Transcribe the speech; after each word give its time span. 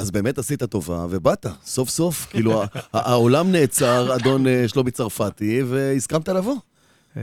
אז 0.00 0.10
באמת 0.10 0.38
עשית 0.38 0.64
טובה, 0.64 1.06
ובאת, 1.10 1.46
סוף 1.64 1.88
סוף. 1.88 2.26
כאילו, 2.30 2.62
העולם 2.92 3.52
נעצר, 3.52 4.16
אדון 4.16 4.46
אה, 4.46 4.68
שלומי 4.68 4.90
צרפתי, 4.90 5.62
והסכמת 5.62 6.28
לבוא. 6.28 6.56
אה, 7.16 7.22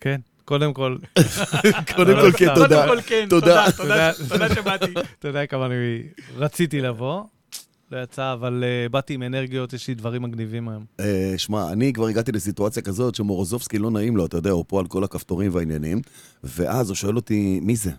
כן, 0.00 0.20
קודם 0.44 0.72
כל, 0.72 0.96
קודם 1.96 2.14
כל, 2.14 2.32
כן, 2.32 2.54
תודה. 2.54 2.86
קודם 2.86 2.96
כל 2.96 3.02
כן, 3.02 3.26
תודה. 3.28 3.64
תודה, 4.28 4.54
שבאתי. 4.54 4.92
אתה 5.18 5.28
יודע 5.28 5.46
כמה 5.46 5.66
אני 5.66 5.74
רציתי 6.36 6.80
לבוא, 6.80 7.22
לא 7.92 8.02
יצא, 8.02 8.32
אבל 8.32 8.64
אה, 8.66 8.88
באתי 8.88 9.14
עם 9.14 9.22
אנרגיות, 9.22 9.72
יש 9.72 9.88
לי 9.88 9.94
דברים 9.94 10.22
מגניבים 10.22 10.68
היום. 10.68 10.84
שמע, 11.36 11.72
אני 11.72 11.92
כבר 11.92 12.06
הגעתי 12.06 12.32
לסיטואציה 12.32 12.82
כזאת 12.82 13.14
שמורוזובסקי 13.14 13.78
לא 13.78 13.90
נעים 13.90 14.16
לו, 14.16 14.26
אתה 14.26 14.36
יודע, 14.36 14.50
הוא 14.50 14.64
פה 14.68 14.80
על 14.80 14.86
כל 14.86 15.04
הכפתורים 15.04 15.54
והעניינים, 15.54 16.00
ואז 16.44 16.88
הוא 16.88 16.96
שואל 16.96 17.16
אותי, 17.16 17.60
מי 17.62 17.76
זה? 17.76 17.90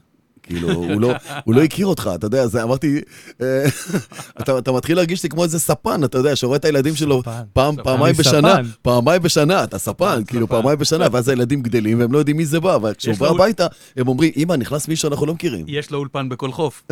כאילו, 0.43 0.71
הוא 0.71 1.01
לא, 1.01 1.13
הוא 1.43 1.55
לא 1.55 1.63
הכיר 1.63 1.87
אותך, 1.87 2.09
אתה 2.15 2.25
יודע, 2.27 2.41
אז 2.41 2.55
אמרתי, 2.55 3.01
אה, 3.41 3.65
אתה, 4.41 4.57
אתה 4.57 4.71
מתחיל 4.71 4.95
להרגיש 4.95 5.23
לי 5.23 5.29
כמו 5.29 5.43
איזה 5.43 5.59
ספן, 5.59 6.03
אתה 6.03 6.17
יודע, 6.17 6.35
שרואה 6.35 6.57
את 6.57 6.65
הילדים 6.65 6.95
שלו. 6.95 7.23
פעם. 7.53 7.75
פעמיים 7.83 8.15
בשנה. 8.15 8.55
פעמיים 8.81 9.21
בשנה, 9.21 9.63
אתה 9.63 9.77
ספן, 9.77 10.21
כאילו 10.27 10.47
ספן. 10.47 10.55
פעמיים 10.55 10.79
בשנה, 10.79 11.07
ואז 11.11 11.29
הילדים 11.29 11.61
גדלים 11.61 11.99
והם 11.99 12.11
לא 12.13 12.17
יודעים 12.17 12.37
מי 12.37 12.45
זה 12.45 12.59
בא, 12.59 12.77
וכשהוא 12.83 13.13
יש 13.13 13.19
בא 13.19 13.27
הביתה, 13.27 13.67
הם 13.97 14.07
אומרים, 14.07 14.31
אמא, 14.37 14.53
נכנס 14.53 14.87
מישהו 14.87 15.01
שאנחנו 15.01 15.25
לא 15.25 15.33
מכירים. 15.33 15.65
יש 15.67 15.91
לו 15.91 15.99
אולפן 15.99 16.29
בכל 16.29 16.51
חוף. 16.51 16.83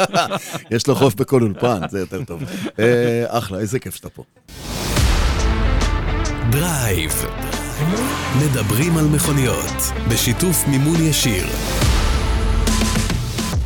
יש 0.74 0.86
לו 0.86 0.94
חוף 0.94 1.14
בכל 1.14 1.42
אולפן, 1.42 1.80
זה 1.90 1.98
יותר 1.98 2.24
טוב. 2.24 2.42
אה, 2.78 3.24
אחלה, 3.28 3.58
איזה 3.58 3.78
כיף 3.78 3.94
שאתה 3.94 4.08
פה. 4.08 4.24
דרייב. 6.50 7.24
מדברים 8.42 8.96
על 8.96 9.04
מכוניות, 9.04 9.92
בשיתוף 10.08 10.68
מימון 10.68 11.02
ישיר. 11.02 11.46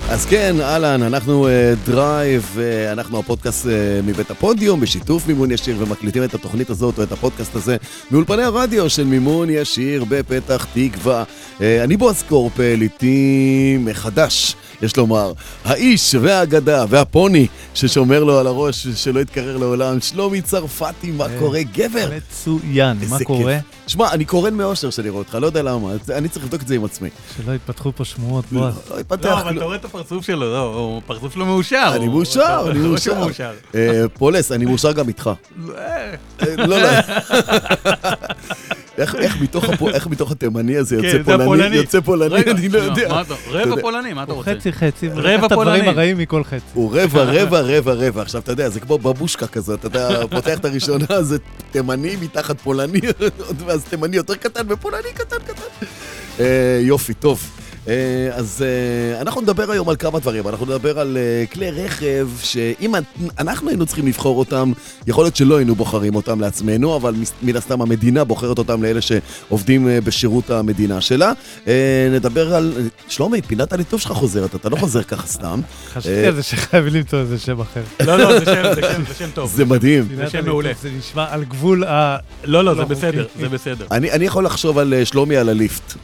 אז 0.08 0.26
כן, 0.26 0.60
אהלן, 0.60 1.02
אנחנו 1.02 1.48
דרייב, 1.86 2.56
אה, 2.58 2.92
אנחנו 2.92 3.18
הפודקאסט 3.18 3.66
אה, 3.66 3.72
מבית 4.04 4.30
הפודיום, 4.30 4.80
בשיתוף 4.80 5.26
מימון 5.26 5.50
ישיר, 5.50 5.76
ומקליטים 5.78 6.24
את 6.24 6.34
התוכנית 6.34 6.70
הזאת 6.70 6.98
או 6.98 7.02
את 7.02 7.12
הפודקאסט 7.12 7.56
הזה 7.56 7.76
מאולפני 8.10 8.42
הרדיו 8.42 8.90
של 8.90 9.04
מימון 9.04 9.50
ישיר 9.50 10.04
בפתח 10.08 10.66
תקווה. 10.74 11.24
אה, 11.60 11.84
אני 11.84 11.96
בועז 11.96 12.22
קורפל, 12.22 12.78
איתי 12.82 13.76
מחדש, 13.80 14.56
יש 14.84 14.96
לומר, 14.96 15.32
האיש 15.64 16.14
והאגדה 16.20 16.84
והפוני 16.88 17.46
ששומר 17.74 18.24
לו 18.24 18.38
על 18.38 18.46
הראש 18.46 18.86
שלא 18.86 19.20
יתקרר 19.20 19.56
לעולם, 19.56 20.00
שלומי 20.00 20.42
צרפתי, 20.42 21.10
מה 21.10 21.24
אה, 21.24 21.38
קורה, 21.38 21.62
גבר? 21.62 22.10
מצוין, 22.16 22.96
מה. 23.08 23.18
קורה? 23.24 23.58
שמע, 23.86 24.12
אני 24.12 24.24
קורן 24.24 24.54
מאושר 24.54 24.90
שאני 24.90 25.08
רואה 25.08 25.22
אותך, 25.22 25.34
לא 25.34 25.46
יודע 25.46 25.62
למה, 25.62 25.92
אני 26.10 26.28
צריך 26.28 26.44
לבדוק 26.44 26.62
את 26.62 26.68
זה 26.68 26.74
עם 26.74 26.84
עצמי. 26.84 27.08
שלא 27.36 27.52
יתפתחו 27.52 27.92
פה 27.96 28.04
שמועות, 28.04 28.44
בועז. 28.52 28.74
לא 28.90 29.00
יתפתח 29.00 29.24
לא, 29.24 29.32
אבל 29.32 29.42
כלום. 29.42 29.56
אתה 29.56 29.64
רואה 29.64 29.76
את 29.76 29.84
הפרצוף 29.84 30.26
שלו, 30.26 30.52
לא, 30.52 30.74
הוא 30.74 31.02
פרצוף 31.06 31.34
שלו 31.34 31.46
מאושר. 31.46 31.92
אני 31.96 32.08
מאושר, 32.08 32.66
אני 32.70 32.78
מאושר. 32.78 33.18
מאושר. 33.18 33.52
אה, 33.74 34.04
פולס, 34.14 34.52
אני 34.52 34.64
מאושר 34.64 34.92
גם 34.92 35.08
איתך. 35.08 35.30
אה, 35.78 36.14
אה, 36.42 36.56
לא, 36.56 36.78
לא. 36.78 36.88
איך- 38.98 39.40
מתוך 39.40 39.64
הפו- 39.68 39.88
איך 39.88 40.06
מתוך 40.06 40.32
התימני 40.32 40.76
הזה 40.76 40.96
כן, 40.96 41.04
יוצא 41.04 41.18
זה 41.18 41.24
פולני, 41.24 41.42
הפולני. 41.42 41.76
יוצא 41.76 42.00
פולני, 42.00 42.34
אני 42.50 42.68
לא 42.68 42.78
מה 42.80 42.84
יודע. 42.86 43.22
רבע 43.50 43.80
פולני, 43.80 44.12
מה 44.12 44.22
אתה 44.22 44.32
הוא 44.32 44.38
רוצה? 44.38 44.54
חצי 44.54 44.72
חצי, 44.72 45.08
רבע 45.08 45.46
את 45.46 45.52
הדברים 45.52 45.56
פולני. 45.80 45.88
הרעים 45.88 46.18
מכל 46.18 46.44
חצי. 46.44 46.56
הוא 46.74 46.90
רבע, 47.00 47.22
רבע, 47.24 47.60
רבע, 47.60 47.92
רבע. 47.92 48.22
עכשיו, 48.22 48.40
אתה 48.40 48.52
יודע, 48.52 48.68
זה 48.68 48.80
כמו 48.80 48.98
בבושקה 48.98 49.46
כזאת, 49.46 49.86
אתה 49.86 50.08
פותח 50.30 50.58
את 50.58 50.64
הראשונה, 50.64 51.22
זה 51.22 51.36
תימני 51.72 52.16
מתחת 52.20 52.60
פולני, 52.60 53.00
ואז 53.66 53.84
תימני 53.84 54.16
יותר 54.16 54.34
קטן 54.34 54.62
ופולני 54.68 55.08
קטן 55.14 55.36
קטן. 55.46 55.86
אה, 56.40 56.78
יופי, 56.82 57.14
טוב. 57.14 57.50
אה, 57.88 57.92
אז 58.32 58.64
אה, 58.66 59.20
אנחנו 59.20 59.40
נדבר 59.40 59.70
היום 59.70 59.88
על 59.88 59.96
כמה 59.96 60.18
דברים. 60.18 60.48
אנחנו 60.48 60.66
נדבר 60.66 60.98
על 60.98 61.16
אה, 61.20 61.44
כלי 61.52 61.70
רכב, 61.70 62.28
שאם 62.42 62.94
אנחנו 63.38 63.68
היינו 63.68 63.86
צריכים 63.86 64.06
לבחור 64.06 64.38
אותם, 64.38 64.72
יכול 65.06 65.24
להיות 65.24 65.36
שלא 65.36 65.56
היינו 65.56 65.74
בוחרים 65.74 66.14
אותם 66.14 66.40
לעצמנו, 66.40 66.96
אבל 66.96 67.14
מן 67.42 67.56
הסתם 67.56 67.82
המדינה 67.82 68.24
בוחרת 68.24 68.58
אותם 68.58 68.82
לאלה 68.82 69.00
שעובדים 69.00 69.88
בשירות 70.04 70.50
המדינה 70.50 71.00
שלה. 71.00 71.32
נדבר 72.12 72.54
על... 72.54 72.72
שלומי, 73.08 73.42
פינת 73.42 73.72
הליטוף 73.72 74.00
שלך 74.00 74.12
חוזרת, 74.12 74.54
אתה 74.54 74.68
לא 74.68 74.76
חוזר 74.76 75.02
ככה 75.02 75.26
סתם. 75.26 75.60
חשבתי 75.92 76.26
על 76.26 76.34
זה 76.34 76.42
שחייבים 76.42 76.94
למצוא 76.94 77.18
איזה 77.18 77.38
שם 77.38 77.60
אחר. 77.60 77.82
לא, 78.06 78.18
לא, 78.18 78.38
זה 78.38 78.44
שם- 78.44 78.74
זה 78.74 78.82
שם- 78.82 79.02
זה 79.08 79.14
שם 79.14 79.28
טוב. 79.34 79.52
זה 79.54 79.64
מדהים. 79.64 80.08
פינת 80.08 80.30
שם 80.30 80.44
מעולה. 80.44 80.70
זה 80.82 80.90
נשמע 80.98 81.26
על 81.30 81.44
גבול 81.44 81.84
ה... 81.84 82.16
לא, 82.44 82.64
לא, 82.64 82.76
לא 82.76 82.82
זה 82.88 82.94
בסדר. 82.94 83.26
זה 83.40 83.48
בסדר. 83.48 83.86
אני, 83.90 84.12
אני 84.12 84.24
יכול 84.24 84.44
לחשוב 84.44 84.78
על 84.78 84.94
שלומי 85.04 85.36
על 85.36 85.48
הליפט. 85.48 85.94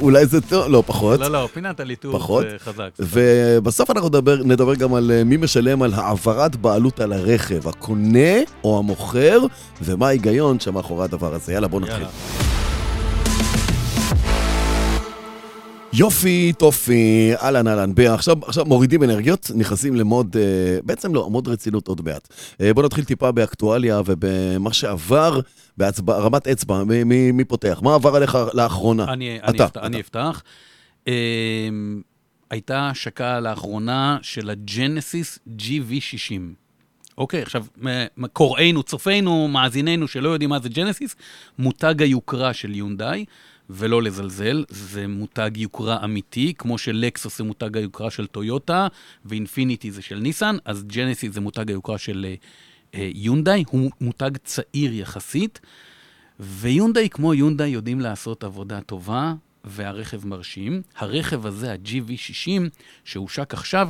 אולי 0.00 0.26
זה 0.26 0.40
טוב, 0.40 0.66
לא, 0.68 0.82
פחות. 0.86 1.20
לא, 1.20 1.28
לא, 1.28 1.48
פינת 1.52 1.80
הליטוף 1.80 2.14
פחות? 2.14 2.44
זה 2.50 2.56
חזק. 2.58 2.90
ובסוף 2.98 3.90
אנחנו 3.90 4.08
נדבר, 4.08 4.36
נדבר 4.44 4.74
גם 4.74 4.94
על 4.94 5.10
אה, 5.10 5.24
מי 5.24 5.36
משלם 5.36 5.82
על 5.82 5.94
העברת 5.94 6.56
בעלות 6.56 7.00
על 7.00 7.12
הרכב, 7.12 7.68
הקונה 7.68 8.38
או 8.64 8.78
המוכר, 8.78 9.38
ומה 9.82 10.06
ההיגיון 10.06 10.60
שמאחורי 10.60 11.04
הדבר 11.04 11.34
הזה. 11.34 11.52
יאללה, 11.52 11.68
בוא 11.68 11.80
נתחיל. 11.80 12.06
יופי, 15.94 16.52
טופי, 16.58 17.32
אהלן 17.42 17.68
אהלן. 17.68 17.92
ב- 17.94 18.00
עכשיו, 18.00 18.36
עכשיו 18.46 18.64
מורידים 18.64 19.02
אנרגיות, 19.02 19.50
נכנסים 19.54 19.96
למוד, 19.96 20.36
אה, 20.36 20.42
בעצם 20.84 21.14
לא, 21.14 21.30
מוד 21.30 21.48
רצינות 21.48 21.88
עוד 21.88 22.00
מעט. 22.04 22.28
אה, 22.60 22.74
בוא 22.74 22.82
נתחיל 22.82 23.04
טיפה 23.04 23.32
באקטואליה 23.32 24.00
ובמה 24.06 24.72
שעבר 24.72 25.40
בהרמת 25.76 26.48
אצבע. 26.48 26.84
מי, 26.84 27.04
מי, 27.04 27.32
מי 27.32 27.44
פותח? 27.44 27.80
מה 27.82 27.94
עבר 27.94 28.16
עליך 28.16 28.38
לאחרונה? 28.54 29.12
אני, 29.12 29.38
אתה, 29.38 29.46
אני, 29.46 29.56
אפתח, 29.56 29.70
אתה. 29.70 29.86
אני 29.86 30.00
אפתח. 30.00 30.42
אמ, 31.06 32.02
הייתה 32.50 32.88
השקה 32.88 33.40
לאחרונה 33.40 34.18
של 34.22 34.50
הג'נסיס 34.50 35.38
GV60. 35.58 36.62
אוקיי, 37.18 37.42
עכשיו, 37.42 37.64
קוראינו, 38.32 38.82
צופינו, 38.82 39.48
מאזיננו 39.48 40.08
שלא 40.08 40.28
יודעים 40.28 40.50
מה 40.50 40.58
זה 40.58 40.68
ג'נסיס, 40.68 41.16
מותג 41.58 42.02
היוקרה 42.02 42.52
של 42.52 42.74
יונדאי, 42.74 43.24
ולא 43.70 44.02
לזלזל, 44.02 44.64
זה 44.68 45.06
מותג 45.06 45.50
יוקרה 45.56 46.04
אמיתי, 46.04 46.54
כמו 46.58 46.78
שלקסוס 46.78 47.38
זה 47.38 47.44
מותג 47.44 47.76
היוקרה 47.76 48.10
של 48.10 48.26
טויוטה, 48.26 48.86
ואינפיניטי 49.24 49.90
זה 49.90 50.02
של 50.02 50.18
ניסן, 50.18 50.56
אז 50.64 50.84
ג'נסיס 50.84 51.34
זה 51.34 51.40
מותג 51.40 51.70
היוקרה 51.70 51.98
של 51.98 52.26
אה, 52.28 52.30
אה, 52.30 52.34
יונדאי, 52.94 53.64
הוא 53.68 53.90
מותג 54.00 54.30
צעיר 54.44 54.92
יחסית. 54.94 55.60
ויונדאי 56.40 57.08
כמו 57.08 57.34
יונדאי 57.34 57.68
יודעים 57.68 58.00
לעשות 58.00 58.44
עבודה 58.44 58.80
טובה, 58.80 59.34
והרכב 59.64 60.26
מרשים. 60.26 60.82
הרכב 60.96 61.46
הזה, 61.46 61.72
ה-GV60, 61.72 62.62
שהושק 63.04 63.54
עכשיו, 63.54 63.88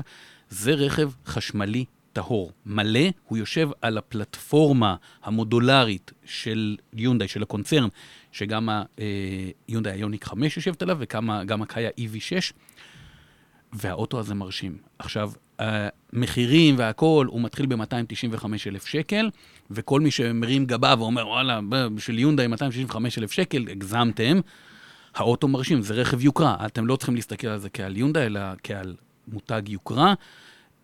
זה 0.48 0.72
רכב 0.72 1.10
חשמלי 1.26 1.84
טהור. 2.12 2.52
מלא, 2.66 3.08
הוא 3.24 3.38
יושב 3.38 3.70
על 3.82 3.98
הפלטפורמה 3.98 4.96
המודולרית 5.22 6.12
של 6.24 6.76
יונדאי, 6.92 7.28
של 7.28 7.42
הקונצרן, 7.42 7.88
שגם 8.32 8.68
היונדאי 9.68 9.92
איוניק 9.92 10.24
5 10.24 10.56
יושבת 10.56 10.82
עליו, 10.82 10.96
וגם 11.00 11.62
הקאיה 11.62 11.90
EV6, 12.00 12.52
והאוטו 13.72 14.20
הזה 14.20 14.34
מרשים. 14.34 14.76
עכשיו, 14.98 15.32
המחירים 15.62 16.74
והכול, 16.78 17.26
הוא 17.26 17.40
מתחיל 17.40 17.66
ב-295 17.66 18.46
אלף 18.66 18.86
שקל, 18.86 19.30
וכל 19.70 20.00
מי 20.00 20.10
שמרים 20.10 20.66
גבה 20.66 20.94
ואומר, 20.98 21.28
וואלה, 21.28 21.60
בשביל 21.94 22.18
יונדאי 22.18 22.46
265 22.46 23.18
אלף 23.18 23.32
שקל, 23.32 23.66
הגזמתם. 23.70 24.40
האוטו 25.14 25.48
מרשים, 25.48 25.82
זה 25.82 25.94
רכב 25.94 26.24
יוקרה. 26.24 26.56
אתם 26.66 26.86
לא 26.86 26.96
צריכים 26.96 27.14
להסתכל 27.14 27.46
על 27.46 27.58
זה 27.58 27.68
כעל 27.70 27.96
יונדאי, 27.96 28.26
אלא 28.26 28.40
כעל 28.62 28.94
מותג 29.28 29.62
יוקרה. 29.68 30.14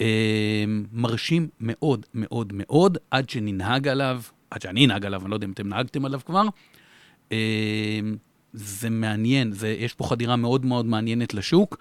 אה, 0.01 0.65
מרשים 0.93 1.49
מאוד 1.61 2.07
מאוד 2.15 2.53
מאוד, 2.55 2.99
עד 3.11 3.31
שננהג 3.31 3.89
עליו, 3.89 4.23
עד 4.51 4.63
שאני 4.63 4.87
אנהג 4.87 5.07
עליו, 5.07 5.23
אני 5.23 5.31
לא 5.31 5.37
יודע 5.37 5.47
אם 5.47 5.53
אתם 5.53 5.69
נהגתם 5.69 6.05
עליו 6.05 6.21
כבר. 6.27 6.45
אה, 7.33 8.01
זה 8.53 8.91
מעניין, 8.91 9.53
זה, 9.53 9.69
יש 9.69 9.95
פה 9.95 10.05
חדירה 10.05 10.37
מאוד 10.37 10.65
מאוד 10.65 10.87
מעניינת 10.87 11.35
לשוק, 11.35 11.79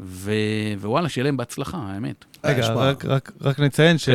ו, 0.00 0.32
ווואלה, 0.80 1.08
שיהיה 1.08 1.24
להם 1.24 1.36
בהצלחה, 1.36 1.78
האמת. 1.78 2.24
רגע, 2.44 2.62
שמע. 2.62 2.74
רק- 2.74 3.04
רק- 3.04 3.32
רק 3.40 3.60
נציין 3.60 3.96
כן. 3.98 4.12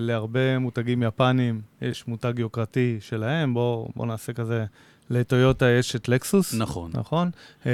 שלהרבה 0.00 0.58
מותגים 0.58 1.02
יפנים 1.02 1.60
יש 1.82 2.08
מותג 2.08 2.32
יוקרתי 2.38 2.96
שלהם, 3.00 3.54
בואו 3.54 4.06
נעשה 4.06 4.32
כזה, 4.32 4.64
לטויוטה 5.10 5.66
יש 5.70 5.96
את 5.96 6.08
לקסוס, 6.08 6.54
נכון. 6.54 6.90
נכון? 6.94 7.30
אה, 7.66 7.70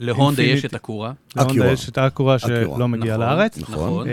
להונדה 0.00 0.42
יש 0.42 0.64
את 0.64 0.74
הקורה. 0.74 1.12
להונדה. 1.36 1.66
יש 1.72 1.88
את 1.88 1.98
אקיורה. 1.98 2.38
שלא 2.38 2.88
מגיע 2.88 3.16
נכון, 3.16 3.26
לארץ. 3.26 3.58
נכון. 3.58 4.08
אה, 4.08 4.12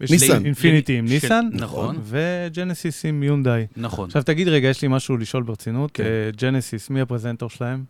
יש 0.00 0.10
ניסן. 0.10 0.44
אינפיניטי 0.44 0.98
עם 0.98 1.06
של- 1.06 1.12
ניסן, 1.12 1.48
נכון. 1.52 1.98
וג'נסיס 2.02 3.04
עם 3.04 3.22
יונדאי. 3.22 3.66
נכון. 3.76 4.06
עכשיו 4.06 4.22
תגיד 4.22 4.48
רגע, 4.48 4.68
יש 4.68 4.82
לי 4.82 4.88
משהו 4.88 5.16
לשאול 5.16 5.42
ברצינות. 5.42 5.90
כן. 5.94 6.04
אה, 6.04 6.08
ג'נסיס, 6.36 6.90
מי 6.90 7.00
הפרזנטור 7.00 7.50
שלהם? 7.50 7.84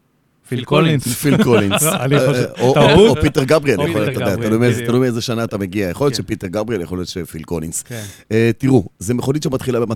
פיל 0.50 0.64
קולינס. 0.64 1.06
פיל 1.08 1.43
קולינס. 1.43 1.82
לא, 2.11 2.19
חושב- 2.29 2.49
אה, 2.76 2.94
או- 2.94 3.14
פיטר 3.20 3.44
גבריאל, 3.44 3.81
יכול 3.88 4.00
להיות, 4.00 4.17
אתה 4.17 4.31
יודע, 4.31 4.37
תלוי 4.47 4.58
מאיזה-. 4.58 4.87
תלוי 4.87 5.00
מאיזה 5.00 5.20
שנה 5.20 5.44
אתה 5.44 5.58
מגיע. 5.58 5.88
יכול 5.88 6.05
להיות 6.06 6.17
כן. 6.17 6.23
שפיטר 6.23 6.47
גבריאל, 6.47 6.81
יכול 6.81 6.99
להיות 6.99 7.08
שפיל 7.08 7.43
קולינס. 7.43 7.82
כן. 7.82 8.02
אה, 8.32 8.50
תראו, 8.58 8.85
זו 8.99 9.14
מכונית 9.14 9.43
שמתחילה 9.43 9.87
ב-295 9.87 9.94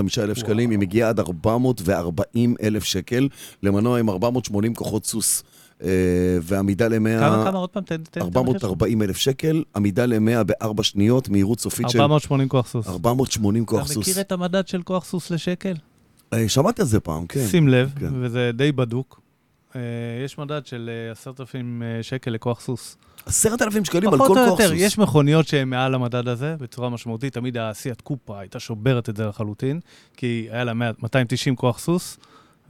אלף 0.00 0.08
וואו. 0.18 0.34
שקלים, 0.34 0.70
היא 0.70 0.78
מגיעה 0.78 1.08
עד 1.08 1.20
440 1.20 2.54
אלף 2.62 2.84
שקל, 2.84 3.28
למנוע 3.62 3.98
עם 3.98 4.08
480 4.10 4.74
כוחות 4.74 5.06
סוס. 5.06 5.42
אה, 5.84 5.88
ועמידה 6.42 6.88
ל-100... 6.88 7.20
כמה, 7.20 7.44
כמה, 7.44 7.58
עוד 7.58 7.68
פעם, 7.70 7.82
תן, 7.82 7.96
תן. 8.10 8.20
440 8.20 9.02
אלף 9.02 9.16
שקל, 9.16 9.62
עמידה 9.76 10.06
ל-100 10.06 10.42
בארבע 10.42 10.82
שניות, 10.82 11.28
מהירות 11.28 11.60
סופית 11.60 11.90
של 11.90 12.00
480 12.00 12.48
כוח 12.48 12.68
סוס. 12.68 12.86
480 12.88 13.64
כוח 13.66 13.84
אתה 13.84 13.94
סוס. 13.94 14.08
מכיר 14.08 14.20
את 14.20 14.32
המדד 14.32 14.68
של 14.68 14.82
כוח 14.82 15.04
סוס 15.04 15.30
לשקל? 15.30 15.74
אה, 16.32 16.48
שמעתי 16.48 16.82
על 16.82 16.88
זה 16.88 17.00
פעם, 17.00 17.26
כן. 17.26 17.46
שים 17.50 17.68
לב, 17.68 17.90
כן. 18.00 18.08
וזה 18.20 18.50
די 18.54 18.72
בדוק. 18.72 19.19
אה, 19.76 19.80
יש 20.24 20.38
מדד 20.38 20.66
של 20.66 20.90
אה, 21.06 21.12
10,000 21.12 21.82
אה, 21.82 22.02
שקל 22.02 22.30
לכוח 22.30 22.60
סוס. 22.60 22.96
עשרת 23.26 23.62
אלפים 23.62 23.84
שקלים 23.84 24.08
על 24.12 24.18
פחות 24.18 24.28
כל 24.36 24.38
או 24.38 24.48
כוח 24.48 24.60
יותר, 24.60 24.70
סוס. 24.72 24.80
יש 24.80 24.98
מכוניות 24.98 25.48
שהן 25.48 25.68
מעל 25.68 25.94
המדד 25.94 26.28
הזה 26.28 26.56
בצורה 26.60 26.88
משמעותית. 26.88 27.32
תמיד 27.34 27.56
הסיאט 27.58 28.00
קופה 28.00 28.40
הייתה 28.40 28.60
שוברת 28.60 29.08
את 29.08 29.16
זה 29.16 29.26
לחלוטין, 29.26 29.80
כי 30.16 30.48
היה 30.50 30.64
לה 30.64 30.74
100 30.74 30.90
290 31.02 31.56
כוח 31.56 31.78
סוס, 31.78 32.18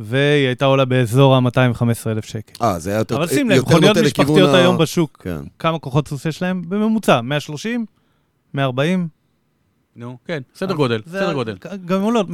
והיא 0.00 0.46
הייתה 0.46 0.64
עולה 0.64 0.84
באזור 0.84 1.34
ה-215,000 1.36 2.26
שקל. 2.26 2.64
אה, 2.64 2.78
זה 2.78 2.90
היה 2.90 2.98
יותר 2.98 3.16
אבל 3.16 3.26
שים 3.28 3.50
לב, 3.50 3.56
יותר 3.56 3.68
מכוניות 3.70 3.96
נוטה 3.96 4.08
לכיוון 4.08 4.26
משפחתיות 4.30 4.54
ה- 4.54 4.58
היום 4.58 4.78
בשוק, 4.78 5.18
כן. 5.22 5.40
כמה 5.58 5.78
כוחות 5.78 6.08
סוס 6.08 6.24
יש 6.26 6.42
להם? 6.42 6.62
בממוצע, 6.68 7.20
130? 7.20 7.86
140? 8.54 9.08
נו, 9.96 10.16
כן, 10.24 10.42
סדר 10.54 10.74
גודל, 10.74 11.00
זה 11.06 11.18
סדר 11.18 11.32
גודל. 11.32 11.56
גם 11.84 12.02
עולות 12.02 12.26
130-140 12.28 12.32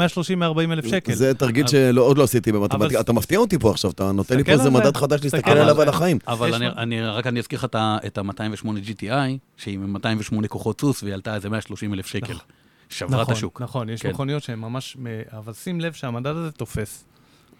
אלף 0.72 0.86
שקל. 0.86 1.14
זה 1.14 1.34
תרגיל 1.34 1.66
שעוד 1.66 2.18
לא 2.18 2.22
עשיתי 2.24 2.52
במתמטיקה. 2.52 3.00
אתה 3.00 3.12
מפתיע 3.12 3.38
אותי 3.38 3.58
פה 3.58 3.70
עכשיו, 3.70 3.90
אתה 3.90 4.12
נותן 4.12 4.36
לי 4.36 4.44
פה 4.44 4.52
איזה. 4.52 4.70
מדד 4.70 4.96
חדש 4.96 5.20
להסתכל 5.24 5.50
עליו. 5.50 5.80
על 5.82 5.88
החיים. 5.88 6.18
אבל 6.28 6.64
רק 7.10 7.26
אני 7.26 7.40
אזכיר 7.40 7.58
לך 7.58 7.64
את 7.64 7.74
ה- 7.74 7.98
את 8.06 8.18
ה-208 8.18 8.66
GTI, 8.66 9.06
שהיא 9.56 9.74
עם 9.74 9.92
208 9.92 10.48
כוחות 10.48 10.80
סוס, 10.80 11.02
והיא 11.02 11.14
עלתה 11.14 11.34
איזה 11.34 11.48
130 11.50 11.94
אלף 11.94 12.06
שקל. 12.06 12.32
נכון. 12.32 12.46
שברה 12.88 13.22
את 13.22 13.30
השוק. 13.30 13.60
נכון, 13.62 13.88
יש 13.88 14.02
כן. 14.02 14.08
מכוניות 14.10 14.42
שהן 14.42 14.58
ממש... 14.58 14.96
אבל 15.32 15.52
שים 15.52 15.80
לב 15.80 15.92
שהמדד 15.92 16.36
הזה 16.36 16.50
תופס. 16.50 17.04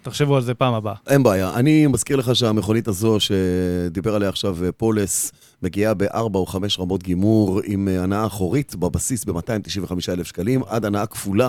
תחשבו 0.07 0.37
על 0.37 0.43
זה 0.43 0.55
פעם 0.55 0.75
הבאה. 0.75 0.95
אין 1.09 1.23
בעיה. 1.23 1.55
אני 1.55 1.87
מזכיר 1.87 2.17
לך 2.17 2.37
שהמכונית 2.37 2.89
הזו 2.89 3.17
שדיבר 3.21 4.15
עליה 4.15 4.29
עכשיו 4.29 4.65
אה, 4.65 4.73
פולס, 4.73 5.33
מגיעה 5.63 5.95
בארבע 5.95 6.39
או 6.39 6.47
חמש 6.47 6.79
רמות 6.81 7.03
גימור 7.03 7.61
עם 7.65 7.89
אה, 7.89 8.03
הנעה 8.03 8.27
אחורית 8.27 8.75
בבסיס 8.75 9.25
ב-295,000 9.25 10.25
שקלים, 10.25 10.63
עד 10.67 10.85
הנעה 10.85 11.07
כפולה 11.07 11.49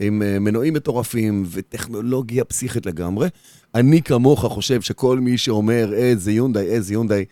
עם 0.00 0.22
אה, 0.22 0.38
מנועים 0.38 0.74
מטורפים 0.74 1.44
וטכנולוגיה 1.50 2.44
פסיכית 2.44 2.86
לגמרי. 2.86 3.28
אני 3.74 4.02
כמוך 4.02 4.44
חושב 4.44 4.80
שכל 4.80 5.20
מי 5.20 5.38
שאומר 5.38 5.92
איזה 5.94 6.32
יונדאי, 6.32 6.66
איזה 6.66 6.94
יונדאי, 6.94 7.18
אה, 7.18 7.24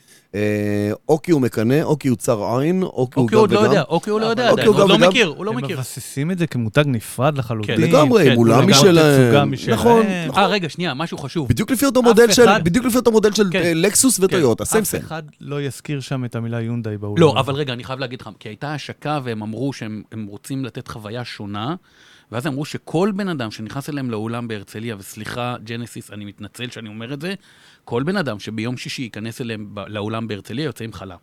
או 1.09 1.23
כי 1.23 1.33
הוא 1.33 1.41
מקנא, 1.41 1.83
או 1.83 1.99
כי 1.99 2.09
הוא 2.09 2.17
צר 2.17 2.59
עין, 2.59 2.83
או 2.83 3.09
כי 3.11 3.21
הוא 3.21 3.29
גם 3.29 3.35
הוא 3.37 3.43
עוד 3.43 3.53
לא 3.53 3.59
וגם. 3.59 3.69
יודע, 3.71 3.83
אוקיי, 3.89 4.11
הוא 4.11 4.21
לא 4.21 4.27
יודע 4.27 4.51
עדיין, 4.51 4.69
הוא 4.69 4.79
לא 4.79 4.95
וגם. 4.95 5.09
מכיר, 5.09 5.27
הוא 5.37 5.45
לא 5.45 5.51
הם 5.51 5.57
מכיר. 5.57 5.77
מבססים 5.77 6.31
את 6.31 6.39
זה 6.39 6.47
כמותג 6.47 6.85
נפרד 6.87 7.39
לחלוטין. 7.39 7.81
לגמרי, 7.81 8.25
כן, 8.25 8.31
עם 8.33 8.39
אולם. 8.39 8.71
משלהם. 8.71 9.55
נכון, 9.73 10.03
נכון. 10.29 10.43
אה, 10.43 10.47
רגע, 10.47 10.69
שנייה, 10.69 10.95
משהו 10.95 11.19
חשוב. 11.19 11.49
בדיוק 11.49 11.71
לפי 11.71 11.87
אותו 11.87 12.03
מודל 12.03 12.33
של, 12.33 12.47
בדיוק 12.65 12.87
לפי 12.87 12.97
אותו 12.97 13.13
מודל 13.13 13.33
של 13.33 13.47
כן. 13.51 13.63
אה, 13.63 13.73
לקסוס 13.75 14.21
וטויוטה, 14.21 14.65
סיים 14.65 14.83
אף. 14.83 14.95
אחד 14.95 15.23
לא 15.41 15.63
יזכיר 15.63 16.01
שם 16.01 16.25
את 16.25 16.37
המילה 16.37 16.61
יונדאי 16.61 16.99
באולם. 16.99 17.21
לא. 17.23 17.35
אבל 17.41 17.55
רגע, 17.55 17.73
אני 17.73 17.85
חייב 17.85 17.99
להגיד 17.99 18.21
לך, 18.21 18.29
כי 18.39 18.49
הייתה 18.49 18.75
השקה 18.75 19.21
והם 19.25 19.43
אמרו 19.43 19.73
שהם 19.73 20.03
הם 20.13 20.27
רוצים 20.27 20.65
לתת 20.65 20.89
חוויה 20.89 21.25
שונה, 21.25 21.75
ואז 22.33 22.47
אמרו 22.47 22.65
שכל 22.65 23.13
בן 23.17 23.29
אדם 23.29 23.51
שנכנס 23.51 23.91
אליהם 23.91 24.11
לאולם 24.11 24.49
בהרצליה, 24.49 24.97
וסליחה, 24.99 25.57
ג'נסיס, 25.65 26.11
אני 26.11 26.25
מתנצל 26.25 26.71
שאני 26.71 26.89
אומר 26.89 27.15
את 27.15 27.21
זה, 27.21 27.35
כל 27.85 28.03
בן 28.03 28.17
אדם 28.17 28.39
שביום 28.39 28.77
שישי 28.77 29.03
ייכנס 29.03 29.41
אליהם 29.41 29.75
לאולם 29.87 30.29
בהרצליה 30.29 30.65
יוצא 30.65 30.85
עם 30.85 30.93
חלה. 30.93 31.17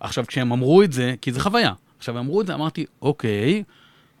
עכשיו, 0.00 0.26
כשהם 0.26 0.52
אמרו 0.52 0.82
את 0.82 0.92
זה, 0.92 1.14
כי 1.20 1.32
זה 1.32 1.40
חוויה, 1.40 1.72
עכשיו, 1.98 2.18
אמרו 2.18 2.40
את 2.40 2.46
זה, 2.46 2.54
אמרתי, 2.54 2.86
אוקיי, 3.02 3.62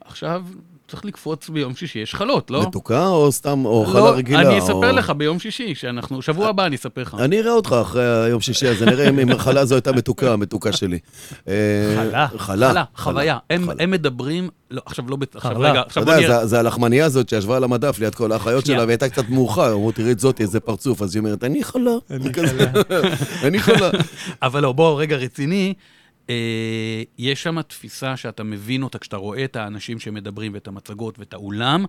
עכשיו 0.00 0.44
צריך 0.88 1.04
לקפוץ 1.04 1.48
ביום 1.48 1.74
שישי, 1.76 1.98
יש 1.98 2.14
חלות, 2.14 2.50
לא? 2.50 2.62
מתוקה 2.62 3.06
או 3.08 3.32
סתם, 3.32 3.64
או 3.64 3.84
חלה 3.86 4.00
לא, 4.00 4.10
רגילה? 4.16 4.40
אני 4.40 4.48
או- 4.48 4.58
אספר 4.58 4.92
לך 4.92 5.10
ביום 5.10 5.38
שישי, 5.38 5.74
שאנחנו, 5.74 6.22
שבוע 6.22 6.48
הבא 6.48 6.66
אני 6.66 6.76
אספר 6.76 7.02
לך. 7.02 7.16
אני 7.18 7.40
אראה 7.40 7.52
אותך 7.52 7.76
אחרי 7.82 8.24
היום 8.24 8.40
שישי 8.40 8.68
הזה, 8.68 8.86
נראה 8.86 9.08
אם 9.08 9.30
החלה 9.30 9.60
הזו 9.60 9.74
הייתה 9.74 9.92
מתוקה, 9.92 10.32
המתוקה 10.32 10.72
שלי. 10.72 10.98
אה, 11.48 11.54
חלה. 11.96 12.26
חלה. 12.36 12.68
חלה, 12.70 12.84
חוויה. 12.96 13.38
הם, 13.50 13.66
חלה. 13.66 13.74
הם 13.78 13.90
מדברים, 13.90 14.48
לא, 14.70 14.82
עכשיו 14.86 15.04
לא, 15.08 15.16
עכשיו 15.34 15.54
חלה. 15.54 15.70
רגע, 15.70 15.80
אתה 15.80 15.86
עכשיו 15.86 16.04
בוא 16.04 16.12
יודע, 16.12 16.26
נראה. 16.28 16.40
זה- 16.40 16.46
זה 16.46 16.58
הלחמניה 16.58 17.04
הזאת 17.06 17.28
שישבה 17.28 17.56
על 17.56 17.64
המדף 17.64 17.98
ליד 17.98 18.14
כל 18.14 18.32
האחיות. 18.32 18.66
שלה, 18.66 18.84
והייתה 18.86 19.08
קצת 19.08 19.28
מאוחר, 19.28 19.72
אמרו, 19.72 19.92
תראי 19.92 20.12
את 20.12 20.20
זאתי, 20.20 20.42
איזה 20.42 20.60
פרצוף. 20.60 21.02
אז 21.02 21.14
היא 21.16 21.20
אומרת, 21.20 21.44
אני 21.44 21.64
חלה. 21.64 21.90
אני 22.10 22.32
כזה, 22.32 22.70
אני 23.46 23.58
חלה. 23.58 23.90
אבל 24.42 24.62
לא, 24.62 24.72
בוא, 24.72 25.00
רגע 25.00 25.16
רציני. 25.16 25.74
אה, 26.30 26.34
יש 27.18 27.42
שם 27.42 27.62
תפיסה 27.62 28.16
שאתה 28.16 28.42
מבין 28.44 28.82
אותה 28.82 28.98
כשאתה 28.98 29.16
רואה 29.16 29.44
את 29.44 29.56
האנשים 29.56 29.98
שמדברים 29.98 30.54
ואת 30.54 30.68
המצגות 30.68 31.18
ואת 31.18 31.32
האולם, 31.32 31.84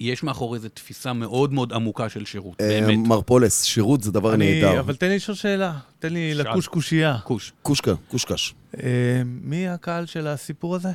יש 0.00 0.22
מאחורי 0.22 0.58
זה 0.58 0.68
תפיסה 0.68 1.12
מאוד 1.12 1.52
מאוד 1.52 1.72
עמוקה 1.72 2.08
של 2.08 2.24
שירות, 2.24 2.60
אה, 2.60 2.80
באמת. 2.86 3.08
מר 3.08 3.20
פולס, 3.20 3.62
שירות 3.64 4.02
זה 4.02 4.12
דבר 4.12 4.34
אני- 4.34 4.60
נהדר. 4.60 4.80
אבל 4.80 4.96
תן 4.96 5.08
לי 5.08 5.16
לשאול 5.16 5.34
שאלה. 5.36 5.72
תן 5.98 6.12
לי 6.12 6.32
שאל. 6.34 6.50
לקוש 6.50 6.66
קושייה. 6.68 7.18
קוש. 7.24 7.52
קושקה, 7.62 7.92
קושקש. 8.08 8.54
אה, 8.82 9.22
מי 9.24 9.68
הקהל 9.68 10.06
של 10.06 10.26
הסיפור 10.26 10.74
הזה? 10.76 10.88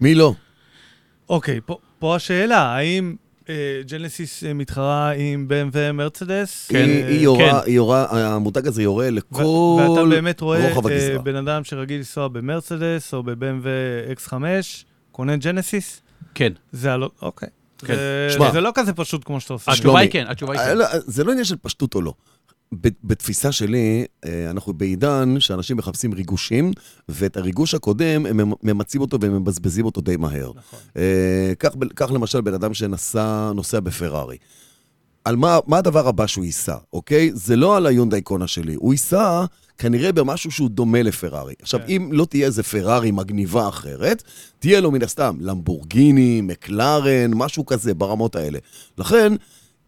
מי 0.00 0.14
לא? 0.14 0.34
אוקיי, 1.28 1.60
פה- 1.66 1.78
פה 1.98 2.16
השאלה, 2.16 2.58
האם 2.62 3.16
ג'נסיס 3.86 4.44
אה, 4.44 4.52
מתחרה 4.54 5.10
עם 5.10 5.46
BMW 5.50 5.92
מרצדס? 5.92 6.66
כן, 6.68 6.76
היא- 6.84 7.02
אה, 7.02 7.08
היא 7.08 7.20
יורה, 7.20 7.62
היא 7.64 7.74
יורה, 7.74 8.06
המותג 8.34 8.66
הזה 8.66 8.82
יורה 8.82 9.10
לכל 9.10 9.42
ואתה 9.80 10.06
באמת 10.08 10.40
רואה 10.40 10.68
רוחב 10.74 10.86
אה, 10.88 10.94
הגזרה. 10.96 11.18
בן 11.22 11.36
אדם 11.36 11.64
שרגיל 11.64 11.96
לנסוע 11.98 12.28
במרצדס 12.28 13.14
או 13.14 13.22
ב-BMW 13.22 13.66
X5, 14.18 14.32
קונה 15.12 15.36
ג'נסיס? 15.36 16.00
כן. 16.34 16.52
זה 16.72 16.92
הלא... 16.92 17.10
אוקיי. 17.22 17.48
כן. 17.78 17.94
זה- 18.52 18.60
לא 18.60 18.70
כזה 18.74 18.92
פשוט 18.92 19.24
כמו 19.24 19.40
שאתה 19.40 19.52
עושה. 19.52 19.72
התשובה 19.72 20.00
היא 20.00 20.10
כן, 20.10 20.24
התשובה 20.28 20.52
היא 20.52 20.60
אה, 20.60 20.66
כן. 20.66 20.78
לא, 20.78 20.84
זה 21.06 21.24
לא 21.24 21.30
עניין 21.30 21.44
של 21.44 21.56
פשטות 21.62 21.94
או 21.94 22.02
לא. 22.02 22.12
בתפיסה 23.04 23.52
שלי, 23.52 24.04
אה, 24.24 24.50
אנחנו 24.50 24.72
בעידן 24.72 25.34
שאנשים 25.38 25.76
מחפשים 25.76 26.14
ריגושים, 26.14 26.72
ואת 27.08 27.36
הריגוש 27.36 27.74
הקודם, 27.74 28.26
הם 28.26 28.36
ממ- 28.36 28.52
ממצים 28.62 29.00
אותו 29.00 29.18
ומבזבזים 29.20 29.84
אותו 29.84 30.00
די 30.00 30.16
מהר. 30.16 30.50
נכון. 30.56 30.78
אה, 30.96 31.52
קח 31.94 32.10
למשל 32.10 32.40
בן 32.40 32.54
אדם 32.54 32.74
שנסע, 32.74 33.52
נוסע 33.54 33.80
בפרארי. 33.80 34.36
על 35.24 35.36
מה, 35.36 35.58
מה 35.66 35.78
הדבר 35.78 36.08
הבא 36.08 36.26
שהוא 36.26 36.44
ייסע, 36.44 36.76
אוקיי? 36.92 37.30
זה 37.34 37.56
לא 37.56 37.76
על 37.76 37.86
היונדאי 37.86 38.20
קונה 38.22 38.46
שלי, 38.46 38.74
הוא 38.74 38.92
ייסע 38.94 39.44
כנראה 39.78 40.12
במשהו 40.12 40.50
שהוא 40.50 40.70
דומה 40.70 41.02
לפרארי. 41.02 41.54
עכשיו, 41.62 41.80
כן. 41.80 41.86
אם 41.88 42.08
לא 42.12 42.24
תהיה 42.24 42.46
איזה 42.46 42.62
פרארי 42.62 43.10
מגניבה 43.10 43.68
אחרת, 43.68 44.22
תהיה 44.58 44.80
לו 44.80 44.90
מן 44.90 45.02
הסתם 45.02 45.36
למבורגיני, 45.40 46.40
מקלרן, 46.40 47.30
משהו 47.34 47.66
כזה 47.66 47.94
ברמות 47.94 48.36
האלה. 48.36 48.58
לכן, 48.98 49.32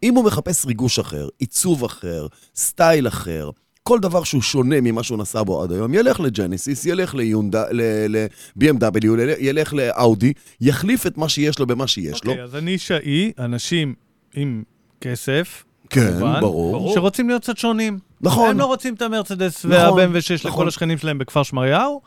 אם 0.02 0.14
הוא 0.14 0.25
מחפש 0.25 0.67
ריגוש 0.67 0.99
אחר, 0.99 1.29
עיצוב 1.38 1.85
אחר, 1.85 2.26
סטייל 2.56 3.08
אחר, 3.08 3.50
כל 3.82 3.99
דבר 3.99 4.25
שהוא 4.25 4.43
שונה 4.43 4.81
ממה 4.81 5.02
שהוא 5.02 5.19
נסע 5.19 5.43
בו 5.43 5.62
עד 5.62 5.73
היום, 5.73 5.94
ילך 5.94 6.20
לג'נסיס, 6.20 6.87
ילך 6.87 7.14
ל-BMW, 7.14 9.06
ילך 9.38 9.75
לאאודי, 9.75 10.32
יחליף 10.61 11.06
את 11.06 11.19
מה 11.19 11.29
שיש 11.29 11.58
לו 11.58 11.67
במה 11.67 11.87
שיש 11.87 12.25
לו. 12.25 12.31
אוקיי, 12.31 12.44
אז 12.44 12.57
אני 12.57 12.78
שאי, 12.78 13.33
אנשים 13.38 13.95
עם 14.35 14.62
כסף, 15.00 15.64
כן, 15.90 16.11
כמובן, 16.11 16.40
ברור. 16.40 16.95
שרוצים 16.95 17.28
להיות 17.28 17.42
קצת 17.42 17.59
שונים. 17.59 17.99
נכון. 18.21 18.50
הם 18.50 18.59
לא 18.59 18.64
רוצים 18.64 18.95
את 18.95 19.02
המרצדס 19.02 19.64
נכון, 19.64 19.99
והבן 19.99 20.21
שיש 20.21 20.47
נכון. 20.47 20.61
לכל 20.61 20.69
השכנים 20.69 20.99
שלהם 20.99 21.19
בכפר 21.19 21.42
שמריהו, 21.42 22.00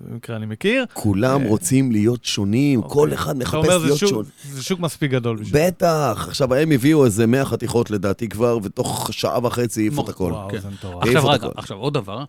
במקרה 0.00 0.36
אני 0.36 0.46
מכיר. 0.46 0.84
כולם 0.92 1.42
אה, 1.42 1.48
רוצים 1.48 1.92
להיות 1.92 2.24
שונים, 2.24 2.82
כל 2.82 2.88
אוקיי. 3.00 3.14
אחד 3.14 3.30
אתה 3.36 3.38
מחפש 3.44 3.54
אומר, 3.54 3.78
להיות 3.78 3.98
שוק- 3.98 4.08
שונה. 4.10 4.28
זה 4.50 4.62
שוק 4.62 4.80
מספיק 4.80 5.10
גדול 5.10 5.36
בשביל 5.36 5.66
בטח. 5.66 6.24
עכשיו, 6.28 6.54
הם 6.54 6.70
הביאו 6.70 7.04
איזה 7.04 7.26
100 7.26 7.44
חתיכות 7.44 7.90
לדעתי 7.90 8.28
כבר, 8.28 8.58
ותוך 8.62 9.08
שעה 9.12 9.46
וחצי 9.46 9.80
העיפו 9.80 10.04
את 10.04 10.08
הכל. 10.08 10.32
וואו, 10.32 10.50
כן. 10.50 10.58
זה 10.60 10.68
מטורף. 10.68 11.02
העיפו 11.04 11.18
עכשיו 11.18 11.30
רגע. 11.48 11.48
עכשיו 11.56 11.76
עוד 11.76 11.94
דבר, 11.94 12.24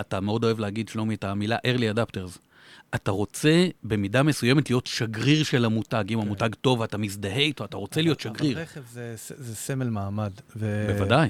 אתה 0.00 0.20
מאוד 0.20 0.44
אוהב 0.44 0.58
להגיד, 0.58 0.88
שלומי, 0.88 1.14
את 1.14 1.24
המילה 1.24 1.56
early 1.56 1.96
adapters. 1.96 2.38
אתה 2.94 3.10
רוצה 3.10 3.50
במידה 3.84 4.22
מסוימת 4.22 4.70
להיות 4.70 4.86
שגריר 4.86 5.44
של 5.44 5.64
המותג. 5.64 6.04
אם 6.10 6.20
המותג 6.20 6.48
טוב 6.60 6.80
ואתה 6.80 6.98
מזדהה 6.98 7.36
איתו, 7.38 7.64
אתה 7.64 7.76
רוצה 7.76 8.02
להיות 8.02 8.20
שגריר. 8.20 8.52
אבל 8.52 8.62
רכב 8.62 8.80
זה- 8.92 9.14
זה 9.16 9.56
סמל 9.56 9.90
מעמד. 9.90 10.30
ו- 10.56 10.86
בוודאי. 10.96 11.28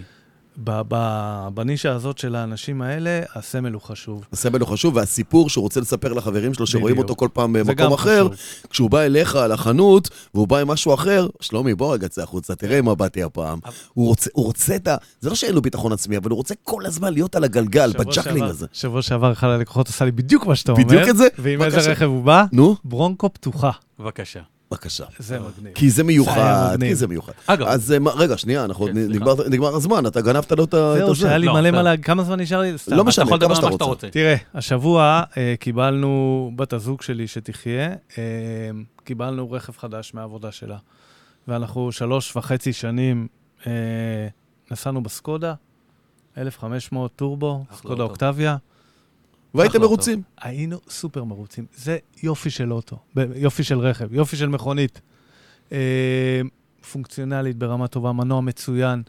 בנישה 1.54 1.92
הזאת 1.92 2.18
של 2.18 2.34
האנשים 2.34 2.82
האלה, 2.82 3.20
הסמל 3.34 3.72
הוא 3.72 3.82
חשוב. 3.82 4.24
הסמל 4.32 4.60
הוא 4.60 4.68
חשוב, 4.68 4.96
והסיפור 4.96 5.50
שהוא 5.50 5.62
רוצה 5.62 5.80
לספר 5.80 6.12
לחברים 6.12 6.54
שלו, 6.54 6.66
שרואים 6.66 6.86
בדיוק. 6.96 6.98
אותו 7.10 7.16
כל 7.16 7.28
פעם 7.32 7.52
זה 7.58 7.64
במקום 7.64 7.92
אחר, 7.92 8.24
חשוב. 8.28 8.36
כשהוא 8.70 8.90
בא 8.90 9.00
אליך 9.00 9.38
לחנות, 9.48 10.08
והוא 10.34 10.48
בא 10.48 10.58
עם 10.58 10.68
משהו 10.68 10.94
אחר, 10.94 11.26
שלומי, 11.40 11.74
בוא 11.74 11.94
רגע 11.94 12.08
צא 12.08 12.22
החוצה, 12.22 12.54
תראה 12.54 12.82
מה 12.82 12.94
באתי 12.94 13.22
הפעם. 13.22 13.58
אבל- 13.64 13.72
הוא 13.94 14.06
רוצה, 14.08 14.30
הוא 14.32 14.44
רוצה 14.44 14.76
את 14.76 14.88
ה... 14.88 14.96
זה 15.20 15.28
לא 15.28 15.34
שאין 15.34 15.54
לו 15.54 15.62
ביטחון 15.62 15.92
עצמי, 15.92 16.16
אבל 16.16 16.30
הוא 16.30 16.36
רוצה 16.36 16.54
כל 16.62 16.86
הזמן 16.86 17.12
להיות 17.12 17.34
על 17.36 17.44
הגלגל, 17.44 17.92
בג'קלינג 17.98 18.42
הזה. 18.42 18.66
שבוע 18.72 19.02
שעבר 19.02 19.32
אחד 19.32 19.46
הלקוחות 19.48 19.88
עשה 19.88 20.04
לי 20.04 20.10
בדיוק 20.12 20.46
מה 20.46 20.56
שאתה 20.56 20.72
אומר. 20.72 20.84
בדיוק 20.84 21.08
את 21.08 21.16
זה? 21.16 21.26
ועם 21.38 21.62
איזה. 21.62 21.90
רכב 21.92 22.04
הוא 22.06 22.22
בא? 22.24 22.44
נו, 22.52 22.76
ברונקו 22.84 23.32
פתוחה. 23.32 23.70
בבקשה. 23.98 24.40
בבקשה. 24.72 25.04
זה 25.18 25.38
מגניב. 25.40 25.74
כי 25.74 25.90
זה 25.90 26.04
מיוחד, 26.04 26.70
מגניב. 26.74 26.88
כי 26.90 26.94
זה 26.94 27.06
מיוחד. 27.06 27.32
אגב, 27.46 27.66
אז 27.66 27.92
אה, 27.92 27.98
רגע, 28.14 28.36
שנייה, 28.38 28.64
אנחנו 28.64 28.86
כן. 28.86 28.92
נגמר- 28.96 29.48
נגמר 29.48 29.74
הזמן, 29.76 30.06
אתה 30.06 30.20
גנבת 30.20 30.52
לו 30.52 30.64
את 30.64 30.74
ה- 30.74 30.92
את 30.92 30.98
זהו. 30.98 31.14
שהיה 31.14 31.38
לי 31.38 31.46
לא, 31.46 31.52
מלא 31.54 31.70
להגיד. 31.82 32.04
כמה 32.04 32.22
זמן 32.24 32.40
נשאר 32.40 32.60
לי? 32.60 32.78
סתם. 32.78 32.94
לא 32.96 33.04
משנה, 33.04 33.24
כמה 33.40 33.54
שאתה 33.54 33.66
רוצה. 33.66 33.84
רוצה. 33.84 34.10
תראה, 34.10 34.34
השבוע 34.54 35.22
אה, 35.36 35.54
קיבלנו, 35.60 36.12
בת 36.56 36.72
הזוג 36.72 37.02
שלי 37.02 37.26
שתחיה, 37.26 37.88
אה, 38.18 38.22
קיבלנו 39.04 39.50
רכב 39.52 39.72
חדש 39.76 40.14
מהעבודה 40.14 40.52
שלה. 40.52 40.76
ואנחנו 41.48 41.92
שלוש 41.92 42.36
וחצי 42.36 42.72
שנים 42.72 43.26
נסענו 44.70 45.02
בסקודה, 45.02 45.54
1500 46.38 47.10
טורבו, 47.16 47.64
סקודה. 47.76 48.02
אוקטביה. 48.02 48.56
והייתם 49.54 49.80
מרוצים. 49.80 50.22
היינו 50.40 50.78
סופר 50.88 51.24
מרוצים. 51.24 51.66
זה 51.76 51.98
יופי 52.22 52.50
של 52.50 52.72
אוטו, 52.72 52.96
יופי 53.34 53.62
של 53.62 53.78
רכב, 53.78 54.14
יופי 54.14 54.36
של 54.36 54.48
מכונית. 54.48 55.00
אה, 55.72 56.40
פונקציונלית 56.92 57.56
ברמה 57.56 57.86
טובה, 57.86 58.12
מנוע 58.12 58.40
מצוין. 58.40 59.02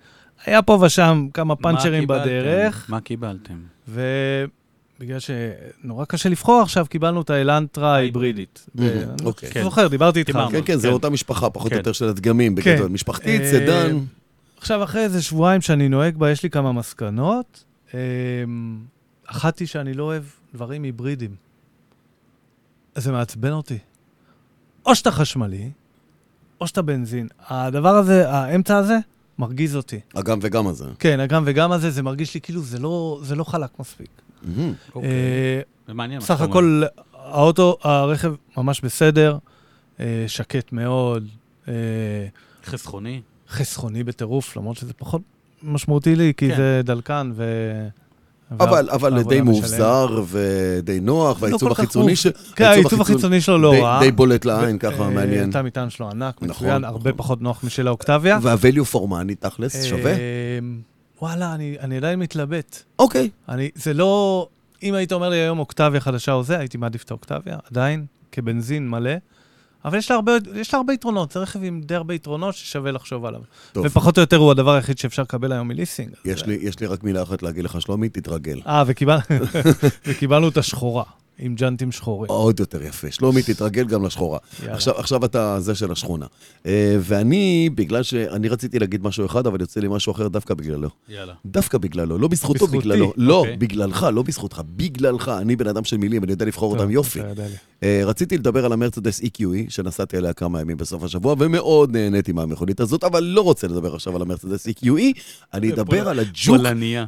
היה 0.45 0.61
פה 0.61 0.79
ושם 0.81 1.27
כמה 1.33 1.45
מה 1.45 1.55
פאנצ'רים? 1.55 2.07
בדרך, 2.07 2.85
מה 2.89 3.01
קיבלתם? 3.01 3.53
ובגלל 3.87 5.19
שנורא 5.19 6.05
קשה 6.05 6.29
לבחור 6.29 6.61
עכשיו, 6.61 6.85
קיבלנו 6.89 7.21
את 7.21 7.29
האלנטרה 7.29 7.95
ההיברידית. 7.95 8.65
ואני 8.75 9.03
אוקיי. 9.25 9.49
לא 9.55 9.63
זוכר, 9.63 9.87
דיברתי 9.87 10.19
איתך. 10.19 10.39
כן, 10.51 10.59
כן, 10.65 10.75
זו 10.75 10.87
כן. 10.87 10.93
אותה 10.93 11.09
משפחה, 11.09 11.49
פחות 11.49 11.65
או 11.65 11.69
כן. 11.69 11.77
יותר 11.77 11.91
של 11.91 12.07
הדגמים, 12.07 12.55
כן. 12.55 12.73
בגדול. 12.75 12.89
משפחתית, 12.89 13.41
אה, 13.41 13.51
סדן. 13.51 13.97
עכשיו, 14.57 14.83
אחרי 14.83 15.03
איזה 15.03 15.21
שבועיים 15.21 15.61
שאני 15.61 15.89
נוהג 15.89 16.17
בה, 16.17 16.31
יש 16.31 16.43
לי 16.43 16.49
כמה 16.49 16.71
מסקנות. 16.71 17.63
אחת 19.35 19.59
היא 19.59 19.67
שאני 19.67 19.93
לא 19.93 20.03
אוהב 20.03 20.23
דברים 20.53 20.83
היברידיים. 20.83 21.35
זה 22.95 23.11
מעצבן 23.11 23.51
אותי. 23.51 23.77
או 24.85 24.95
שאתה 24.95 25.11
חשמלי, 25.11 25.71
או 26.61 26.67
שאתה 26.67 26.81
בנזין. 26.81 27.27
הדבר 27.49 27.89
הזה, 27.89 28.29
האמצע 28.29 28.77
הזה, 28.77 28.97
מרגיז 29.39 29.75
אותי. 29.75 29.99
הגם 30.15 30.39
וגם 30.41 30.67
הזה. 30.67 30.85
כן, 30.99 31.19
הגם 31.19 31.43
וגם 31.45 31.71
הזה, 31.71 31.91
זה 31.91 32.03
מרגיש 32.03 32.33
לי 32.33 32.41
כאילו 32.41 32.61
זה 32.61 32.79
לא, 32.79 33.19
זה 33.23 33.35
לא 33.35 33.43
חלק 33.43 33.79
מספיק. 33.79 34.09
אוקיי. 34.95 35.09
אה, 35.09 35.61
זה 35.87 35.93
מעניין 35.93 36.21
סך. 36.21 36.41
הכל, 36.41 36.83
האוטו, 37.13 37.77
הרכב 37.81 38.33
ממש 38.57 38.81
בסדר, 38.81 39.37
אה, 39.99 40.25
שקט 40.27 40.71
מאוד, 40.71 41.27
אה, 41.67 41.73
חסכוני. 42.65 43.21
חסכוני 43.49 44.03
בטירוף, 44.03 44.57
למרות 44.57 44.77
שזה 44.77 44.93
פחות 44.93 45.21
משמעותי 45.63 46.15
לי, 46.15 46.33
כי 46.37 46.49
כן. 46.49 46.55
זה 46.55 46.81
דלקן 46.83 47.31
ו... 47.35 47.43
אבל, 48.51 48.89
אבל 48.89 49.23
די. 49.23 49.41
מאובזר 49.41 50.23
ודי 50.29 50.99
נוח, 50.99 51.37
לא 51.37 51.47
והעיצוב 51.47 51.73
כך 51.73 51.79
החיצוני 51.79 52.05
מאובזר. 52.05 52.29
ש... 52.29 52.53
כן, 52.55 52.65
העיצוב 52.65 53.01
החיצוני 53.01 53.41
שלו 53.41 53.57
לא 53.57 53.73
רע. 53.73 53.99
די 53.99 54.11
בולט 54.11 54.45
לעין, 54.45 54.75
ו- 54.75 54.79
ככה 54.79 55.03
אה, 55.03 55.09
מעניין. 55.09 55.51
תא 55.51 55.61
מטען 55.61 55.89
שלו 55.89 56.09
ענק, 56.09 56.35
נכון, 56.41 56.67
מצוין, 56.67 56.83
הרבה 56.83 56.99
נכון. 56.99 57.11
פחות 57.17 57.41
נוח 57.41 57.63
משל 57.63 57.87
האוקטביה. 57.87 58.39
וה-value 58.41 58.93
for 58.93 58.99
money, 59.09 59.35
תכלס, 59.39 59.83
שווה? 59.85 60.11
אה, 60.11 60.17
וואלה, 61.21 61.53
אני 61.53 61.75
אני 61.79 61.97
עדיין 61.97 62.19
מתלבט. 62.19 62.83
אוקיי. 62.99 63.29
אני, 63.49 63.69
זה 63.75 63.93
לא... 63.93 64.47
אם 64.83 64.93
היית 64.93 65.11
אומר 65.11 65.29
לי 65.29 65.37
היום 65.37 65.59
אוקטביה 65.59 65.99
חדשה 65.99 66.33
או 66.33 66.43
זה, 66.43 66.59
הייתי 66.59 66.77
מעדיף 66.77 67.03
את 67.03 67.11
האוקטביה, 67.11 67.57
עדיין, 67.71 68.05
כבנזין 68.31 68.89
מלא. 68.89 69.11
אבל 69.85 69.97
יש 69.97 70.11
לה, 70.11 70.15
הרבה, 70.15 70.31
יש 70.55 70.73
לה 70.73 70.77
הרבה 70.77 70.93
יתרונות, 70.93 71.31
זה 71.31 71.39
רכב 71.39 71.59
עם 71.63 71.81
די 71.81 71.95
הרבה 71.95 72.13
יתרונות 72.13 72.55
ששווה 72.55 72.91
לחשוב 72.91 73.25
עליו. 73.25 73.41
טוב. 73.71 73.85
ופחות 73.85 74.17
או 74.17 74.21
יותר 74.21 74.37
הוא 74.37 74.51
הדבר 74.51 74.71
היחיד 74.73 74.97
שאפשר 74.97 75.21
לקבל 75.21 75.51
היום 75.51 75.67
מליסינג. 75.67 76.09
יש 76.25 76.39
זה- 76.39 76.45
לי, 76.47 76.57
יש 76.61 76.79
לי 76.79 76.87
רק 76.87 77.03
מילה 77.03 77.23
אחת 77.23 77.43
להגיד 77.43 77.63
לך, 77.65 77.81
שלומי, 77.81 78.09
תתרגל. 78.09 78.59
אה, 78.67 78.83
וקיבל... 78.87 79.17
וקיבלנו 80.07 80.47
את 80.49 80.57
השחורה, 80.57 81.03
עם 81.39 81.55
ג'אנטים 81.55 81.91
שחורים. 81.91 82.31
עוד 82.31 82.59
יותר 82.59 82.83
יפה. 82.83 83.11
שלומי, 83.11 83.41
תתרגל 83.43 83.85
גם 83.85 84.05
לשחורה. 84.05 84.39
עכשיו, 84.67 84.93
עכשיו 84.97 85.25
אתה 85.25 85.59
זה 85.59 85.75
של 85.75 85.91
השכונה. 85.91 86.25
אה, 86.65 86.97
ואני, 86.99 87.69
בגלל 87.75 88.03
שאני 88.03 88.47
רציתי 88.47 88.79
להגיד 88.79 89.03
משהו 89.03 89.25
אחד, 89.25 89.47
אבל 89.47 89.61
יוצא 89.61 89.79
לי 89.79 89.87
משהו 89.87 90.11
אחר 90.11 90.27
דווקא 90.27 90.53
בגללו. 90.53 90.89
יאללה. 91.09 91.33
דווקא 91.45 91.77
בגללו, 91.77 92.17
לא 92.17 92.27
בזכותו, 92.27 92.53
בזכותי, 92.53 92.77
בגללו. 92.77 93.13
לא, 93.17 93.39
אוקיי. 93.39 93.57
בגללך, 93.57 94.07
לא 94.13 94.21
בזכותך, 94.21 94.61
בגללך. 94.75 95.29
אני 95.29 95.55
בן 95.55 95.67
אדם 95.67 95.83
של 95.83 95.97
מילים, 95.97 96.23
אני 96.23 96.31
יודע 96.31 96.45
לבחור 96.45 96.71
טוב, 96.71 96.79
אותם 96.79 96.91
יופי. 96.91 97.19
אה, 97.83 98.01
רציתי 98.05 98.37
לדבר 98.37 98.65
על 98.65 98.73
המרצדס 98.73 99.21
EQE, 99.21 99.69
שנסעתי 99.69 100.17
עליה 100.17 100.33
כמה 100.33 100.61
ימים 100.61 100.77
בסוף 100.77 101.03
השבוע, 101.03 101.35
ומאוד 101.39 101.91
נהניתי 101.91 102.31
מהמכונית 102.31 102.79
הזאת, 102.79 103.03
אבל 103.03 103.23
לא 103.23 103.41
רוצה 103.41 103.67
לדבר 103.67 103.95
עכשיו 103.95 104.15
על 104.15 104.21
המרצדס 104.21 104.67
EQE, 104.67 105.19
אני 105.53 105.67
זה 105.67 105.73
אדבר. 105.73 106.09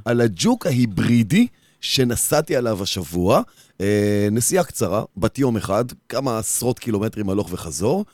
על 0.06 0.22
הג'וק 0.22 0.66
ההיברידי 0.66 1.48
שנסעתי 1.86 2.56
עליו 2.56 2.84
השבוע. 2.84 3.42
אה, 3.82 4.28
נסיעה 4.32 4.64
קצרה, 4.64 5.04
בת 5.18 5.40
יום 5.40 5.58
אחד, 5.58 5.86
כמה 6.10 6.40
עשרות 6.40 6.80
קילומטרים 6.80 7.30
הלוך 7.30 7.50
וחזור. 7.52 8.06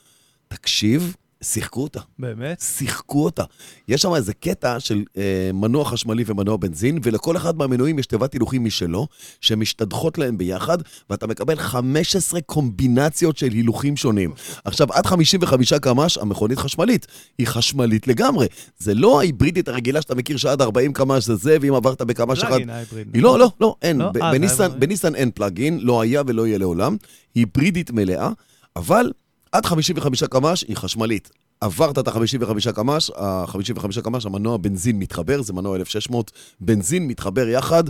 תקשיב, 0.48 1.16
שיחקו 1.42 1.82
אותה. 1.82 2.00
באמת? 2.18 2.60
שיחקו 2.60 3.24
אותה. 3.24 3.44
יש 3.88 4.02
שם 4.02 4.14
איזה 4.14 4.34
קטע 4.34 4.80
של 4.80 5.02
אה, 5.16 5.50
מנוע 5.54 5.84
חשמלי 5.84 6.24
ומנוע 6.26 6.56
בנזין, 6.56 6.98
ולכל 7.02 7.36
אחד 7.36 7.56
מהמנועים 7.56 7.98
יש 7.98 8.06
תיבת 8.06 8.32
הילוכים 8.32 8.64
משלו, 8.64 9.06
שמשתדכות 9.40 10.18
להם 10.18 10.38
ביחד, 10.38 10.78
ואתה 11.10 11.26
מקבל 11.26 11.56
15 11.56 12.40
קומבינציות 12.40 13.36
של 13.36 13.46
הילוכים 13.46 13.96
שונים. 13.96 14.32
עכשיו, 14.64 14.92
עד 14.92 15.06
55 15.06 15.72
קמ"ש, 15.72 16.18
המכונית 16.18 16.58
חשמלית. 16.58 17.06
היא 17.38 17.46
חשמלית 17.46 18.08
לגמרי. 18.08 18.46
זה 18.78 18.94
לא 18.94 19.20
ההיברידית 19.20 19.68
הרגילה 19.68 20.02
שאתה 20.02 20.14
מכיר 20.14 20.36
שעד 20.36 20.62
40 20.62 20.92
קמ"ש 20.92 21.24
זה 21.24 21.36
זה, 21.36 21.56
ואם 21.60 21.74
עברת 21.74 22.02
בקמ"ש 22.02 22.38
אחד... 22.38 22.48
פלאגין 22.48 22.70
הייבריד. 22.70 23.08
היא 23.14 23.22
לא, 23.22 23.38
לא, 23.38 23.50
לא, 23.60 23.74
אין. 23.82 23.98
לא? 23.98 24.10
אה, 24.22 24.32
בניסן, 24.32 24.68
בניסן 24.78 25.14
אין 25.14 25.30
פלאגין, 25.30 25.78
לא 25.80 26.00
היה 26.00 26.22
ולא 26.26 26.46
יהיה 26.46 26.58
לעולם. 26.58 26.96
היברידית 27.34 27.90
מלאה, 27.90 28.30
אבל 28.76 29.10
עד 29.52 29.66
55 29.66 30.22
קמ"ש 30.24 30.64
היא 30.68 30.76
חשמלית. 30.76 31.30
עברת 31.60 31.98
את 31.98 32.08
ה-55 32.08 32.72
קמ"ש, 32.72 33.10
ה-55 33.10 34.00
קמ"ש, 34.02 34.26
המנוע 34.26 34.56
בנזין 34.56 34.98
מתחבר, 34.98 35.42
זה 35.42 35.52
מנוע 35.52 35.76
1600, 35.76 36.32
בנזין 36.60 37.06
מתחבר 37.08 37.48
יחד, 37.48 37.84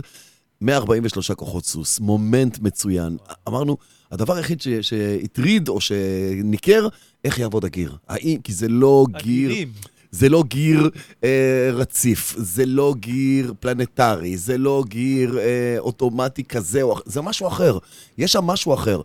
143 0.61 1.31
כוחות 1.31 1.65
סוס, 1.65 1.99
מומנט 1.99 2.59
מצוין. 2.59 3.17
אמרנו, 3.47 3.77
הדבר 4.11 4.33
היחיד 4.35 4.61
ש- 4.61 4.67
שהטריד 4.67 5.67
או 5.67 5.81
שניכר, 5.81 6.87
איך 7.25 7.39
יעבוד 7.39 7.65
הגיר. 7.65 7.97
האם, 8.07 8.37
כי 8.43 8.53
זה 8.53 8.67
לא 8.67 9.05
גיר... 9.23 9.49
הגירים. 9.49 9.71
זה 10.11 10.29
לא 10.29 10.43
גיר 10.47 10.89
אה, 11.23 11.69
רציף, 11.73 12.35
זה 12.37 12.65
לא 12.65 12.93
גיר 12.99 13.53
פלנטרי, 13.59 14.37
זה 14.37 14.57
לא 14.57 14.83
גיר 14.87 15.39
אה, 15.39 15.75
אוטומטי 15.79 16.43
כזה 16.43 16.81
או 16.81 16.93
אחר, 16.93 17.01
זה 17.05 17.21
משהו 17.21 17.47
אחר. 17.47 17.77
יש 18.17 18.31
שם 18.31 18.43
משהו 18.43 18.73
אחר. 18.73 19.01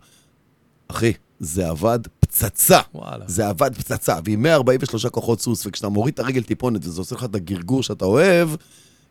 אחי, 0.87 1.13
זה 1.39 1.69
עבד 1.69 1.99
פצצה. 2.29 2.79
וואלה. 2.95 3.23
זה 3.27 3.47
עבד 3.47 3.75
פצצה, 3.75 4.15
ועם 4.25 4.41
143 4.41 5.05
כוחות 5.05 5.41
סוס, 5.41 5.65
וכשאתה 5.65 5.89
מוריד 5.89 6.13
את 6.13 6.19
הרגל 6.19 6.41
טיפונת 6.43 6.85
וזה 6.85 7.01
עושה 7.01 7.15
לך 7.15 7.23
את 7.23 7.35
הגרגור 7.35 7.83
שאתה 7.83 8.05
אוהב, 8.05 8.49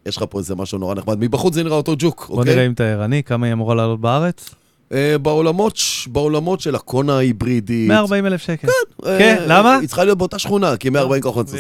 יש 0.06 0.16
לך 0.16 0.25
פה 0.30 0.38
איזה 0.38 0.54
משהו 0.54 0.78
נורא 0.78 0.94
נחמד. 0.94 1.18
מבחוץ 1.20 1.54
זה 1.54 1.62
נראה 1.62 1.76
אותו 1.76 1.94
ג'וק, 1.98 2.26
בוא 2.28 2.37
אוקיי? 2.38 2.54
נראה 2.54 2.66
אם 2.66 2.72
אתה 2.72 2.84
ערני, 2.84 3.22
כמה 3.22 3.46
היא 3.46 3.52
אמורה 3.52 3.75
לעלות 3.75 4.00
בארץ? 4.00 4.50
אה, 4.92 5.18
בעולמות, 5.18 5.78
בעולמות 6.06 6.60
של 6.60 6.75
הקונה 6.75 7.16
ההיברידית. 7.16 7.88
140 7.88 8.26
אלף 8.26 8.42
שקל. 8.42 8.68
אה, 9.06 9.18
כן, 9.18 9.44
למה? 9.46 9.76
היא 9.78 9.87
צריכה 9.88 10.04
להיות 10.04 10.18
באותה 10.18 10.38
שכונה, 10.38 10.76
כי 10.76 10.90
140 10.90 11.22
כוחות 11.22 11.48
סוס. 11.48 11.58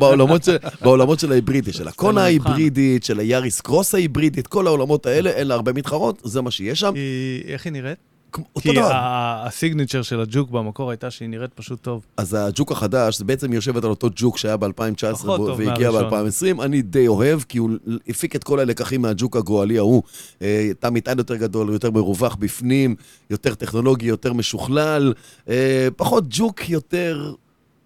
בעולמות 0.00 0.44
של- 0.44 0.56
בעולמות 0.82 1.20
של 1.20 1.32
ההיברידי, 1.32 1.72
של 1.72 1.88
הקונה. 1.92 2.22
ההיברידית, 2.22 3.04
של 3.04 3.18
היאריס 3.20 3.60
קרוס 3.60 3.94
ההיברידית, 3.94 4.46
כל 4.46 4.66
העולמות 4.66 5.06
האלה, 5.06 5.30
אין 5.30 5.46
לה 5.46 5.54
הרבה 5.54 5.72
מתחרות, 5.72 6.20
זה 6.24 6.40
מה 6.42 6.50
שיש 6.50 6.80
שם. 6.80 6.94
היא- 6.94 7.42
איך 7.52 7.64
היא 7.64 7.72
נראית? 7.72 7.98
אותו 8.36 8.60
כי 8.60 8.72
דבר. 8.72 8.92
ה- 8.92 9.46
הסיגניצ'ר 9.46 10.02
של 10.02 10.20
הג'וק 10.20 10.50
במקור 10.50 10.90
הייתה 10.90 11.10
שהיא 11.10 11.28
נראית 11.28 11.52
פשוט 11.54 11.82
טוב. 11.82 12.06
אז 12.16 12.36
הג'וק 12.40 12.72
החדש, 12.72 13.18
זה 13.18 13.24
בעצם 13.24 13.52
יושבת 13.52 13.84
על 13.84 13.90
אותו 13.90 14.08
ג'וק 14.16 14.38
שהיה 14.38 14.56
ב-2019 14.56 15.12
פחות 15.12 15.36
טוב 15.36 15.58
והגיע 15.58 15.90
מהראשון. 15.90 16.54
ב-2020, 16.58 16.62
אני 16.64 16.82
די 16.82 17.06
אוהב, 17.08 17.40
כי 17.42 17.58
הוא 17.58 17.70
הפיק 18.08 18.36
את 18.36 18.44
כל 18.44 18.60
הלקחים 18.60 19.02
מהג'וק 19.02 19.36
הגואלי 19.36 19.78
ההוא. 19.78 20.02
אה, 20.42 20.70
תא 20.78 20.88
מטען 20.90 21.18
יותר 21.18 21.36
גדול, 21.36 21.72
יותר 21.72 21.90
מרווח 21.90 22.34
בפנים, 22.34 22.94
יותר 23.30 23.54
טכנולוגי, 23.54 24.06
יותר 24.06 24.32
משוכלל, 24.32 25.12
אה, 25.48 25.88
פחות 25.96 26.24
ג'וק, 26.28 26.68
יותר 26.70 27.32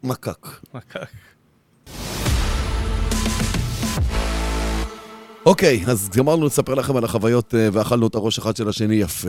מקק. 0.02 0.46
אוקיי, 5.46 5.84
אז 5.86 6.08
גמרנו 6.16 6.46
לספר 6.46 6.74
לכם 6.74 6.96
על 6.96 7.04
החוויות 7.04 7.54
אה, 7.54 7.68
ואכלנו 7.72 8.06
את 8.06 8.14
הראש 8.14 8.38
אחד 8.38 8.56
של 8.56 8.68
השני 8.68 8.94
יפה, 8.94 9.28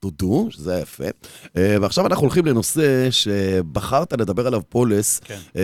תודו, 0.00 0.46
שזה 0.50 0.72
היה 0.72 0.82
יפה. 0.82 1.04
אה, 1.56 1.76
ועכשיו 1.80 2.06
אנחנו 2.06 2.22
הולכים 2.22 2.46
לנושא 2.46 3.08
שבחרת 3.10 4.12
לדבר 4.12 4.46
עליו 4.46 4.62
פולס, 4.68 5.18
כן. 5.18 5.38
אה, 5.56 5.62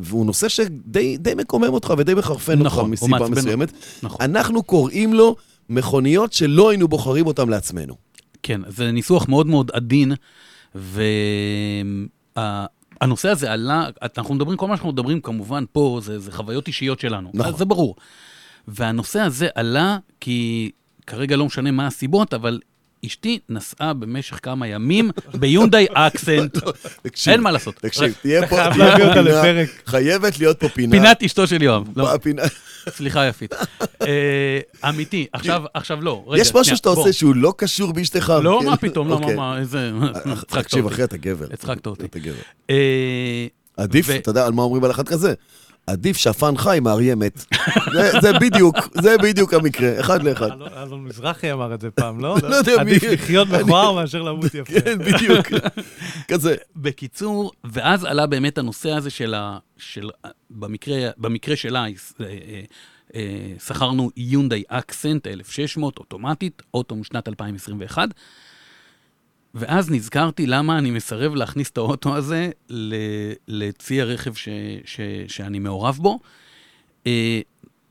והוא 0.00 0.26
נושא 0.26 0.48
שדי 0.48 1.16
די 1.16 1.34
מקומם 1.34 1.68
אותך 1.68 1.94
ודי 1.98 2.14
מחרפן 2.14 2.52
אותך 2.52 2.66
נכון, 2.66 2.84
הוא 2.84 2.90
מסיבה 2.90 3.28
מסוימת. 3.28 3.72
נכון. 4.02 4.18
אנחנו 4.20 4.62
קוראים 4.62 5.14
לו 5.14 5.36
מכוניות 5.68 6.32
שלא 6.32 6.70
היינו 6.70 6.88
בוחרים 6.88 7.26
אותן 7.26 7.48
לעצמנו. 7.48 7.94
כן, 8.42 8.60
זה 8.68 8.92
ניסוח 8.92 9.28
מאוד 9.28 9.46
מאוד 9.46 9.70
עדין, 9.74 10.12
והנושא 12.34 13.28
הזה 13.28 13.52
עלה, 13.52 13.88
אנחנו 14.18 14.34
מדברים, 14.34 14.56
כל 14.56 14.68
מה 14.68 14.76
שאנחנו 14.76 14.92
מדברים 14.92 15.20
כמובן 15.20 15.64
פה, 15.72 16.00
זה, 16.02 16.18
זה 16.18 16.32
חוויות 16.32 16.68
אישיות 16.68 17.00
שלנו, 17.00 17.30
נכון. 17.34 17.56
זה 17.56 17.64
ברור. 17.64 17.96
והנושא 18.68 19.20
הזה 19.20 19.48
עלה 19.54 19.98
כי 20.20 20.70
כרגע 21.06 21.36
לא 21.36 21.46
משנה 21.46 21.70
מה 21.70 21.86
הסיבות, 21.86 22.34
אבל 22.34 22.60
אשתי 23.06 23.38
נסעה 23.48 23.94
במשך 23.94 24.38
כמה 24.42 24.66
ימים 24.66 25.10
ביונדאי 25.34 25.86
אקסנט, 25.94 26.58
תקשיב, 27.02 27.32
אין 27.32 27.40
מה 27.40 27.50
לעשות. 27.50 27.74
תקשיב, 27.74 28.14
תהיה 28.22 28.46
פה, 28.46 28.56
חייב 28.56 28.76
להביא 28.76 29.04
אותה 29.04 29.22
לפרק. 29.22 29.68
חייבת 29.86 30.38
להיות 30.38 30.60
פה 30.60 30.68
פינה. 30.68 30.90
פינת 30.90 31.22
אשתו 31.22 31.46
של 31.46 31.62
יואב. 31.62 31.88
לא, 31.96 32.08
סליחה 32.96 33.26
יפית. 33.26 33.54
אה, 34.02 34.88
אמיתי, 34.88 35.26
עכשיו, 35.74 36.02
לא. 36.02 36.34
יש 36.36 36.54
משהו 36.54 36.76
שאתה. 36.76 36.88
עושה 36.88 37.12
שהוא 37.12 37.36
לא 37.36 37.54
קשור 37.56 37.92
באשתך? 37.92 38.32
לא, 38.42 38.58
כן? 38.62 38.68
מה 38.68 38.76
פתאום, 38.76 39.08
לא, 39.08 39.14
מה, 39.18 39.22
אוקיי. 39.22 39.36
מה, 39.36 39.58
איזה... 39.58 39.90
הצחקת 40.24 40.64
תקשיב, 40.64 40.84
אותי. 40.84 40.94
אחי, 40.94 41.04
אתה 41.04 41.16
גבר. 41.16 41.46
הצחקת 41.52 41.86
אותי. 41.86 42.06
אה, 42.70 43.46
עדיף, 43.76 44.10
אתה 44.10 44.30
יודע 44.30 44.46
על 44.46 44.52
מה 44.52 44.62
אומרים 44.62 44.84
על 44.84 44.90
אחד 44.90 45.08
כזה? 45.08 45.34
עדיף 45.86 46.16
שפן 46.16 46.56
חי 46.56 46.78
מאריה 46.82 47.14
מת. 47.14 47.44
זה, 47.92 48.12
זה 48.20 48.32
בדיוק, 48.32 48.76
זה 49.02 49.16
בדיוק 49.22 49.54
המקרה, 49.54 50.00
אחד 50.00 50.22
לאחד. 50.22 50.48
אלון- 50.76 51.04
מזרחי 51.04 51.52
אמר 51.52 51.74
את 51.74 51.80
זה 51.80 51.90
פעם, 51.90 52.20
לא? 52.20 52.36
לא 52.42 52.56
יודע 52.56 52.72
מי- 52.84 52.90
עדיף 52.90 53.02
לחיות 53.02 53.48
מכוער 53.48 53.92
מאשר 53.92 54.22
למות 54.22 54.54
יפה. 54.54 54.80
כן, 54.80 54.98
בדיוק. 54.98 55.46
כזה. 56.28 56.54
בקיצור, 56.76 57.52
ואז 57.64 58.04
עלה 58.04 58.26
באמת 58.26 58.58
הנושא 58.58 58.90
הזה 58.90 59.10
של 59.10 59.34
ה... 59.34 59.58
של, 59.78 60.10
במקרה, 60.50 61.10
במקרה 61.18 61.56
שלה, 61.56 61.84
אה, 61.84 61.86
אה, 62.20 62.60
אה, 63.14 63.20
שכרנו 63.66 64.10
יונדאי 64.16 64.62
אקסנט 64.68 65.26
1600 65.26 65.98
אוטומטית, 65.98 66.62
אוטו 66.74 66.96
משנת 66.96 67.28
2021, 67.28 68.08
ואז 69.58 69.90
נזכרתי 69.90 70.46
למה 70.46 70.78
אני 70.78 70.90
מסרב 70.90 71.34
להכניס 71.34 71.70
את 71.70 71.78
האוטו 71.78 72.16
הזה 72.16 72.50
לצי 73.48 74.00
הרכב 74.00 74.34
ש, 74.34 74.48
ש, 74.84 75.00
שאני 75.28 75.58
מעורב 75.58 75.98
בו. 76.02 76.18
אה, 77.06 77.40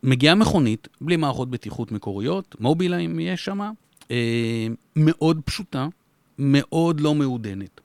מגיעה 0.04 0.36
מכונית, 0.36 0.88
בלי 1.02 1.16
מערכות 1.16 1.50
בטיחות 1.50 1.92
מקוריות, 1.92 2.56
מובילאים 2.60 3.20
יש 3.20 3.46
שם, 3.46 3.62
אה, 4.12 4.68
מאוד 4.96 5.42
פשוטה, 5.46 5.88
מאוד 6.40 7.00
לא 7.00 7.16
מעודנת. 7.16 7.82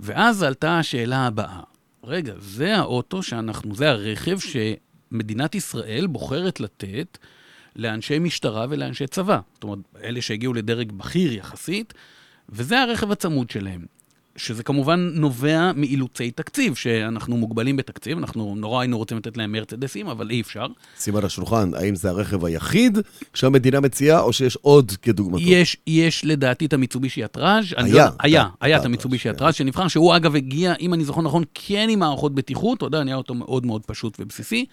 ואז 0.00 0.42
עלתה 0.42 0.78
השאלה 0.78 1.26
הבאה, 1.26 1.60
רגע, 2.04 2.34
זה 2.38 2.76
האוטו 2.76 3.22
שאנחנו, 3.22 3.74
זה 3.74 3.90
הרכב 3.90 4.38
שמדינת 4.38 5.54
ישראל 5.54 6.06
בוחרת 6.06 6.60
לתת 6.60 7.18
לאנשי 7.76 8.18
משטרה 8.18 8.66
ולאנשי 8.70 9.06
צבא. 9.06 9.38
זאת 9.54 9.64
אומרת, 9.64 9.78
אלה 10.04 10.22
שהגיעו 10.22 10.54
לדרג 10.54 10.92
בכיר 10.92 11.32
יחסית, 11.32 11.94
וזה 12.48 12.80
הרכב 12.82 13.10
הצמוד 13.12 13.50
שלהם. 13.50 13.80
שזה 14.36 14.62
כמובן 14.62 15.10
נובע 15.14 15.72
מאילוצי 15.76 16.30
תקציב, 16.30 16.74
שאנחנו 16.74 17.36
מוגבלים 17.36 17.76
בתקציב, 17.76 18.18
אנחנו 18.18 18.54
נורא 18.56 18.80
היינו 18.80 18.98
רוצים 18.98 19.16
לתת 19.18 19.36
להם 19.36 19.52
מרצדסים, 19.52 20.08
אבל 20.08 20.30
אי 20.30 20.40
אפשר. 20.40 20.66
שים 21.00 21.16
על 21.16 21.24
השולחן, 21.24 21.70
האם 21.74 21.94
זה 21.94 22.10
הרכב 22.10 22.44
היחיד 22.44 22.98
שהמדינה 23.34 23.80
מציעה, 23.80 24.20
או 24.20 24.32
שיש 24.32 24.56
עוד 24.56 24.92
כדוגמתו? 25.02 25.42
יש, 25.42 25.76
יש 25.86 26.24
לדעתי 26.24 26.66
את 26.66 26.72
המיצובישי 26.72 27.24
הטראז'. 27.24 27.64
אני 27.76 27.90
היה, 27.90 27.94
לא- 27.94 28.00
היה, 28.00 28.10
היה, 28.20 28.48
היה 28.60 28.76
את 28.76 28.84
המיצובישי 28.84 29.24
כן. 29.24 29.30
הטראז' 29.30 29.54
שנבחר, 29.54 29.88
שהוא 29.88 30.16
אגב 30.16 30.36
הגיע, 30.36 30.74
אם 30.80 30.94
אני 30.94 31.04
זוכר 31.04 31.20
נכון, 31.20 31.44
כן 31.54 31.86
עם 31.90 31.98
מערכות 31.98 32.34
בטיחות, 32.34 32.78
אתה 32.78 32.86
יודע, 32.86 33.04
נהיה 33.04 33.16
אותו 33.16 33.34
מאוד 33.34 33.66
מאוד 33.66 33.82
פשוט 33.86 34.16
ובסיסי. 34.20 34.66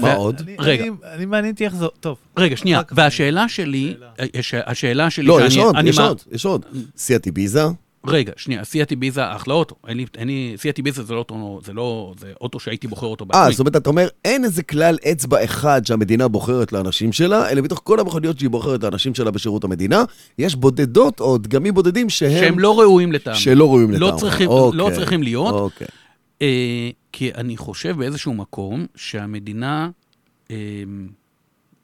מה 0.00 0.14
עוד? 0.14 0.42
רגע. 0.58 0.84
אני- 1.14 1.26
מעניין 1.26 1.52
אותי 1.52 1.64
איך 1.64 1.74
זה... 1.74 1.86
טוב. 2.00 2.16
רגע, 2.36 2.56
שנייה, 2.56 2.80
והשאלה 2.92 3.48
שלי. 3.48 3.94
יש- 4.34 4.54
השאלה 4.66 5.10
שלי, 5.10 5.24
לא, 5.26 5.40
יש 5.46 5.56
עוד, 5.56 5.76
יש 5.84 5.98
עוד, 5.98 6.22
יש 6.32 6.46
עוד. 6.46 6.66
סיאט 6.96 7.26
איביזה, 7.26 7.62
רגע, 8.06 8.32
שנייה, 8.36 8.64
סיאט 8.64 8.90
איביזה 8.90 9.32
אחלה 9.36 9.54
אוטו. 9.54 9.74
אין 9.88 9.96
לי, 9.96 10.06
אין 10.16 10.28
לי, 10.28 10.54
סיאט 10.56 10.78
איביזה 10.78 11.02
זה 11.02 11.14
לא 11.14 11.18
אוטו, 11.18 11.60
זה 11.64 11.72
לא, 11.72 12.14
זה 12.20 12.32
אוטו 12.40 12.60
שהייתי 12.60 12.86
בוחר 12.88 13.06
אותו 13.06 13.24
אה, 13.24 13.28
בעצמי. 13.40 13.52
זאת 13.52 13.60
אומרת, 13.60 13.76
אתה 13.76 13.90
אומר, 13.90 14.08
אין 14.24 14.44
איזה 14.44 14.62
כלל 14.62 14.96
אצבע 15.12 15.44
אחד 15.44 15.86
שהמדינה 15.86 16.28
בוחרת 16.28 16.72
לאנשים 16.72 17.12
שלה, 17.12 17.50
אלא 17.50 17.60
מתוך 17.62 17.80
כל 17.84 18.00
המכוניות 18.00 18.38
שהיא 18.38 18.50
בוחרת 18.50 18.82
לאנשים 18.84 19.14
שלה 19.14 19.30
בשירות 19.30 19.64
המדינה, 19.64 20.04
יש 20.38 20.54
בודדות 20.54 21.20
או 21.20 21.38
דגמים 21.38 21.74
בודדים 21.74 22.10
שהם... 22.10 22.40
שהם 22.40 22.58
לא 22.58 22.80
ראויים 22.80 23.12
לטעמי. 23.12 23.36
שלא 23.36 23.64
ראויים 23.64 23.90
לא 23.90 24.06
לטעמך. 24.06 24.20
צריכים- 24.20 24.48
אוקיי, 24.48 24.78
לא 24.78 24.90
צריכים 24.94 25.22
להיות. 25.22 25.72
כי 27.12 27.34
אני 27.34 27.56
חושב 27.56 27.96
באיזשהו 27.96 28.34
מקום 28.34 28.86
שהמדינה, 28.94 29.90
אה, 30.50 30.56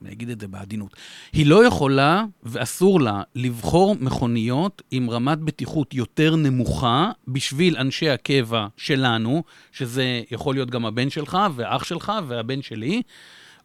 אני 0.02 0.12
אגיד 0.12 0.31
את 0.31 0.40
זה 0.40 0.49
בעדינות, 0.49 0.97
היא 1.33 1.47
לא 1.47 1.66
יכולה 1.66 2.25
ואסור 2.43 3.00
לה 3.00 3.23
לבחור 3.35 3.97
מכוניות 4.00 4.83
עם 4.90 5.11
רמת 5.11 5.38
בטיחות 5.38 5.95
יותר 5.95 6.37
נמוכה 6.37 7.11
בשביל 7.28 7.76
אנשי 7.76 8.11
הקבע 8.11 8.66
שלנו, 8.76 9.43
שזה 9.73 10.23
יכול 10.31 10.54
להיות 10.54 10.71
גם 10.71 10.87
הבן 10.87 11.11
שלך 11.11 11.38
ואח 11.54 11.85
שלך 11.85 12.12
והבן 12.28 12.62
שלי, 12.62 13.02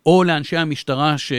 או 0.05 0.23
לאנשי 0.23 0.57
המשטרה 0.57 1.17
ש... 1.17 1.31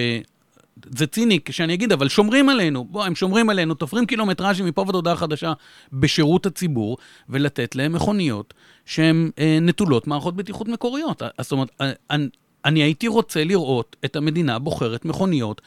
זה 0.97 1.07
ציני 1.07 1.41
שאני 1.50 1.75
אגיד, 1.75 1.93
אבל 1.93 2.09
שומרים 2.09 2.49
עלינו. 2.49 2.85
בוא, 2.85 3.05
הם 3.05 3.15
שומרים 3.15 3.50
עלינו, 3.50 3.75
תופרים 3.75 4.07
קילומטראז'ים 4.07 4.67
מפה 4.67 4.81
ועד 4.87 4.95
הודעה 4.95 5.17
חדשה 5.17 5.53
בשירות 5.93 6.47
הציבור, 6.47 6.97
ולתת 7.29 7.77
להם 7.77 7.93
מכוניות 7.93 8.55
שהן 8.90 9.30
אה, 9.38 9.59
נטולות 9.61 10.06
מערכות 10.06 10.37
בטיחות 10.37 10.68
מקוריות. 10.68 11.23
אז 11.23 11.45
זאת 11.45 11.52
אומרת, 11.52 11.71
אה, 11.80 11.93
אני, 12.10 12.28
אני 12.65 12.82
הייתי 12.82 13.08
רוצה 13.08 13.45
לראות 13.45 13.97
את 14.04 14.17
המדינה 14.17 14.58
בוחרת 14.58 15.04
מכוניות 15.04 15.60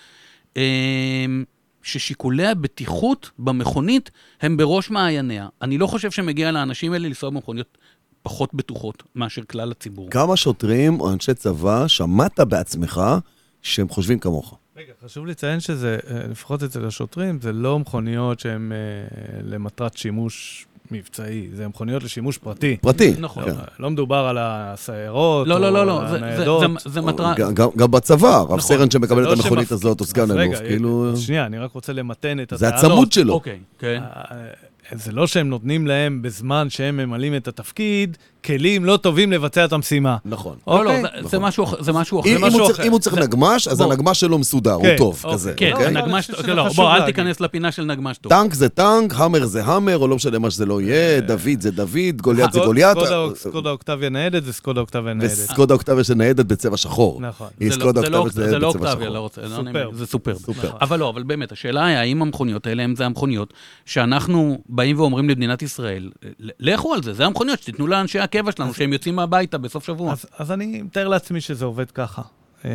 אה, 0.57 1.25
ששיקולי 1.83 2.47
הבטיחות 2.47 3.29
במכונית 3.39 4.11
הם 4.41 4.57
בראש 4.57 4.89
מעייניה. 4.89 5.47
אני 5.61 5.77
לא 5.77 5.87
חושב 5.87 6.11
שמגיע 6.11 6.51
לאנשים 6.51 6.93
האלה 6.93 7.07
לנסוע 7.07 7.29
במכוניות 7.29 7.77
פחות 8.21 8.53
בטוחות 8.53 9.03
מאשר 9.15 9.43
כלל 9.43 9.71
הציבור. 9.71 10.09
כמה 10.09 10.37
שוטרים 10.37 10.99
או 10.99 11.13
אנשי 11.13 11.33
צבא 11.33 11.87
שמעת 11.87 12.39
בעצמך 12.39 13.01
שהם 13.61 13.89
חושבים 13.89 14.19
כמוך? 14.19 14.57
רגע, 14.77 14.93
חשוב 15.05 15.25
לציין 15.25 15.59
שזה, 15.59 15.97
אה, 16.09 16.27
לפחות 16.27 16.63
אצל 16.63 16.85
השוטרים, 16.85 17.41
זה 17.41 17.53
לא 17.53 17.79
מכוניות 17.79 18.39
שהן 18.39 18.71
אה, 18.71 18.77
למטרת 19.43 19.97
שימוש 19.97 20.65
מבצעי, 20.91 21.47
זה 21.53 21.67
מכוניות 21.67 22.03
לשימוש 22.03 22.37
פרטי. 22.37 22.77
פרטי. 22.81 23.13
נכון. 23.19 23.43
כן. 23.43 23.49
אה, 23.49 23.55
לא 23.79 23.89
מדובר 23.89 24.15
על 24.15 24.37
הסיירות, 24.41 25.47
לא, 25.47 25.53
או 25.55 25.59
לא, 25.59 25.71
לא, 25.73 25.81
על 25.81 25.87
לא, 25.87 26.01
זה- 26.05 26.19
זה- 26.19 26.25
הניידות. 26.25 26.63
זה- 26.83 26.89
זה 26.89 27.01
מטרה... 27.01 27.33
גם- 27.53 27.91
בצבא, 27.91 28.37
רב 28.37 28.45
נכון. 28.45 28.59
סרן 28.59 28.91
שמקבל 28.91 29.23
זה 29.23 29.31
את 29.31 29.37
לא 29.37 29.43
המכונית 29.43 29.67
שמפ- 29.67 29.73
הזאת, 29.73 29.99
או 29.99 30.05
סגן 30.05 30.21
אלוף, 30.31 30.37
רגע, 30.37 30.57
כאילו... 30.59 31.13
שנייה, 31.17 31.45
אני 31.45 31.57
רק 31.59 31.71
רוצה 31.71 31.93
למתן 31.93 32.39
את 32.39 32.53
זה 32.55 32.67
הטענות. 32.67 32.83
הצמוד 32.91 33.11
שלו. 33.11 33.33
אוקיי, 33.33 33.59
כן. 33.79 34.01
אה, 34.15 34.45
זה 34.95 35.11
לא 35.11 35.27
שהם 35.27 35.49
נותנים 35.49 35.87
להם 35.87 36.21
בזמן 36.21 36.69
שהם 36.69 36.97
ממלאים 36.97 37.35
את 37.35 37.47
התפקיד, 37.47 38.17
כלים 38.45 38.85
לא 38.85 38.97
טובים 38.97 39.31
לבצע 39.31 39.65
את 39.65 39.73
המשימה. 39.73 40.17
נכון. 40.25 40.55
לא, 40.67 40.73
לא, 40.85 40.89
אוקיי. 40.89 41.01
זה- 41.01 41.07
זה 41.21 41.37
נכון. 41.37 41.39
משהו 41.47 41.63
אחר- 41.63 41.83
זה 41.83 41.93
משהו 41.93 42.17
אם- 42.25 42.37
אחר. 42.37 42.47
אם 42.47 42.53
הוא 42.53 42.61
צריך- 42.67 42.79
אחר. 42.79 42.87
אם 42.87 42.91
הוא 42.91 42.99
צריך 42.99 43.15
זה- 43.15 43.21
נגמש, 43.21 43.67
אז 43.67 43.77
בוא. 43.77 43.85
הנגמש 43.93 44.19
שלו 44.19 44.37
מסודר, 44.39 44.73
הוא 44.73 44.83
כן, 44.83 44.95
טוב, 44.97 45.19
אוקיי. 45.23 45.33
כזה. 45.33 45.53
כן, 45.57 45.71
אוקיי? 45.73 45.91
נגמש, 45.91 46.29
אני 46.29 46.35
חושב 46.35 46.43
שזה 46.47 46.53
לא, 46.53 46.63
חשוב 46.63 46.75
בוא, 46.75 46.91
אל. 46.95 47.05
תיכנס 47.05 47.39
לפינה 47.41 47.71
של 47.71 47.83
נגמש 47.83 48.17
טוב. 48.17 48.29
טנק 48.29 48.53
זה 48.53 48.69
טנק, 48.69 49.13
המר 49.17 49.45
זה 49.45 49.63
המר, 49.65 49.97
או 49.97 50.07
לא 50.07 50.15
משנה 50.15 50.39
מה 50.39 50.51
שזה 50.51 50.65
לא 50.65 50.81
יהיה, 50.81 51.19
דוד 51.21 51.39
זה 51.59 51.71
דוד, 51.71 51.91
גוליית 52.21 52.53
זה 52.53 52.59
גוליית. 52.59 52.97
סקודה 52.97 53.17
אוק- 53.17 53.35
סקודה 53.37 53.69
אוקטביה 53.69 54.09
ניידת 54.09 54.43
זה 54.43 54.53
סקודה 54.53 54.81
אוקטביה 54.81 55.13
ניידת. 55.13 55.33
וסקודה 55.33 55.73
אוקטביה 55.73 56.03
של 56.03 56.13
ניידת 56.13 56.45
בצבע 56.45 56.77
שחור. 56.77 57.21
נכון. 57.21 57.47
זה 57.59 57.77
לא- 57.77 57.91
זה 58.01 58.09
לא- 58.09 58.17
אוקטביה 58.17 58.51
לא 58.51 58.59
לא. 59.13 59.19
רוצה, 59.19 59.41
לא 59.41 59.49
זה 59.93 60.05
סופר. 60.05 60.35
סופר. 60.35 60.69
אבל 60.81 60.99
לא, 60.99 61.09
אבל 61.09 61.23
באמת, 61.23 61.51
השאלה 61.51 61.85
היא, 61.85 61.97
האם 61.97 62.21
המכוניות 62.21 62.67
האלה 62.67 62.83
הם 62.83 62.95
זה 62.95 63.05
המכוניות 63.05 63.53
שאנחנו 63.85 64.57
באים 64.69 64.99
ואומרים 64.99 65.29
למדינת 65.29 65.61
ישראל, 65.61 66.09
לכו 66.59 66.93
על 66.93 67.03
זה, 67.03 67.13
זה 67.13 67.25
המכוניות 67.25 67.59
שתיתנו 67.59 67.87
לאנשי 67.87 68.19
הקבע 68.39 68.51
שלנו, 68.51 68.73
שהם 68.73 68.93
יוצאים 68.93 69.15
מהביתה 69.15 69.57
בסוף 69.57 69.85
שבוע. 69.85 70.11
אז, 70.11 70.25
אז 70.37 70.51
אני 70.51 70.81
מתאר 70.81 71.07
לעצמי 71.07 71.41
שזה 71.41 71.65
עובד 71.65 71.91
ככה. 71.91 72.21
אמ, 72.65 72.69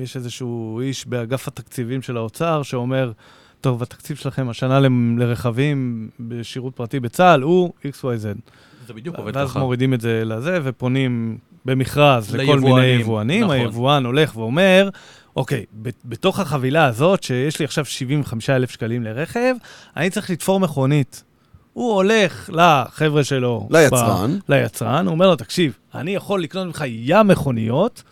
יש 0.00 0.16
איזשהו 0.16 0.80
איש 0.80 1.06
באגף 1.06 1.48
התקציבים 1.48 2.02
של 2.02 2.16
האוצר 2.16 2.62
שאומר, 2.62 3.12
טוב, 3.60 3.82
התקציב 3.82 4.16
שלכם 4.16 4.48
השנה 4.48 4.80
ל- 4.80 4.88
לרכבים 5.18 6.08
בשירות 6.20 6.76
פרטי 6.76 7.00
בצה"ל 7.00 7.42
הוא 7.42 7.72
XYZ. 7.84 8.38
זה 8.86 8.94
בדיוק 8.94 9.16
עובד 9.16 9.36
ואז 9.36 9.50
ככה. 9.50 9.58
מורידים 9.58 9.94
את 9.94 10.00
זה 10.00 10.22
לזה 10.24 10.58
ופונים 10.64 11.38
במכרז 11.64 12.34
לכל 12.34 12.42
ליבואנים, 12.54 12.74
מיני 12.74 12.86
יבואנים. 13.02 13.44
נכון. 13.44 13.56
היבואן 13.56 14.06
הולך 14.06 14.36
ואומר, 14.36 14.88
אוקיי, 15.36 15.64
בתוך 16.04 16.40
החבילה 16.40 16.84
הזאת, 16.86 17.22
שיש 17.22 17.58
לי 17.58 17.64
עכשיו 17.64 17.84
75,000 17.84 18.70
שקלים 18.70 19.02
לרכב, 19.02 19.54
אני 19.96 20.10
צריך 20.10 20.30
לתפור 20.30 20.60
מכונית. 20.60 21.24
הוא 21.72 21.92
הולך 21.94 22.50
לחבר'ה 22.52 23.24
שלו. 23.24 23.68
ליצרן. 23.70 24.38
ב- 24.48 24.52
ליצרן, 24.52 25.06
הוא 25.06 25.12
אומר 25.12 25.26
לו, 25.26 25.36
תקשיב, 25.36 25.78
אני 25.94 26.14
יכול 26.14 26.42
לקנות 26.42 26.66
ממך 26.66 26.84
ים 26.88 27.28
מכוניות, 27.28 28.02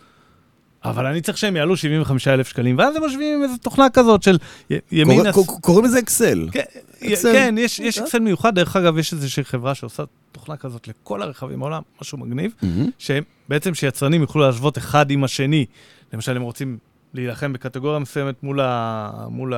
אבל 0.85 1.05
אני 1.05 1.21
צריך 1.21 1.37
שהם 1.37 1.55
יעלו 1.55 1.77
75,000 1.77 2.47
שקלים, 2.47 2.77
ואז 2.77 2.95
הם 2.95 3.03
משווים 3.05 3.37
עם 3.37 3.43
איזו 3.43 3.57
תוכנה 3.57 3.89
כזאת 3.89 4.23
של 4.23 4.37
י- 4.71 4.75
ימין... 4.91 5.17
קורא- 5.17 5.29
הס- 5.29 5.35
קור- 5.35 5.61
קוראים 5.61 5.85
לזה 5.85 5.99
אקסל. 5.99 6.47
כן, 6.51 6.61
אקסל. 7.03 7.31
כן, 7.33 7.55
יש, 7.57 7.79
יש 7.79 7.97
אה? 7.97 8.03
אקסל 8.03 8.19
מיוחד. 8.19 8.55
דרך 8.55 8.75
אגב, 8.75 8.97
יש 8.97 9.13
איזושהי 9.13 9.43
חברה 9.43 9.75
שעושה 9.75 10.03
תוכנה 10.31 10.57
כזאת 10.57 10.87
לכל 10.87 11.21
הרכבים 11.21 11.59
בעולם, 11.59 11.81
משהו 12.01 12.17
מגניב, 12.17 12.53
מהמם. 12.61 12.89
שבעצם 12.99 13.73
שיצרנים 13.73 14.21
יוכלו 14.21 14.41
להשוות 14.41 14.77
אחד 14.77 15.11
עם 15.11 15.23
השני. 15.23 15.65
למשל, 16.13 16.35
הם 16.35 16.41
רוצים 16.41 16.77
להילחם 17.13 17.53
בקטגוריה 17.53 17.99
מסוימת 17.99 18.43
מול, 18.43 18.59
ה... 18.63 19.09
מול 19.29 19.53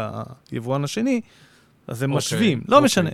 היבואן 0.51 0.83
השני, 0.83 1.21
אז 1.87 2.03
הם 2.03 2.11
אוקיי, 2.11 2.17
משווים, 2.17 2.61
לא 2.67 2.75
אוקיי. 2.75 2.85
משנה. 2.85 3.09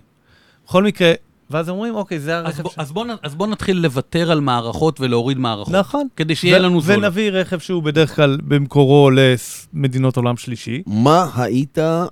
בכל 0.68 0.84
מקרה, 0.84 1.14
ואז 1.52 1.70
אומרים, 1.70 1.96
אוקיי, 1.96 2.20
זה 2.20 2.38
אז 2.38 2.46
הרכב 2.46 2.64
בוא- 2.64 2.72
ש... 2.72 2.76
אז 2.78 2.92
בוא 2.92 3.06
אז 3.24 3.36
בוא 3.36 3.48
נתחיל 3.48 3.78
לוותר 3.78 4.32
על 4.32 4.40
מערכות 4.40 5.00
ולהוריד 5.02 5.38
מערכות. 5.38 5.74
נכון. 5.74 6.08
כדי 6.16 6.36
שיהיה 6.36 6.56
ו- 6.58 6.60
לנו 6.60 6.82
זול. 6.82 6.96
ונביא 7.06 7.32
רכב 7.32 7.60
שהוא 7.60 7.84
בדרך 7.84 8.16
כלל 8.16 8.38
במקורו 8.48 9.10
למדינות 9.74 10.18
עולם 10.18 10.38
שלישי. 10.38 10.84
מה 10.88 11.30
היית 11.36 11.78
אה, 11.80 12.06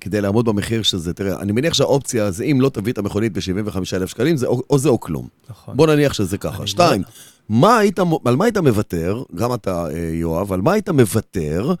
כדי 0.00 0.20
לעמוד 0.20 0.44
במחיר 0.44 0.82
של 0.82 0.96
זה? 0.98 1.14
תראה, 1.14 1.40
אני 1.40 1.52
מניח 1.52 1.74
שהאופציה 1.74 2.30
זה 2.30 2.44
אם 2.44 2.60
לא 2.60 2.68
תביא 2.68 2.92
את 2.92 2.98
המכונית 2.98 3.32
ב-75,000 3.32 3.82
שקלים, 4.06 4.36
זה 4.36 4.46
או, 4.46 4.62
או 4.70 4.78
זה 4.78 4.88
או 4.88 5.00
כלום. 5.00 5.28
נכון. 5.50 5.76
בוא 5.76 5.86
נניח 5.86 6.12
שזה 6.12 6.38
ככה. 6.38 6.66
שתיים, 6.66 7.02
מה 7.48 7.78
היית, 7.78 7.98
על 8.24 8.36
מה 8.36 8.44
היית 8.44 8.56
מוותר, 8.58 9.22
גם 9.34 9.54
אתה, 9.54 9.86
אה, 9.94 10.10
יואב, 10.12 10.52
על 10.52 10.60
מה 10.60 10.72
היית 10.72 10.88
מוותר? 10.88 11.74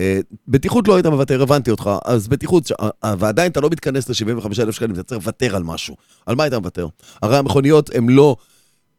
אה, 0.00 0.18
בטיחות 0.48 0.88
לא 0.88 0.94
היית 0.96 1.06
מוותר, 1.06 1.42
הבנתי 1.42 1.70
אותך, 1.70 1.90
אז 2.04 2.28
בטיחות, 2.28 2.66
ש- 2.66 2.72
אה, 3.04 3.14
ועדיין 3.18 3.52
אתה 3.52 3.60
לא 3.60 3.68
מתכנס 3.70 4.08
ל-75,000 4.08 4.72
שקלים, 4.72 4.94
אתה 4.94 5.02
צריך 5.02 5.20
לוותר 5.26 5.56
על 5.56 5.62
משהו. 5.62 5.96
על 6.26 6.34
מה 6.36 6.42
היית 6.42 6.54
מוותר? 6.54 6.86
הרי 7.22 7.36
המכוניות 7.36 7.90
הן 7.94 8.08
לא 8.08 8.36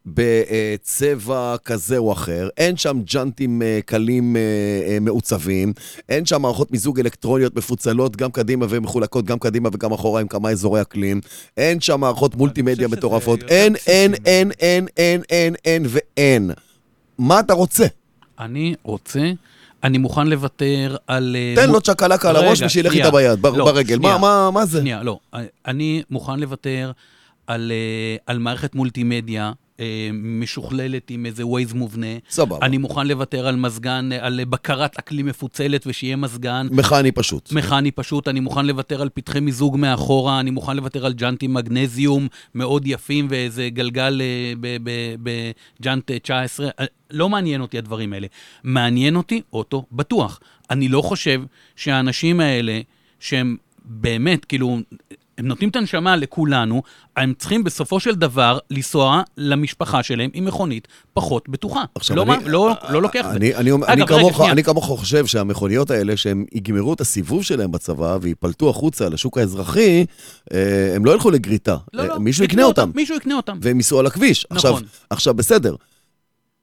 בצבע 0.06 1.56
כזה 1.64 1.98
או 1.98 2.12
אחר, 2.12 2.48
אין 2.56 2.76
שם 2.76 3.00
ג'אנטים 3.04 3.62
אה, 3.62 3.78
קלים 3.86 4.36
אה, 4.36 4.40
אה, 4.88 5.00
מעוצבים, 5.00 5.72
אין 6.08 6.26
שם 6.26 6.42
מערכות 6.42 6.72
מיזוג 6.72 7.00
אלקטרוניות 7.00 7.56
מפוצלות 7.56 8.16
גם 8.16 8.30
קדימה 8.30 8.66
ומחולקות 8.68 9.24
גם 9.24 9.38
קדימה 9.38 9.68
וגם 9.72 9.92
אחורה 9.92 10.20
עם 10.20 10.28
כמה 10.28 10.50
אזורי 10.50 10.80
אקלים, 10.80 11.20
אין 11.56 11.80
שם 11.80 12.00
מערכות 12.00 12.34
מולטימדיה 12.34 12.88
מטורפות, 12.88 13.42
יותר 13.42 13.54
אין, 13.54 13.74
אין, 13.86 14.14
אין, 14.26 14.50
אין, 14.60 14.86
אין, 14.96 15.22
אין, 15.30 15.54
אין 15.64 15.86
ואין. 15.88 16.50
מה 17.18 17.40
אתה 17.40 17.54
רוצה? 17.54 17.86
אני 18.38 18.74
רוצה, 18.82 19.30
אני 19.84 19.98
מוכן 19.98 20.26
לוותר 20.26 20.96
על... 21.06 21.36
אה, 21.38 21.62
תן 21.66 21.70
לו 21.70 21.80
צ'קלקה 21.80 22.30
על 22.30 22.36
הראש 22.36 22.62
ושילך 22.62 22.92
שנייה. 22.92 23.06
איתה 23.06 23.16
ביד, 23.16 23.46
לא, 23.56 23.64
ברגל. 23.64 23.96
מה- 23.96 24.02
שנייה. 24.02 24.18
מה- 24.18 24.50
מה 24.50 24.66
זה? 24.66 24.78
שנייה, 24.80 25.02
לא. 25.02 25.18
אני 25.66 26.02
מוכן 26.10 26.40
לוותר 26.40 26.92
על, 27.46 27.72
אה, 27.74 28.16
על 28.26 28.38
מערכת 28.38 28.74
מולטימדיה 28.74 29.52
אה, 29.80 30.10
משוכללת 30.12 31.10
עם 31.10 31.26
איזה 31.26 31.46
ווייז 31.46 31.72
מובנה. 31.72 32.06
סבבה. 32.30 32.58
אני 32.62 32.78
מוכן 32.78 33.06
לוותר 33.06 33.46
על 33.46 33.56
מזגן, 33.56 34.08
אה, 34.12 34.26
על 34.26 34.40
בקרת 34.44 34.98
אקלים 34.98 35.26
מפוצלת 35.26 35.86
ושיהיה 35.86 36.16
מזגן. 36.16 36.66
מכני 36.70 37.12
פשוט. 37.12 37.52
מכני 37.52 37.90
פשוט, 37.90 38.28
אני 38.28 38.40
מוכן 38.40 38.66
לוותר 38.66 39.02
על 39.02 39.08
פתחי 39.14 39.40
מיזוג 39.40 39.76
מאחורה, 39.76 40.40
אני 40.40 40.50
מוכן 40.50 40.76
לוותר 40.76 41.06
על 41.06 41.12
ג'אנטים 41.12 41.54
מגנזיום 41.54 42.28
מאוד 42.54 42.86
יפים 42.86 43.26
ואיזה 43.30 43.68
גלגל 43.68 44.20
אה, 44.20 44.52
בג'אנט 45.22 46.10
אה, 46.10 46.18
19. 46.18 46.68
אה, 46.80 46.84
לא 47.10 47.28
מעניין 47.28 47.60
אותי 47.60 47.78
הדברים 47.78 48.12
האלה. 48.12 48.26
מעניין 48.64 49.16
אותי 49.16 49.42
אוטו 49.52 49.84
בטוח. 49.92 50.40
אני 50.70 50.88
לא 50.88 51.02
חושב 51.02 51.42
שהאנשים 51.76 52.40
האלה, 52.40 52.80
שהם 53.20 53.56
באמת, 53.84 54.44
כאילו, 54.44 54.78
הם 55.38 55.46
נותנים 55.46 55.70
את 55.70 55.76
הנשמה 55.76 56.16
לכולנו, 56.16 56.82
הם 57.16 57.32
צריכים 57.38 57.64
בסופו 57.64 58.00
של 58.00 58.14
דבר 58.14 58.58
לנסוע 58.70 59.22
למשפחה 59.36 60.02
שלהם 60.02 60.30
עם 60.34 60.44
מכונית 60.44 60.88
פחות 61.14 61.48
בטוחה. 61.48 61.84
עכשיו, 61.94 62.16
לא, 62.16 62.22
אני- 62.22 62.30
מה- 62.30 62.36
לא, 62.48 62.70
לא 62.90 63.02
לוקח 63.02 63.20
את 63.26 63.30
זה. 63.30 63.36
אני, 63.36 63.54
אני, 63.54 63.70
אגב, 63.70 63.84
אני, 63.84 64.02
רגע, 64.02 64.06
כמוך, 64.18 64.36
שנייה. 64.36 64.52
אני 64.52 64.64
כמוך 64.64 64.84
חושב 64.86 65.26
שהמכוניות 65.26 65.90
האלה, 65.90 66.16
שהם 66.16 66.44
יגמרו 66.54 66.92
את 66.94 67.00
הסיבוב 67.00 67.44
שלהם 67.44 67.72
בצבא 67.72 68.18
וייפלטו 68.20 68.70
החוצה 68.70 69.08
לשוק 69.08 69.38
האזרחי, 69.38 70.04
אה, 70.52 70.92
הם 70.96 71.04
לא 71.04 71.10
ילכו 71.12 71.30
לגריטה. 71.30 71.76
לא, 71.92 72.02
אה, 72.02 72.06
לא, 72.08 72.18
מישהו 72.18 72.44
יקנה 72.44 72.54
יקנה 72.54 72.66
אותם, 72.68 72.90
מישהו 72.94 73.16
יקנה 73.16 73.34
אותם. 73.34 73.58
והם 73.62 73.76
ייסעו 73.76 73.98
על 73.98 74.06
הכביש. 74.06 74.46
נכון. 74.50 74.56
עכשיו, 74.72 74.88
עכשיו, 75.10 75.34
בסדר. 75.34 75.74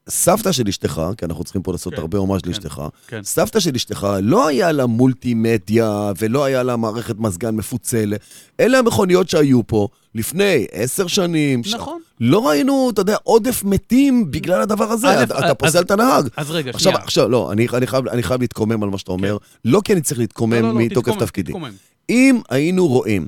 סבתא 0.10 0.52
של 0.52 0.68
אשתך, 0.68 1.02
כי 1.18 1.26
אנחנו 1.26 1.44
צריכים 1.44 1.62
פה 1.62 1.72
לעשות 1.72 1.94
כן, 1.94 2.02
הרבה 2.02 2.18
הומאז' 2.18 2.42
כן, 2.42 2.50
לאשתך, 2.50 2.82
כן. 3.08 3.24
סבתא 3.24 3.60
של 3.60 3.76
אשתך 3.76 4.08
לא 4.22 4.48
היה 4.48 4.72
לה 4.72 4.86
מולטימדיה 4.86 6.12
ולא 6.20 6.44
היה 6.46 6.64
לה 6.64 6.76
מערכת 6.76 7.16
מזגן 7.20 7.56
מפוצלת. 7.56 8.20
אלה 8.60 8.80
המכוניות 8.80 9.30
שהיו 9.30 9.68
פה 9.68 9.88
לפני 10.16 10.66
עשר 10.72 11.08
שנים. 11.08 11.64
ש- 11.64 11.74
נכון. 11.74 12.00
לא 12.20 12.48
ראינו, 12.48 12.90
אתה 12.94 13.02
יודע, 13.02 13.18
עודף 13.24 13.64
מתים 13.64 14.32
בגלל 14.32 14.62
הדבר 14.62 14.92
הזה. 14.92 15.08
א', 15.20 15.24
אתה, 15.24 15.40
אתה 15.40 15.54
פוסל 15.56 15.82
את 15.82 15.92
הנהג. 15.92 16.28
אז 16.38 16.52
רגע, 16.52 16.70
עכשיו, 16.70 16.92
שנייה. 16.92 17.04
עכשיו, 17.06 17.30
לא, 17.30 17.52
אני, 17.52 17.68
אני, 17.74 17.88
חייב, 17.88 18.08
אני 18.08 18.24
חייב 18.24 18.42
להתקומם 18.42 18.84
על 18.84 18.90
מה 18.90 18.98
שאתה 18.98 19.12
אומר. 19.12 19.38
לא 19.66 19.82
כי 19.86 19.94
אני 19.94 20.02
צריך 20.02 20.20
להתקומם 20.20 20.54
לא, 20.54 20.62
לא, 20.62 20.68
לא, 20.74 20.80
מתוקף 20.80 21.02
תתקומם, 21.12 21.20
תפקידי. 21.26 21.52
תתקומם. 21.52 21.72
אם 22.10 22.40
היינו 22.50 22.88
רואים 22.88 23.28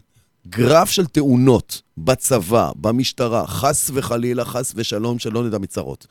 גרף 0.49 0.89
של 0.89 1.05
תאונות 1.05 1.81
בצבא, 1.97 2.71
במשטרה, 2.75 3.47
חס 3.47 3.91
וחלילה, 3.93 4.45
חס 4.45 4.73
ושלום, 4.75 5.19
שלא 5.19 5.43
נדע 5.43 5.57
מצרות, 5.57 6.07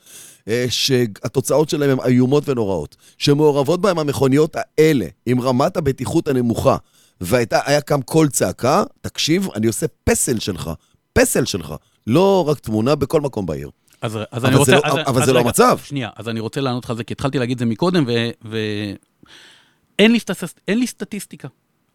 אה, 0.47 0.65
שהתוצאות 0.69 1.69
שלהם 1.69 1.89
הן 1.89 2.05
איומות 2.05 2.49
ונוראות, 2.49 2.95
שמעורבות 3.17 3.81
בהם 3.81 3.99
המכוניות 3.99 4.55
האלה, 4.55 5.05
עם 5.25 5.41
רמת 5.41 5.77
הבטיחות 5.77 6.27
הנמוכה, 6.27 6.77
והיה 7.21 7.81
קם 7.81 8.01
קול 8.01 8.29
צעקה, 8.29 8.83
תקשיב, 9.01 9.47
אני 9.55 9.67
עושה 9.67 9.85
פסל 10.03 10.39
שלך, 10.39 10.71
פסל 11.13 11.45
שלך, 11.45 11.73
לא 12.07 12.45
רק 12.47 12.59
תמונה 12.59 12.95
בכל 12.95 13.21
מקום 13.21 13.45
בעיר. 13.45 13.69
אז, 14.01 14.15
אז 14.15 14.23
אבל 14.31 14.47
אני 14.47 14.55
רוצה... 14.55 14.71
זה 14.71 14.77
לא- 14.77 14.99
אז, 14.99 15.07
אבל 15.07 15.21
אז 15.21 15.25
זה 15.25 15.33
לא 15.33 15.39
רגע, 15.39 15.47
המצב. 15.47 15.77
שנייה, 15.83 16.09
אז 16.15 16.29
אני 16.29 16.39
רוצה 16.39 16.61
לענות 16.61 16.83
לך 16.83 16.89
על 16.89 16.97
זה, 16.97 17.03
כי 17.03 17.13
התחלתי 17.13 17.39
להגיד 17.39 17.55
את 17.55 17.59
זה 17.59 17.65
מקודם, 17.65 18.03
ו... 18.07 18.11
ו... 18.49 18.57
אין, 19.99 20.11
לי 20.11 20.19
סטס... 20.19 20.55
אין 20.67 20.79
לי 20.79 20.87
סטטיסטיקה. 20.87 21.47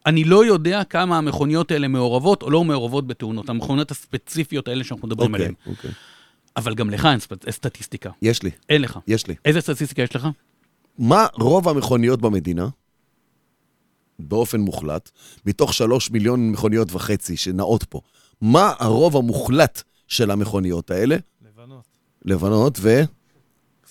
אני 0.06 0.24
לא 0.24 0.44
יודע 0.44 0.84
כמה 0.84 1.18
המכוניות 1.18 1.70
האלה 1.70 1.88
מעורבות 1.88 2.42
או 2.42 2.50
לא 2.50 2.64
מעורבות 2.64 3.06
בתאונות, 3.06 3.48
המכוניות 3.48 3.90
הספציפיות 3.90 4.68
האלה 4.68 4.84
שאנחנו 4.84 5.08
מדברים 5.08 5.34
אוקיי, 5.34 5.46
עליהן. 5.46 5.54
אוקיי. 5.66 5.90
אבל 6.56 6.74
גם 6.74 6.90
לך 6.90 7.06
אין. 7.06 7.18
סטטיסטיקה. 7.50 8.10
יש 8.22 8.42
לי, 8.42 8.50
אין 8.68 8.82
לך. 8.82 8.98
יש 9.06 9.26
לי. 9.26 9.34
איזה 9.44 9.60
סטטיסטיקה 9.60 10.02
יש 10.02 10.16
לך? 10.16 10.28
מה 10.98 11.26
רוב 11.34 11.68
המכוניות 11.68 12.20
במדינה, 12.20 12.68
באופן 14.18 14.60
מוחלט, 14.60 15.10
מתוך 15.46 15.74
שלוש 15.74 16.10
מיליון 16.10 16.50
מכוניות 16.50 16.92
וחצי 16.92 17.36
שנעות 17.36 17.84
פה, 17.84 18.00
מה 18.40 18.72
הרוב 18.78 19.16
המוחלט 19.16 19.82
של 20.08 20.30
המכוניות 20.30 20.90
האלה? 20.90 21.16
לבנות. 21.42 21.84
לבנות 22.24 22.78
ו... 22.80 23.02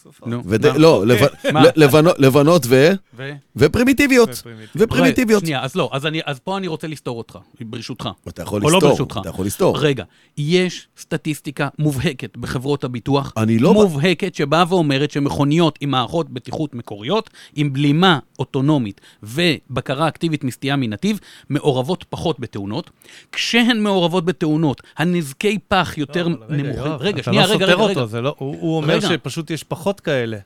כסופות. 0.02 0.28
נו. 0.28 0.42
לא? 0.78 1.06
ל- 1.06 2.26
לבנות, 2.26 2.64
ו... 2.68 2.92
ו... 3.18 3.32
ופרימיטיביות. 3.56 4.44
ופרימיטיביות. 4.76 5.44
שנייה, 5.46 5.62
אז 5.64 5.76
לא, 5.76 5.90
אז, 5.94 6.06
אני, 6.06 6.22
אז 6.26 6.40
פה 6.40 6.58
אני 6.58 6.68
רוצה 6.68 6.88
לסתור 6.88 7.18
אותך, 7.18 7.38
ברשותך. 7.62 8.10
אתה 8.28 8.42
יכול 8.42 8.62
או 8.64 8.70
לא 8.70 8.78
לסתור, 8.78 8.90
ברשותך. 8.90 9.18
אתה 9.22 9.30
יכול 9.30 9.46
לסתור. 9.46 9.78
רגע, 9.80 10.04
יש 10.38 10.88
סטטיסטיקה 11.00 11.68
מובהקת 11.80 12.38
בחברות 12.38 12.84
הביטוח, 12.84 13.34
אני 13.38 13.60
לא- 13.60 13.74
מובהקת, 13.74 14.36
שבאה 14.36 14.64
ואומרת 14.70 15.12
שמכוניות 15.12 15.78
עם 15.82 15.92
מערכות 15.92 16.30
בטיחות 16.30 16.76
מקוריות, 16.76 17.30
עם 17.56 17.74
בלימה 17.74 18.20
אוטונומית 18.40 19.02
ובקרה 19.24 20.08
אקטיבית 20.08 20.44
מסטייה 20.44 20.76
מנתיב, 20.76 21.20
מעורבות 21.50 22.06
פחות 22.10 22.40
בתאונות. 22.40 22.90
כשהן 23.32 23.80
מעורבות 23.84 24.26
בתאונות, 24.26 24.82
הנזקי 24.98 25.58
פח 25.68 25.94
יותר 25.98 26.28
לא, 26.28 26.36
רגע, 26.50 26.64
נמוכים. 26.64 26.92
רגע, 27.00 27.22
אתה 27.22 27.24
שנייה, 27.24 27.48
לא 27.48 27.54
רגע, 27.54 27.54
סותר 27.66 27.66
רגע, 27.74 27.82
אותו, 27.84 28.00
רגע. 28.00 28.06
זה 28.06 28.22
לא- 28.22 28.36
הוא 28.38 28.78
אומר. 28.78 29.00
שפשוט 29.00 29.52
יש 29.52 29.64
פחות 29.64 29.91
כאלה. 30.00 30.38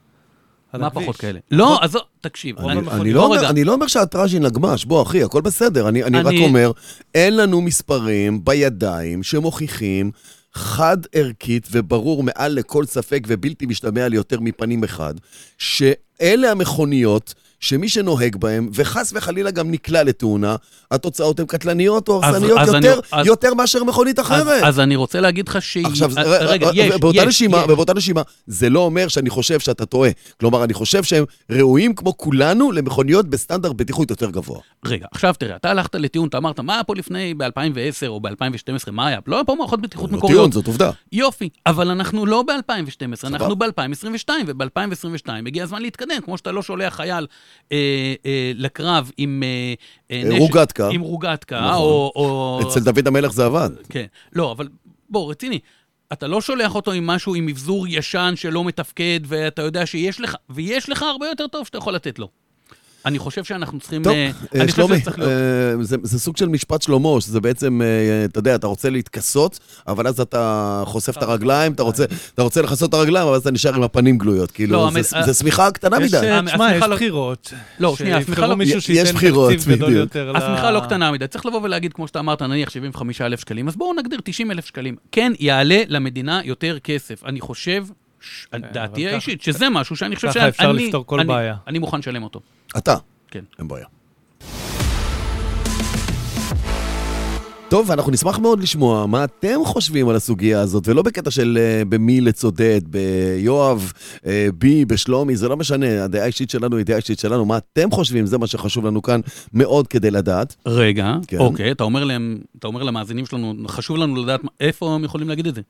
על 0.74 0.82
מה. 0.82 0.90
פחות 0.90 1.16
כאלה? 1.16 1.40
לא, 1.52 1.80
אז 1.82 1.96
לא, 1.96 2.06
תקשיב. 2.22 2.60
אני, 2.60 3.14
לא 3.14 3.26
אומר, 3.26 3.38
רגע. 3.38 3.50
אני 3.50 3.64
לא 3.64 3.74
אומר 3.74 3.88
שהטראז'ין 3.88 4.46
נגמש, 4.46 4.86
בוא 4.86 5.04
אחי, 5.04 5.24
הכל 5.24 5.42
בסדר. 5.42 5.90
אני, 5.90 6.02
רק 6.02 6.34
אומר, 6.42 6.72
אין 7.16 7.38
לנו 7.38 7.62
מספרים 7.62 8.46
בידיים 8.46 9.24
שמוכיחים 9.24 10.12
חד 10.54 10.98
ערכית 11.12 11.68
וברור 11.72 12.24
מעל 12.24 12.52
לכל 12.52 12.86
ספק 12.86 13.24
ובלתי 13.28 13.66
משתמע 13.66 14.08
ליותר 14.08 14.40
מפנים 14.40 14.84
אחד, 14.84 15.14
שאלה 15.58 16.52
המכוניות 16.52 17.34
שמי 17.66 17.90
שנוהג 17.90 18.36
בהם, 18.36 18.70
וחס 18.74 19.12
וחלילה 19.16 19.52
גם 19.52 19.72
נקלע 19.72 20.04
לתאונה, 20.04 20.56
התוצאות 20.92 21.40
הן 21.40 21.46
קטלניות 21.46 22.08
או 22.10 22.22
אז- 22.24 22.36
הרסניות 22.36 22.60
אז 22.60 22.76
אני- 22.76 22.88
יותר, 22.88 23.00
אז- 23.12 23.26
יותר 23.28 23.54
מאשר 23.54 23.84
מכונית 23.84 24.20
אז, 24.20 24.26
אחרת. 24.26 24.64
אז 24.64 24.80
אני 24.80 24.96
רוצה 24.96 25.20
להגיד 25.22 25.48
לך 25.50 25.62
שהיא... 25.62 25.86
עכשיו, 25.88 26.12
אה, 26.18 26.24
ר- 26.24 26.48
רגע, 26.50 26.68
ר- 26.68 26.72
יש, 26.74 26.92
ובאותה 26.96 27.18
יש, 27.22 27.26
נשימה, 27.28 27.58
יש. 27.58 27.64
ובאותה 27.70 27.94
נשימה, 27.94 28.22
זה 28.48 28.70
לא 28.70 28.80
אומר 28.80 29.08
שאני 29.08 29.30
חושב 29.30 29.60
שאתה 29.60 29.86
טועה. 29.86 30.10
כלומר, 30.40 30.64
אני 30.64 30.74
חושב 30.74 31.04
שהם 31.04 31.24
ראויים 31.52 31.96
כמו 31.96 32.18
כולנו 32.18 32.72
למכוניות 32.72 33.30
בסטנדרט 33.30 33.76
בטיחות 33.76 34.10
יותר 34.10 34.30
גבוה. 34.30 34.60
רגע, 34.86 35.06
עכשיו 35.12 35.34
תראה, 35.40 35.56
אתה 35.56 35.72
הלכת 35.72 35.96
לטיעון, 35.96 36.28
אתה 36.28 36.38
אמרת, 36.38 36.60
מה 36.60 36.74
היה 36.74 36.84
פה 36.84 36.96
לפני, 36.96 37.34
ב-2010 37.34 37.48
או 38.08 38.20
ב-2012, 38.20 38.32
מה 38.92 39.08
היה? 39.08 39.20
לא 39.28 39.36
היה 39.36 39.44
פה 39.44 39.56
מערכות 39.56 39.82
בטיחות 39.82 40.12
לא 40.12 40.18
מקוריות. 40.18 40.38
טיעון, 40.38 40.52
זאת 40.52 40.68
עובדה. 40.68 40.92
יופי, 41.12 41.50
אבל 41.66 41.90
אנחנו 41.90 42.26
לא 42.26 42.44
ב-2012, 42.44 43.16
סבבה. 43.16 43.36
אנחנו 43.38 43.56
ב-2022, 43.56 44.30
וב-2022 44.48 45.30
הגיע 45.48 45.64
הזמן 45.64 45.82
להתקדם, 45.82 46.22
כמו 46.26 46.38
שאתה 46.38 46.52
לא 46.52 46.62
שולח 46.62 46.96
חייל 46.96 47.28
אה, 47.72 48.14
אה, 48.26 48.52
לקרב 48.56 49.12
עם 49.18 49.44
אה, 49.44 49.74
אה, 50.12 50.32
אה, 50.32 50.38
רוגטקה. 50.40 50.90
עם 50.90 51.02
רוגטקה, 51.02 51.62
נכון. 51.62 51.74
או... 51.74 52.12
או... 52.16 52.60
אצל 52.62 52.80
דוד 52.80 53.08
המלך 53.08 53.32
זה 53.32 53.46
עבד. 53.46 53.70
כן. 53.90 54.06
לא, 54.34 54.52
אבל 54.52 54.68
בוא, 55.10 55.32
רציני. 55.32 55.60
אתה 56.14 56.28
לא 56.28 56.42
שולח 56.42 56.76
אותו 56.76 56.92
עם 56.92 57.08
משהו, 57.08 57.36
עם 57.36 57.46
מבזור 57.46 57.88
ישן 57.88 58.34
שלא 58.36 58.64
מתפקד, 58.64 59.20
ואתה 59.26 59.62
יודע 59.62 59.86
שיש 59.86 60.22
לך, 60.22 60.36
ויש 60.50 60.90
לך 60.90 61.04
הרבה 61.04 61.28
יותר 61.28 61.48
טוב 61.48 61.66
שאתה 61.66 61.78
יכול 61.78 61.94
לתת 61.94 62.20
לו. 62.20 62.30
אני 63.06 63.20
חושב 63.20 63.44
שאנחנו 63.44 63.80
צריכים... 63.80 64.04
טוב, 64.04 64.14
אה, 64.14 64.32
אה, 64.56 64.62
אני 64.62 64.72
חושב 64.72 64.76
שלומי, 64.88 65.02
להיות... 65.18 65.20
אה, 65.32 65.84
זה 65.84 65.98
זה 66.04 66.20
סוג 66.20 66.38
של 66.38 66.48
משפט 66.50 66.82
שלמה, 66.82 67.10
שזה 67.22 67.42
בעצם, 67.42 67.82
אה, 67.82 67.88
אתה 68.26 68.40
יודע, 68.40 68.56
אתה 68.56 68.68
רוצה 68.68 68.90
להתכסות, 68.90 69.60
אבל 69.88 70.08
אז 70.08 70.20
אתה 70.20 70.44
חושף 70.86 71.18
את 71.18 71.24
הרגליים, 71.24 71.72
אתה 71.74 71.84
רוצה- 71.84 72.06
אתה 72.34 72.44
רוצה 72.44 72.62
לכסות 72.62 72.90
את 72.90 72.94
הרגליים, 72.94 73.28
אבל 73.28 73.36
אז 73.36 73.42
אתה 73.42 73.52
נשאר 73.52 73.74
עם 73.76 73.84
הפנים 73.84 74.18
גלויות. 74.18 74.52
כאילו, 74.52 74.74
לא, 74.74 74.90
זה- 75.02 75.22
זה 75.26 75.34
שמיכה 75.34 75.72
קטנה 75.72 76.00
מדי. 76.00 76.08
תשמע, 76.46 76.76
יש 76.76 76.82
לא- 76.84 76.96
בחירות. 76.96 77.54
לא, 77.80 77.96
שנייה, 77.98 78.18
השמיכה 78.18 78.48
לא- 78.48 78.56
מישהו 78.56 78.78
יש 78.78 78.86
שייתן 78.86 79.12
בחירות, 79.14 79.52
תקציב 79.54 79.72
גדול 79.76 79.90
בדיוק. 79.90 80.02
יותר. 80.16 80.38
השמיכה 80.38 80.72
לא 80.72 80.80
קטנה 80.80 81.12
מדי, 81.12 81.28
צריך 81.28 81.46
לבוא 81.46 81.60
ולהגיד, 81.64 81.94
כמו 81.94 82.08
שאתה 82.08 82.20
אמרת, 82.20 82.42
נניח 82.42 82.70
75,000 82.70 83.40
שקלים, 83.40 83.68
אז 83.68 83.76
בואו 83.76 83.94
נגדיר 83.94 84.20
90,000 84.24 84.66
שקלים. 84.66 84.96
כן, 85.12 85.32
יעלה 85.40 85.82
למדינה 85.88 86.42
יותר 86.44 86.78
כסף. 86.80 87.24
אני 87.26 87.42
חושב, 87.42 87.86
ש- 88.22 88.48
דעתי 88.74 89.08
האישית, 89.08 89.42
שזה 89.42 89.70
משהו 89.70 89.96
שאני 89.96 90.16
חושב 90.16 90.28
ככה 90.28 90.40
שאני... 90.40 90.50
אפשר 90.50 90.72
לפתור 90.72 91.06
כל 91.06 91.20
אני- 91.20 91.28
בעיה. 91.28 91.56
אני 91.68 91.80
מוכן 91.80 92.00
לשלם 92.00 92.24
אותו. 92.24 92.40
אתה. 92.78 92.96
כן. 93.32 93.44
אין 93.60 93.68
בעיה. 93.68 93.86
טוב, 97.70 97.90
ואנחנו 97.90 98.12
נשמח 98.12 98.40
מאוד 98.40 98.60
לשמוע 98.60 99.06
מה 99.06 99.24
אתם 99.24 99.60
חושבים 99.66 100.10
על 100.10 100.16
הסוגיה 100.16 100.62
הזאת, 100.62 100.88
ולא 100.88 101.02
בקטע 101.02 101.32
של 101.32 101.58
uh, 101.58 101.86
במי 101.90 102.22
לצודד, 102.22 102.82
ביואב, 102.88 103.94
uh, 104.18 104.22
בי, 104.58 104.86
בשלומי, 104.86 105.36
זה 105.36 105.48
לא 105.48 105.58
משנה, 105.58 106.04
הדעה 106.04 106.24
האישית 106.24 106.50
שלנו 106.50 106.78
היא 106.78 106.86
דעה 106.86 106.98
אישית 106.98 107.20
שלנו, 107.20 107.46
מה 107.46 107.58
אתם 107.58 107.92
חושבים, 107.92 108.26
זה 108.26 108.38
מה 108.38 108.48
שחשוב 108.48 108.86
לנו 108.86 109.02
כאן 109.02 109.20
מאוד 109.54 109.88
כדי 109.88 110.12
לדעת. 110.12 110.56
רגע, 110.66 111.14
כן. 111.28 111.38
אוקיי, 111.38 111.72
אתה 111.72 111.84
אומר 111.84 112.04
להם, 112.04 112.38
אתה 112.60 112.68
אומר 112.68 112.84
למאזינים 112.84 113.26
שלנו, 113.26 113.54
חשוב 113.68 113.98
לנו 113.98 114.16
לדעת 114.24 114.42
איפה 114.60 114.96
הם 114.96 115.04
יכולים 115.04 115.30
להגיד 115.30 115.48
את 115.48 115.56
זה. 115.56 115.62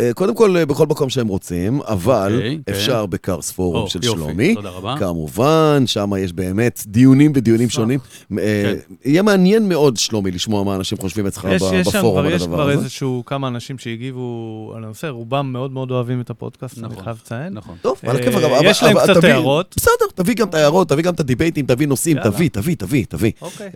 אה, 0.00 0.12
קודם 0.14 0.34
כל, 0.34 0.56
אה, 0.56 0.66
בכל 0.66 0.86
מקום 0.86 1.10
שהם 1.10 1.28
רוצים, 1.28 1.80
אבל 1.82 2.32
אוקיי, 2.34 2.58
כן. 2.66 2.72
אפשר 2.72 3.06
בקארס 3.06 3.50
פורום 3.50 3.76
או, 3.76 3.90
של 3.90 4.04
יופי, 4.04 4.20
שלומי. 4.20 4.54
תודה 4.54 4.68
רבה. 4.68 4.94
כמובן, 4.98 5.82
שם 5.86 6.10
יש 6.18 6.32
באמת 6.32 6.82
דיונים 6.86 7.32
ודיונים. 7.34 7.68
שונים. 7.68 8.00
אה, 8.38 8.74
יהיה 9.04 9.22
מעניין 9.22 9.68
מאוד, 9.68 9.96
שלומי, 9.96 10.30
לשמוע 10.30 10.64
מה 10.64 10.76
אנשים 10.76 10.98
חושבים 10.98 11.26
אצלך 11.26 11.44
יש, 11.50 11.62
יש 11.72 11.88
שם 11.88 11.98
בפורום 11.98 12.20
כבר, 12.20 12.26
על 12.26 12.34
יש 12.34 12.42
הדבר 12.42 12.54
כבר 12.54 12.70
הזה. 12.70 12.72
איזשהו 12.72 13.22
כמה 13.26 13.48
אנשים 13.48 13.78
שהגיבו 13.78 14.72
על 14.76 14.84
הנושא, 14.84 15.06
רובם 15.06 15.52
מאוד 15.52 15.72
מאוד 15.72 15.90
אוהבים 15.90 16.20
את 16.20 16.30
הפודקאסט, 16.30 16.78
אני 16.78 16.86
נכון. 16.88 17.04
חייב 17.04 17.16
לציין. 17.24 17.52
נכון. 17.52 17.76
טוב, 17.82 18.00
על 18.06 18.16
הכיף, 18.16 18.34
אבל... 18.34 18.58
יש 18.64 18.82
להם 18.82 18.96
קצת 18.98 19.24
הערות. 19.24 19.74
בסדר, 19.76 20.06
תביא 20.14 20.34
גם 20.34 20.48
את 20.48 20.54
ההערות, 20.54 20.88
תביא 20.88 21.04
גם 21.04 21.14
את 21.14 21.20
הדיבייטים, 21.20 21.66
תביא 21.66 21.88
נושאים. 21.88 22.16
תביא, 22.24 22.50
תביא, 22.50 22.76
תביא, 22.76 23.04
תביא. 23.08 23.32
אוקיי. 23.40 23.70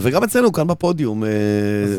וגם 0.00 0.24
אצלנו, 0.24 0.52
כאן 0.52 0.66
בפודיום. 0.66 1.24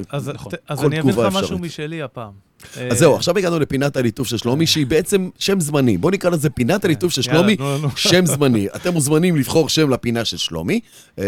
אז, 0.09 0.29
נכון. 0.29 0.51
אז 0.67 0.79
כל 0.79 0.85
אני 0.85 0.99
אביא 0.99 1.11
תגובה 1.11 1.27
לך 1.27 1.33
משהו 1.33 1.43
אפשרית. 1.43 1.61
משלי 1.61 2.01
הפעם. 2.01 2.49
אז 2.91 2.97
זהו, 2.99 3.15
עכשיו 3.15 3.28
הגענו 3.37 3.59
לפינת 3.59 3.97
הליטוף 3.97 4.27
של 4.27 4.37
שלומי, 4.37 4.67
שהיא 4.67 4.85
בעצם 4.85 5.29
שם 5.39 5.59
זמני. 5.59 5.97
בוא 5.97 6.11
נקרא 6.11 6.29
לזה 6.29 6.49
פינת 6.49 6.85
הליטוף 6.85 7.13
של 7.13 7.21
שלומי. 7.21 7.57
שם 7.95 8.25
זמני. 8.25 8.67
אתם 8.75 8.93
מוזמנים 8.93 9.35
לבחור 9.35 9.69
שם 9.69 9.89
לפינה 9.89 10.25
של 10.25 10.37
שלומי, 10.37 10.79
אה, 11.19 11.23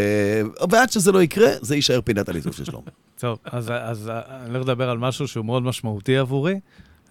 ועד 0.69 0.91
שזה 0.91 1.11
לא 1.11 1.23
יקרה, 1.23 1.49
זה 1.61 1.75
יישאר 1.75 2.01
פינת 2.01 2.29
הליטוף 2.29 2.57
של 2.57 2.65
שלומי. 2.65 2.87
טוב, 3.19 3.37
אז, 3.45 3.71
אז 3.81 4.09
אה, 4.09 4.21
אני 4.45 4.53
הולך 4.53 4.63
לדבר 4.63 4.89
על 4.89 4.97
משהו 4.97 5.27
שהוא 5.27 5.45
מאוד 5.45 5.63
משמעותי 5.63 6.17
עבורי. 6.17 6.59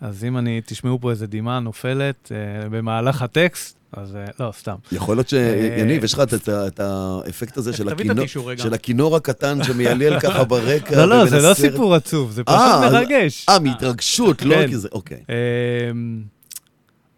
אז 0.01 0.25
אם 0.25 0.39
אני, 0.39 0.61
תשמעו 0.67 1.01
פה 1.01 1.11
איזה 1.11 1.27
דמעה 1.27 1.61
נופלת 1.61 2.33
אה, 2.33 2.69
במהלך 2.69 3.23
הטקסט, 3.23 3.80
אז 3.93 4.17
אה, 4.17 4.25
לא, 4.41 4.53
סתם. 4.53 4.75
יכול 4.93 5.17
להיות 5.17 5.29
שיניב, 5.29 6.05
יש 6.05 6.15
לך 6.15 6.23
את 6.49 6.81
האפקט 6.81 7.57
הזה 7.57 7.73
של 7.73 7.89
הכינור- 7.89 8.27
רגע. 8.47 8.63
של 8.63 8.75
הכינור 8.75 9.17
הקטן 9.17 9.65
שמיילל 9.65 10.21
ככה 10.25 10.45
ברקע. 10.45 10.97
לא, 10.97 11.09
לא, 11.09 11.27
זה 11.27 11.39
לא 11.49 11.55
סיפור 11.55 11.95
עצוב, 11.95 12.31
זה 12.31 12.45
פשוט 12.45 12.59
אה, 12.61 12.91
מרגש. 12.91 13.47
אה, 13.49 13.59
מהתרגשות, 13.59 14.43
לא 14.43 14.55
כן. 14.55 14.67
כי 14.69 14.77
זה... 14.79 14.89
אוקיי. 14.93 15.25
אמ, 15.29 16.23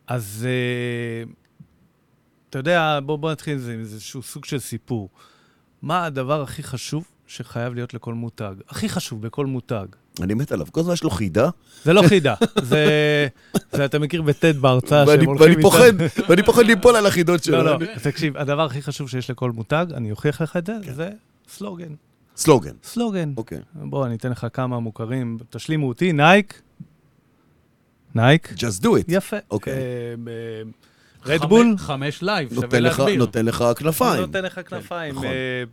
אז 0.07 0.47
אה, 0.49 1.31
אתה 2.51 2.59
יודע, 2.59 2.99
בוא, 3.05 3.17
בוא 3.17 3.33
נתחיל 3.33 3.53
עם 3.55 3.59
זה, 3.59 3.73
עם 3.75 3.81
איזשהו 3.81 4.23
סוג 4.23 4.45
של 4.45 4.59
סיפור. 4.59 5.09
מה 5.83 6.05
הדבר 6.05 6.43
הכי 6.43 6.63
חשוב 6.63 7.05
שחייב 7.27 7.75
להיות 7.75 7.95
לכל 7.95 8.15
מותג? 8.15 8.55
הכי 8.69 8.89
חשוב 8.89 9.23
בכל 9.23 9.47
מותג. 9.47 9.87
אני 10.21 10.35
מת 10.35 10.53
עליו. 10.53 10.67
כל 10.71 10.81
הזמן 10.81 10.93
יש 10.93 11.05
לו 11.05 11.11
חידה, 11.11 11.49
זה 11.85 11.93
לא 11.93 12.03
חידה, 12.09 12.35
זה, 12.63 12.87
זה 13.73 13.85
אתה 13.85 13.99
מכיר 13.99 14.23
בטד 14.23 14.57
בהרצאה 14.57 15.05
ואני 15.07 15.19
שהם 15.21 15.29
הולכים 15.29 15.51
ואני 15.51 15.63
פוחד, 15.63 15.93
ואני 16.29 16.43
פוחד 16.43 16.63
ליפול 16.65 16.97
על 16.97 17.07
החידות 17.07 17.45
שלו. 17.45 17.63
לא, 17.63 17.81
לא, 17.81 17.87
תקשיב, 18.03 18.37
הדבר 18.37 18.65
הכי 18.65 18.83
חשוב 18.83 19.09
שיש 19.09 19.31
לכל 19.31 19.51
מותג, 19.51 19.87
אני 19.95 20.11
אוכיח 20.11 20.41
לך 20.43 20.57
את 20.57 20.67
זה, 20.67 20.73
כן. 20.85 20.93
זה 20.93 21.11
סלוגן. 21.49 21.93
סלוגן. 22.37 22.73
סלוגן. 22.85 23.33
אוקיי. 23.37 23.59
בוא, 23.75 24.07
אני 24.07 24.15
אתן 24.15 24.31
לך 24.31 24.47
כמה 24.53 24.81
מוכרים, 24.81 25.39
תשלימו 25.51 25.89
אותי, 25.89 26.13
נייק. 26.13 26.63
נייק. 28.15 28.53
Just 28.57 28.83
do 28.83 28.87
it. 28.87 29.05
יפה. 29.09 29.37
אוקיי. 29.51 29.75
רדבול. 31.27 31.75
חמש- 31.79 31.81
חמש 31.87 32.23
לייב, 32.23 32.55
שווה 32.55 32.81
להסביר. 32.81 33.17
נותן 33.19 33.47
לך 33.47 33.65
כנפיים. 33.77 34.21
נותן 34.21 34.45
לך 34.45 34.61
כנפיים. 34.69 35.15
נכון. 35.15 35.25
אה, 35.27 35.31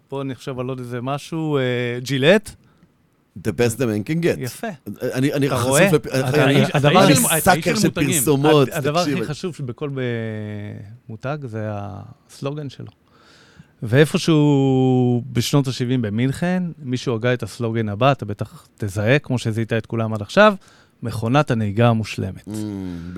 בוא 0.10 0.23
נחשוב 0.23 0.60
על 0.60 0.69
עוד 0.69 0.80
איזה 0.80 1.02
משהו. 1.02 1.58
אה, 1.58 1.62
ג'ילט. 2.04 2.56
The 3.47 3.52
best 3.52 3.75
a 3.77 3.84
man 3.84 4.10
can 4.10 4.23
get. 4.23 4.39
יפה. 4.39 4.67
אני 5.13 5.34
אני 5.34 5.47
אתה 5.47 5.56
רואה? 5.62 5.89
לפ- 5.91 6.08
הדבר 6.75 7.06
אני 7.06 7.15
sucker 7.39 7.75
של 7.75 7.82
של. 7.82 7.89
פרסומות. 7.89 8.67
הד- 8.67 8.73
הדבר 8.73 9.04
תקשיב. 9.04 9.17
הכי 9.17 9.28
חשוב 9.28 9.56
שבכל 9.56 9.89
ב- 9.93 10.02
מותג 11.10 11.38
זה 11.45 11.67
הסלוגן 11.71 12.69
שלו. 12.69 12.88
ואיפשהו 13.84 15.23
בשנות 15.32 15.67
ה-70 15.67 15.73
במינכן, 16.02 16.63
מישהו 16.84 17.15
הגה 17.15 17.34
את 17.34 17.43
הסלוגן 17.43 17.89
הבא, 17.89 18.12
אתה 18.12 18.25
בטח 18.25 18.67
תזהה, 18.78 19.19
כמו 19.19 19.38
שזיהית 19.38 19.73
את 19.73 19.86
כולם 19.86 20.13
עד 20.13 20.21
עכשיו, 20.21 20.54
מכונת 21.03 21.51
הנהיגה 21.51 21.88
המושלמת. 21.89 22.47
Mm, 22.47 22.51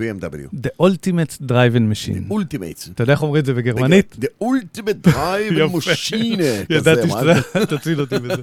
BMW. 0.00 0.56
The 0.56 0.82
Ultimate 0.82 1.42
Driving 1.48 1.84
Machine. 1.92 2.30
Ultimate. 2.30 2.80
אתה 2.94 3.02
יודע 3.02 3.12
איך 3.12 3.22
אומרים 3.22 3.40
את 3.40 3.46
זה 3.46 3.54
בגרמנית? 3.54 4.16
The 4.20 4.44
ultimate 4.44 5.08
drive 5.08 5.54
יפה. 5.58 5.78
machine. 5.78 6.40
ידעתי? 6.74 7.08
שאתה 7.08 7.66
תציל 7.78 8.00
אותי 8.00 8.18
בזה. 8.18 8.42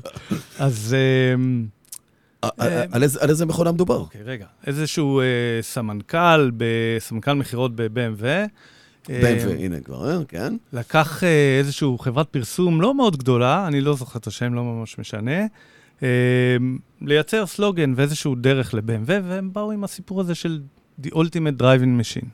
אז 0.60 0.95
אמ, 1.36 1.65
אה, 2.43 2.49
אה, 2.62 2.84
על 2.91 3.04
איזה- 3.30 3.45
מכונה 3.45 3.71
מדובר? 3.71 3.97
אוקיי, 3.97 4.21
רגע. 4.23 4.45
איזשהו 4.67 5.19
אה, 5.19 5.25
סמנכ"ל, 5.62 6.52
סמנכ"ל 6.99 7.34
מכירות 7.34 7.71
ב-BMW. 7.75 8.23
אה, 9.10 9.21
BMW, 9.21 9.60
הנה 9.60 9.80
כבר, 9.80 10.10
אה, 10.12 10.17
כן. 10.28 10.56
לקח 10.73 11.23
אה, 11.23 11.58
איזושהי 11.60 11.88
חברת 11.99 12.28
פרסום 12.30 12.82
לא 12.82 12.95
מאוד 12.95 13.17
גדולה, 13.17 13.67
אני 13.67 13.82
לא 13.82 13.95
זוכר 13.95 14.19
את 14.19 14.28
השם, 14.28 14.54
לא 14.54 14.63
ממש 14.63 14.99
משנה, 14.99 15.32
אה, 15.32 15.45
לייצר 17.02 17.46
סלוגן 17.46 17.94
ואיזשהו 17.96 18.36
דרך 18.36 18.74
ל-BMW, 18.74 18.84
והם 19.08 19.54
באו 19.54 19.72
עם 19.72 19.84
הסיפור 19.84 20.22
הזה 20.22 20.36
של 20.36 20.62
The 21.04 21.10
Ultimate 21.10 21.62
Driving 21.62 22.02
Machine. 22.02 22.26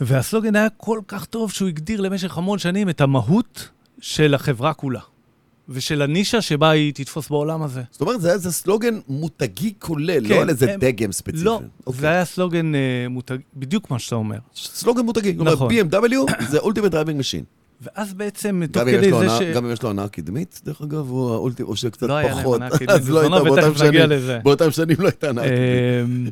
והסלוגן 0.00 0.56
היה 0.56 0.68
כל 0.76 1.00
כך 1.08 1.24
טוב 1.24 1.52
שהוא 1.52 1.68
הגדיר 1.68 2.00
למשך 2.00 2.38
המון 2.38 2.58
שנים 2.58 2.88
את 2.88 3.00
המהות 3.00 3.68
של 4.00 4.34
החברה 4.34 4.74
כולה, 4.74 5.00
ושל 5.68 6.02
הנישה 6.02 6.40
שבה 6.42 6.70
היא 6.70 6.92
תתפוס 6.94 7.28
בעולם 7.28 7.62
הזה. 7.62 7.82
זאת 7.90 8.00
אומרת, 8.00 8.20
זה 8.20 8.28
היה 8.28 8.34
איזה 8.34 8.52
סלוגן 8.52 8.98
מותגי 9.08 9.74
כולל, 9.78 10.28
כן, 10.28 10.34
לא 10.34 10.42
על 10.42 10.48
איזה 10.48 10.72
הם- 10.72 10.80
דגם 10.80 11.12
ספציפי. 11.12 11.44
לא, 11.44 11.60
אוקיי. 11.86 12.00
זה 12.00 12.08
היה 12.08 12.24
סלוגן 12.24 12.74
אה, 12.74 12.80
מותג, 13.10 13.36
בדיוק 13.56 13.90
מה 13.90 13.98
שאתה 13.98 14.14
אומר. 14.14 14.38
סלוגן 14.54 15.02
מותגי. 15.02 15.36
כלומר, 15.36 15.52
נכון. 15.52 15.72
BMW 15.72 16.14
זה 16.48 16.58
ultimate 16.58 16.90
driving 16.92 17.20
machine. 17.20 17.59
ואז 17.80 18.14
בעצם, 18.14 18.62
תוך 18.72 18.82
כדי 18.82 19.12
זה 19.12 19.28
ש... 19.28 19.42
גם 19.54 19.64
אם 19.64 19.72
יש 19.72 19.82
לו 19.82 19.90
הנאה 19.90 20.08
קדמית, 20.08 20.60
דרך 20.64 20.82
אגב, 20.82 21.10
הוא 21.10 21.32
האולטימט, 21.32 21.68
או 21.68 21.76
שקצת 21.76 22.02
לא 22.02 22.14
היה 22.14 22.28
להם 22.28 22.42
פחות. 22.42 22.56
הנאה 22.56 22.70
קדמית, 22.70 22.90
אז 22.90 23.10
לא 23.10 23.20
הייתה 23.20 23.44
באותם 23.44 23.74
שנים. 23.74 24.10
באותם 24.42 24.70
שנים 24.70 24.96
לא 24.98 25.06
הייתה 25.06 25.28
הנאה 25.28 25.44
קדמית. 25.44 26.28
אמ, 26.28 26.30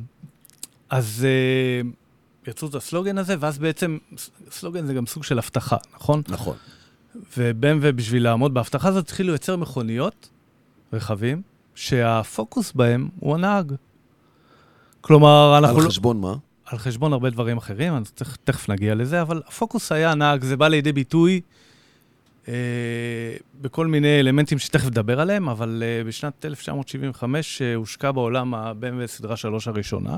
אז 0.90 1.26
אה, 1.26 1.88
יצרו 2.50 2.68
את 2.68 2.74
הסלוגן 2.74 3.18
הזה, 3.18 3.34
ואז 3.40 3.58
בעצם, 3.58 3.98
סלוגן 4.50 4.86
זה 4.86 4.94
גם 4.94 5.06
סוג 5.06 5.24
של 5.24 5.38
הבטחה, 5.38 5.76
נכון? 5.94 6.22
נכון. 6.28 6.56
ו-BMW, 7.36 7.92
בשביל 7.92 8.24
לעמוד 8.24 8.54
בהבטחה 8.54 8.88
הזאת, 8.88 9.04
התחילו 9.04 9.28
לייצר 9.28 9.56
מכוניות, 9.56 10.28
רכבים, 10.92 11.42
שהפוקוס 11.74 12.72
בהם 12.72 13.08
הוא 13.20 13.34
הנהג. 13.34 13.72
כלומר, 15.00 15.58
אנחנו 15.58 15.76
על 15.76 15.82
לא... 15.82 15.88
חשבון 15.88 16.20
מה? 16.20 16.34
על 16.70 16.78
חשבון 16.78 17.12
הרבה 17.12 17.30
דברים 17.30 17.56
אחרים, 17.56 17.94
אז 17.94 18.12
צריך, 18.16 18.36
תכף 18.44 18.68
נגיע 18.68 18.94
לזה, 18.94 19.22
אבל 19.22 19.42
הפוקוס 19.46 19.92
היה 19.92 20.10
הנהג, 20.12 20.44
זה 20.44 20.56
בא 20.56 20.68
לידי 20.68 20.92
ביטוי 20.92 21.40
אה, 22.48 22.54
בכל 23.60 23.86
מיני 23.86 24.20
אלמנטים 24.20 24.58
שתכף 24.58 24.86
נדבר 24.86 25.20
עליהם, 25.20 25.48
אבל 25.48 25.82
אה, 25.86 26.04
בשנת 26.04 26.44
1975 26.44 27.62
אה, 27.62 27.74
הושקע 27.74 28.12
בעולם 28.12 28.54
ה-BMW 28.54 29.06
סדרה 29.06 29.36
3 29.36 29.68
הראשונה, 29.68 30.16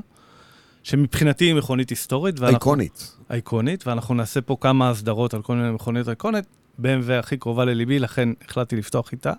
שמבחינתי 0.82 1.44
היא 1.44 1.54
מכונית 1.54 1.90
היסטורית. 1.90 2.40
ואנחנו- 2.40 2.54
אייקונית. 2.54 3.16
אייקונית, 3.30 3.86
ואנחנו 3.86 4.14
נעשה 4.14 4.40
פה 4.40 4.56
כמה 4.60 4.90
הסדרות 4.90 5.34
על 5.34 5.42
כל 5.42 5.54
מיני 5.56 5.70
מכוניות 5.70 6.08
אייקונית. 6.08 6.44
BMW 6.82 7.12
הכי 7.18 7.36
קרובה 7.36 7.64
לליבי, 7.64 7.98
לכן 7.98 8.28
החלטתי 8.48 8.76
לפתוח 8.76 9.12
איתה. 9.12 9.32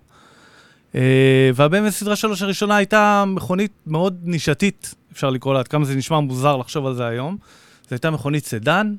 אה, 0.96 1.50
וה-BMW 1.56 1.90
סדרה 1.90 2.16
3 2.16 2.42
הראשונה 2.42 2.76
הייתה 2.76 3.24
מכונית 3.28 3.72
מאוד 3.88 4.20
נישתית, 4.24 4.96
אפשר 5.12 5.30
לקרוא 5.30 5.54
לה, 5.54 5.60
עד 5.60 5.68
כמה 5.68 5.86
זה 5.86 5.96
נשמע 5.96 6.20
מוזר 6.20 6.58
לחשוב 6.58 6.86
על 6.86 6.96
זה 6.96 7.06
היום. 7.06 7.38
זו 7.84 7.88
הייתה 7.92 8.12
מכונית 8.12 8.46
סדן, 8.46 8.96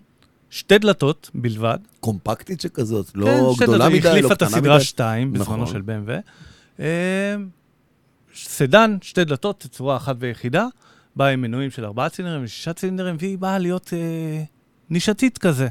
שתי 0.51 0.79
דלתות 0.79 1.31
בלבד. 1.35 1.79
קומפקטית 2.01 2.61
שכזאת, 2.61 3.11
כן, 3.11 3.21
לא 3.21 3.53
שתי 3.55 3.65
גדולה 3.65 3.79
דלתות, 3.79 3.99
מדי, 3.99 4.09
היא 4.09 4.23
לא 4.23 4.29
החליפה 4.29 4.33
את 4.33 4.37
קטנה 4.37 4.49
הסדרה 4.49 4.77
מדי. 4.77 4.85
2 4.85 5.33
בזמנו 5.33 5.63
נכון. 5.63 5.67
של 5.67 5.81
BMW. 5.81 6.11
אה, 6.81 7.35
סדן, 8.35 8.97
שתי 9.03 9.25
דלתות, 9.25 9.61
תצורה 9.61 9.97
אחת 9.97 10.17
ויחידה, 10.19 10.67
באה 11.17 11.29
עם 11.29 11.41
מנועים 11.41 11.71
של 11.71 11.85
ארבעה 11.85 12.09
צילינדרים 12.09 12.45
ושישה 12.45 12.73
צילינדרים, 12.73 13.17
והיא 13.19 13.39
באה 13.39 13.59
להיות 13.59 13.91
אה, 13.93 14.43
נישתית 14.91 15.39
כזה. 15.39 15.69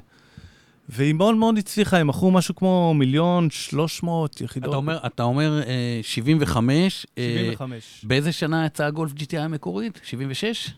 והיא 0.90 1.14
מאוד 1.14 1.36
מאוד 1.36 1.58
הצליחה, 1.58 1.98
הם 1.98 2.08
מכרו 2.08 2.32
משהו 2.32 2.56
כמו 2.56 2.94
מיליון 2.94 3.50
שלוש 3.50 4.04
מאות 4.04 4.42
יחידות. 4.42 4.70
אתה 4.70 4.78
אומר, 4.78 5.00
אתה 5.06 5.24
אומר 5.24 5.62
אה, 5.68 6.00
75, 6.02 7.06
אה, 7.18 7.24
75. 7.38 8.02
באיזה 8.08 8.32
שנה 8.32 8.66
יצאה 8.66 8.88
הגולף 8.88 9.12
GTI 9.12 9.38
המקורית? 9.40 10.00
76? 10.04 10.70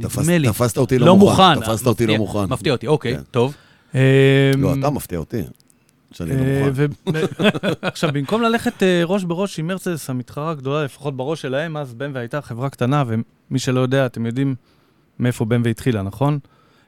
תפס- 0.00 0.18
נדמה 0.18 0.38
לי. 0.38 0.48
תפסת 0.48 0.78
אותי 0.78 0.98
לא 0.98 1.06
לא 1.06 1.16
מוכן. 1.16 1.54
מוכן. 1.54 1.60
תפסת 1.66 1.86
אותי 1.86 2.06
לא 2.06 2.12
מפתיע- 2.14 2.18
מוכן. 2.18 2.52
מפתיע 2.52 2.72
אותי, 2.72 2.86
אוקיי, 2.86 3.16
כן. 3.16 3.22
טוב. 3.30 3.54
אה, 3.94 4.50
לא, 4.58 4.74
אתה 4.80 4.90
מפתיע 4.90 5.18
אותי. 5.18 5.42
שאני 6.12 6.30
לא 6.30 6.42
אה, 6.42 6.68
מוכן. 6.68 6.70
ו- 6.74 6.86
עכשיו, 7.82 8.10
במקום 8.12 8.42
ללכת 8.42 8.82
אה, 8.82 9.02
ראש 9.04 9.24
בראש 9.24 9.58
עם 9.58 9.66
מרצדס, 9.66 10.10
המתחרה 10.10 10.50
הגדולה, 10.50 10.84
לפחות 10.84 11.16
בראש 11.16 11.42
שלהם, 11.42 11.76
אז 11.76 11.94
BMW 11.98 12.18
הייתה 12.18 12.40
חברה 12.42 12.70
קטנה, 12.70 13.04
ומי 13.06 13.58
שלא 13.58 13.80
יודע, 13.80 14.06
אתם 14.06 14.26
יודעים 14.26 14.54
מאיפה 15.18 15.44
BMW 15.44 15.68
התחילה, 15.68 16.02
נכון? 16.02 16.38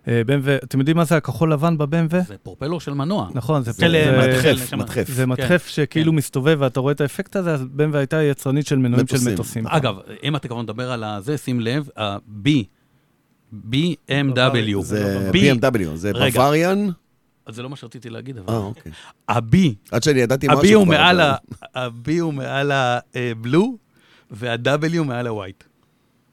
אה, 0.08 0.22
BMW, 0.26 0.64
אתם 0.64 0.78
יודעים 0.78 0.96
מה 0.96 1.04
זה 1.04 1.16
הכחול 1.16 1.52
לבן 1.52 1.78
ב-BMW? 1.78 2.16
זה 2.26 2.38
פרופלור 2.42 2.80
של 2.80 2.94
מנוע. 2.94 3.28
נכון, 3.34 3.62
זה 3.62 3.72
של, 3.80 3.94
אה, 3.94 4.10
זה- 4.42 4.56
מדחף. 4.56 4.72
מדחף. 4.74 5.08
זה 5.08 5.26
מדחף 5.26 5.66
שכאילו 5.66 6.12
מסתובב 6.12 6.56
ואתה 6.60 6.80
רואה 6.80 6.92
את 6.92 7.00
האפקט 7.00 7.36
הזה, 7.36 7.54
אז 7.54 7.62
BMW 7.62 7.96
הייתה 7.96 8.22
יצרנית 8.22 8.66
של 8.66 8.76
מנועים 8.78 9.06
של 9.06 9.32
מטוסים. 9.32 9.66
אגב, 9.66 9.94
אם 10.22 10.36
אתה 10.36 10.48
כבר 10.48 10.62
מדבר 10.62 10.92
על 10.92 11.04
זה, 11.22 11.38
שים 11.38 11.60
לב, 11.60 11.88
ה-B, 11.96 12.48
BMW. 13.70 14.82
זה 14.82 15.30
B. 15.32 15.36
BMW, 15.36 15.84
זה 15.94 16.10
רגע. 16.14 16.40
בווריאן. 16.40 16.86
אז 17.46 17.54
זה 17.54 17.62
לא 17.62 17.70
מה 17.70 17.76
שרציתי 17.76 18.10
להגיד, 18.10 18.36
אה, 18.36 18.42
אבל... 18.46 18.54
אוקיי. 18.54 18.92
ה-B, 19.28 19.56
עד 19.90 20.02
שאני 20.02 20.20
ידעתי 20.20 20.46
משהו 20.48 20.60
ה-B 20.60 20.74
הוא 20.74 20.84
כבר, 20.84 20.94
מעל 20.94 21.20
ה- 21.20 21.34
ה-B 21.74 22.10
הוא 22.20 22.34
מעל 22.34 22.70
ה-blue, 22.72 23.56
וה-W 24.30 25.02
מעל 25.04 25.26
ה-white. 25.26 25.64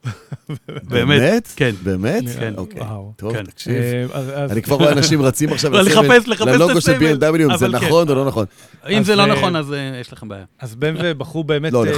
באמת, 0.90 1.54
כן. 1.56 1.72
באמת? 1.84 2.24
כן. 2.40 2.54
אוקיי. 2.58 2.82
וואו. 2.82 3.14
טוב, 3.18 3.34
כן. 3.34 3.44
תקשיב. 3.46 3.74
אה, 4.16 4.46
אני 4.46 4.62
כבר 4.62 4.76
רואה 4.76 4.92
אנשים 4.92 5.22
רצים 5.22 5.50
עכשיו 5.54 5.72
לא, 5.72 5.82
לסמל- 5.82 5.92
לחפש- 5.92 6.28
לחפש 6.28 6.42
את 6.42 6.48
ללוגו 6.48 6.82
של 6.82 6.98
B&W, 6.98 7.52
אם 7.52 7.58
זה 7.58 7.66
כן. 7.66 7.72
נכון 7.72 8.10
או 8.10 8.16
לא 8.16 8.26
נכון. 8.26 8.46
אם 8.90 9.04
זה 9.04 9.16
לא 9.16 9.22
אה, 9.22 9.28
נכון, 9.28 9.56
אז 9.56 9.74
אה, 9.74 9.98
יש 10.02 10.14
לכם 10.14 10.28
בעיה. 10.28 10.46
אז 10.60 10.74
BMW 10.82 11.14
בחרו 11.18 11.44
באמת 11.44 11.74
לא, 11.74 11.86
לך. 11.86 11.98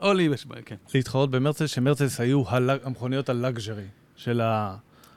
או 0.00 0.12
לי 0.12 0.28
יש 0.34 0.46
בעיה, 0.46 0.62
כן. 0.66 0.76
להתחרות 0.94 1.30
במרצדס, 1.30 1.70
שמרצדס 1.70 2.20
היו 2.20 2.42
המכוניות 2.84 3.28
הלאגז'רי 3.28 3.82
של 4.16 4.40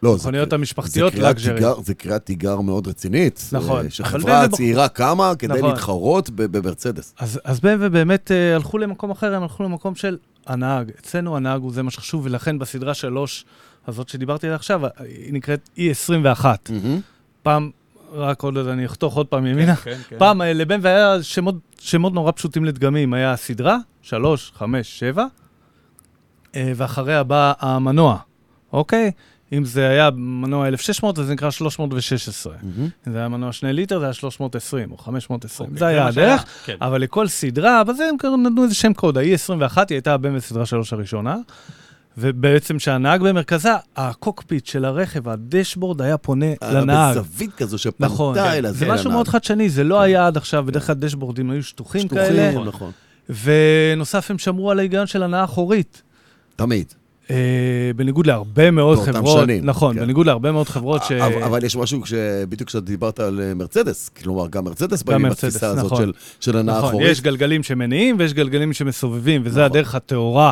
לא, 0.04 0.10
זה- 0.10 0.16
המכוניות 0.16 0.50
זה 0.50 0.56
המשפחתיות 0.56 1.12
קריאת 1.14 1.24
לאגז'רי. 1.24 1.56
תיגר- 1.56 1.82
זה 1.84 1.94
קריאת 1.94 2.26
תיגר 2.26 2.62
מאוד 2.62 2.88
רצינית. 2.88 3.50
נכון. 3.52 3.86
אה, 3.86 3.92
שחברה 3.92 4.48
צעירה 4.48 4.88
קמה 4.88 5.34
כדי 5.40 5.54
נכון. 5.58 5.70
להתחרות 5.70 6.30
במרצדס. 6.30 7.14
אז, 7.20 7.40
אז 7.44 7.60
BMW 7.60 7.90
באמת 7.92 8.32
אה, 8.32 8.56
הלכו 8.56 8.78
למקום 8.78 9.12
אחר, 9.12 9.36
הם 9.36 9.42
הלכו 9.44 9.64
למקום 9.64 9.96
של 9.96 10.18
הנהג. 10.48 10.92
אצלנו 11.00 11.38
הנהג 11.38 11.62
הוא 11.62 11.74
זה 11.74 11.84
מה 11.84 11.92
שחשוב, 11.92 12.26
ולכן 12.26 12.60
בסדרה 12.60 12.94
שלוש 12.94 13.46
הזאת 13.88 14.10
שדיברתי 14.10 14.48
עליה 14.48 14.56
עכשיו, 14.56 14.82
היא 15.00 15.34
נקראת 15.34 15.70
E21. 15.78 16.46
פעם, 17.44 17.72
רק 18.14 18.42
עוד, 18.44 18.58
אני 18.58 18.86
אחתוך 18.86 19.16
עוד 19.16 19.28
פעם 19.28 19.46
ימינה. 19.46 19.76
כן, 19.76 19.98
כן. 20.10 20.16
פעם 20.20 20.42
אה, 20.42 20.54
לבן 20.54 20.80
והיה 20.82 21.24
שמות, 21.24 21.56
שמות 21.80 22.14
נורא 22.14 22.32
פשוטים 22.32 22.66
לדגמים. 22.66 23.14
היה 23.14 23.36
סדרה, 23.38 23.78
שלוש, 24.02 24.52
חמש, 24.56 25.00
שבע, 25.00 25.26
ואחריה 26.56 27.24
בא 27.24 27.54
המנוע, 27.60 28.18
אוקיי? 28.74 29.12
אם 29.54 29.66
זה 29.66 29.88
היה 29.90 30.10
מנוע 30.16 30.68
1600, 30.68 31.20
אז 31.20 31.26
זה 31.26 31.34
נקרא 31.34 31.52
316. 31.52 32.54
מהמם. 32.62 32.90
אם 33.08 33.14
זה 33.14 33.20
היה 33.20 33.28
מנוע 33.28 33.52
2 33.52 33.76
ליטר, 33.76 34.00
זה 34.00 34.06
היה 34.06 34.14
320 34.14 34.92
או 34.92 34.98
520. 34.98 35.70
אוקיי, 35.70 35.80
זה 35.80 35.86
היה 35.86 36.08
הדרך. 36.08 36.46
כן. 36.66 36.76
אבל 36.82 37.02
לכל 37.02 37.28
סדרה, 37.28 37.82
אבל 37.82 37.94
זה 37.94 38.04
הם 38.10 38.44
נתנו 38.44 38.64
איזה 38.64 38.76
שם 38.76 38.94
קוד. 38.94 39.18
ה-E21 39.18 39.78
היא 39.78 39.86
הייתה 39.90 40.18
בין 40.18 40.40
סדרה 40.40 40.66
שלוש 40.66 40.94
הראשונה, 40.94 41.36
ובעצם 42.18 42.80
שהנהג 42.80 43.22
במרכזה, 43.22 43.72
הקוקפיט 43.96 44.66
של 44.66 44.86
הרכב, 44.86 45.30
הדשבורד 45.30 46.02
היה 46.02 46.18
פונה 46.18 46.46
אה, 46.64 46.74
לנהג. 46.74 47.18
בזווית 47.18 47.56
כזו 47.56 47.78
נכון, 48.00 48.36
שפנתה 48.36 48.58
אל 48.58 48.62
זה 48.62 48.70
הזה. 48.70 48.86
משהו 48.86 49.06
לנהג. 49.06 49.16
מאוד 49.16 49.28
חדשני, 49.28 49.70
זה 49.70 49.84
לא 49.84 50.02
היה 50.02 50.28
עד 50.28 50.38
עכשיו, 50.38 50.64
בדרך 50.66 50.88
כלל 50.88 50.96
דשבורדים 50.96 51.50
היו 51.52 51.64
שטוחים 51.64 52.08
כאלה, 52.08 52.52
שטוחים, 52.52 52.68
נכון. 52.68 52.92
ונוסף, 53.44 54.32
הם 54.32 54.38
שמרו 54.38 54.72
על 54.72 54.80
ההיגיון 54.80 55.08
של 55.08 55.24
הנעה 55.24 55.42
האחורית. 55.42 56.02
תמיד. 56.56 56.94
אה, 57.32 57.36
בניגוד 57.96 58.28
להרבה 58.28 58.72
מאוד 58.72 58.98
באותם 58.98 59.14
חברות, 59.14 59.44
שנים, 59.44 59.66
נכון, 59.66 59.96
כן. 59.96 60.02
בניגוד 60.02 60.26
להרבה 60.26 60.52
מאוד 60.52 60.70
חברות 60.70 61.04
ש... 61.04 61.12
אבל 61.12 61.44
אבל 61.44 61.64
יש 61.66 61.76
משהו, 61.76 62.02
בדיוק 62.50 62.70
כשאתה 62.70 62.86
דיברת 62.86 63.20
על 63.20 63.40
אה, 63.44 63.54
מרצדס, 63.54 64.10
כלומר, 64.10 64.48
גם 64.48 64.66
מרצדס 64.66 65.04
באים 65.04 65.16
עם 65.16 65.22
מרצדס, 65.22 65.44
התפיסה 65.44 65.68
הזאת 65.68 65.86
נכון. 65.86 65.98
של- 66.06 66.12
של 66.40 66.58
הנעה 66.58 66.78
נכון, 66.78 66.88
האחורית. 66.90 67.08
יש 67.10 67.22
גלגלים 67.22 67.64
שמניעים 67.64 68.16
ויש 68.20 68.34
גלגלים 68.34 68.74
שמסובבים, 68.74 69.42
וזה 69.46 69.60
נכון. 69.66 69.72
הדרך 69.72 69.96
הטהורה, 69.96 70.52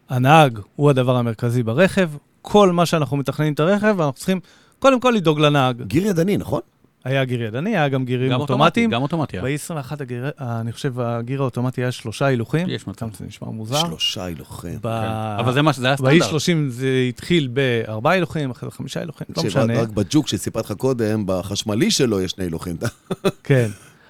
הנהג 0.10 0.60
הוא 0.76 0.90
הדבר 0.90 1.16
המרכזי 1.16 1.64
ברכב, 1.64 2.10
כל 2.42 2.72
מה 2.72 2.86
שאנחנו 2.86 3.18
מתכננים 3.18 3.54
את 3.54 3.60
הרכב, 3.60 4.02
אנחנו 4.02 4.14
צריכים 4.14 4.40
קודם 4.80 5.00
כל 5.00 5.14
לדאוג 5.16 5.40
לנהג. 5.40 5.82
גיר 5.82 6.08
ידני, 6.08 6.38
נכון? 6.38 6.62
היה 7.06 7.26
גיר 7.26 7.44
ידני, 7.44 7.70
היה 7.78 7.90
גם 7.90 8.06
גירים 8.06 8.32
גם 8.32 8.40
אוטומטי, 8.40 8.54
אוטומטיים. 8.54 8.90
גם 8.90 9.02
אוטומטי. 9.02 9.38
ב-21, 9.40 9.76
הגיר- 10.00 10.30
אני 10.40 10.72
חושב, 10.72 11.00
הגיר 11.00 11.42
האוטומטי 11.42 11.82
היה 11.82 11.92
שלושה 11.92 12.26
הילוכים. 12.26 12.70
יש 12.70 12.88
מצב. 12.88 13.08
זה 13.20 13.26
נשמע 13.26 13.48
מוזר. 13.50 13.80
שלושה 13.88 14.24
הילוכים. 14.26 14.80
ב- 14.82 15.02
כן. 15.02 15.08
אבל 15.44 15.54
זה 15.54 15.62
מה 15.62 15.74
שזה 15.74 15.88
היה 15.88 15.98
סטנדרט. 15.98 16.22
ב-E30 16.34 16.40
זה 16.70 16.88
התחיל 17.10 17.48
בארבעה 17.54 18.14
הילוכים, 18.14 18.52
אחרי 18.52 18.70
זה 18.70 18.76
חמישה 18.76 19.00
הילוכים, 19.00 19.28
לא 19.38 19.44
משנה. 19.44 19.82
רק 19.82 19.90
בג'וק 19.90 20.28
שסיפרתי 20.28 20.74
לך 20.74 20.80
קודם, 20.80 21.24
בחשמלי 21.26 21.92
שלו 21.92 22.22
יש 22.22 22.32
שני 22.32 22.44
הילוכים. 22.44 22.76
כן. 23.44 23.68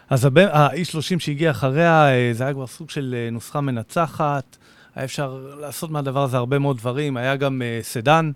אז 0.09 0.25
הב- 0.25 0.37
ה-E30 0.37 1.19
שהגיע 1.19 1.51
אחריה, 1.51 2.09
אה, 2.09 2.29
זה 2.33 2.43
היה 2.43 2.53
כבר 2.53 2.67
סוג 2.67 2.89
של 2.89 3.15
אה, 3.17 3.29
נוסחה 3.31 3.61
מנצחת. 3.61 4.57
היה 4.95 5.05
אפשר 5.05 5.37
לעשות 5.61 5.91
מהדבר 5.91 6.23
הזה 6.23 6.37
הרבה 6.37 6.59
מאוד 6.59 6.77
דברים. 6.77 7.17
היה 7.17 7.35
גם 7.35 7.61
אה, 7.61 7.79
סדן, 7.81 8.31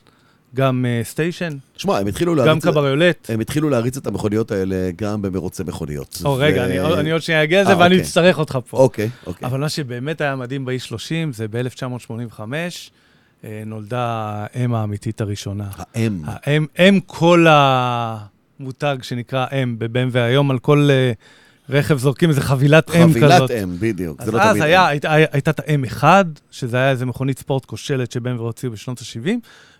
גם 0.55 0.85
אה, 0.85 1.01
סטיישן, 1.03 1.57
שמע, 1.77 1.97
הם 1.97 2.07
התחילו 2.07 2.35
גם 2.35 2.45
להריץ... 2.45 2.65
קבריולט. 2.65 3.29
הם 3.33 3.39
התחילו 3.39 3.69
להריץ 3.69 3.97
את 3.97 4.07
המכוניות 4.07 4.51
האלה 4.51 4.75
גם 4.95 5.21
במרוצי 5.21 5.63
מכוניות. 5.63 6.21
או, 6.25 6.35
רגע, 6.35 6.61
ו- 6.61 6.65
אני 6.65 6.77
עוד- 6.77 6.97
אני 6.99 7.11
עוד 7.11 7.21
שנייה 7.21 7.43
אגיע 7.43 7.61
לזה, 7.61 7.71
אה, 7.71 7.77
ואני 7.79 7.95
אוקיי. 7.95 8.07
אצטרך 8.07 8.39
אותך 8.39 8.59
פה. 8.69 8.77
אוקיי, 8.77 9.09
אוקיי. 9.27 9.47
אבל 9.47 9.59
מה 9.59 9.69
שבאמת 9.69 10.21
היה 10.21 10.35
מדהים 10.35 10.65
ב-E30, 10.65 10.97
זה 11.31 11.45
ב-1985, 11.51 12.39
נולדה 13.65 14.05
האם 14.53 14.75
האמיתית 14.75 15.21
הראשונה. 15.21 15.67
האם. 15.93 16.21
האם, 16.25 16.65
אם 16.79 16.99
כל 17.05 17.45
המותג 17.49 18.97
שנקרא 19.01 19.45
אם 19.63 19.75
בבן 19.79 20.09
והיום 20.11 20.51
על 20.51 20.59
כל 20.59 20.87
אה, 20.91 21.11
רכב 21.69 21.97
זורקים 21.97 22.29
איזה 22.29 22.41
חבילת 22.41 22.89
אם 22.95 23.13
כזאת. 23.13 23.19
חבילת 23.41 23.51
אם, 23.51 23.75
בדיוק. 23.79 24.19
אז 24.19 24.25
זה 24.25 24.31
לא 24.31 24.41
אז 24.41 24.49
תמיד 24.49 24.63
היה, 24.63 24.81
אם. 24.85 24.87
הייתה, 25.31 25.51
את 25.51 25.59
ה-M1, 25.59 26.03
שזה 26.51 26.77
היה 26.77 26.89
איזה 26.91 27.05
מכונית 27.05 27.39
ספורט 27.39 27.65
כושלת 27.65 28.11
שבן 28.11 28.37
והוציאו 28.37 28.71
בשנות 28.71 28.99
ה-70, 28.99 29.29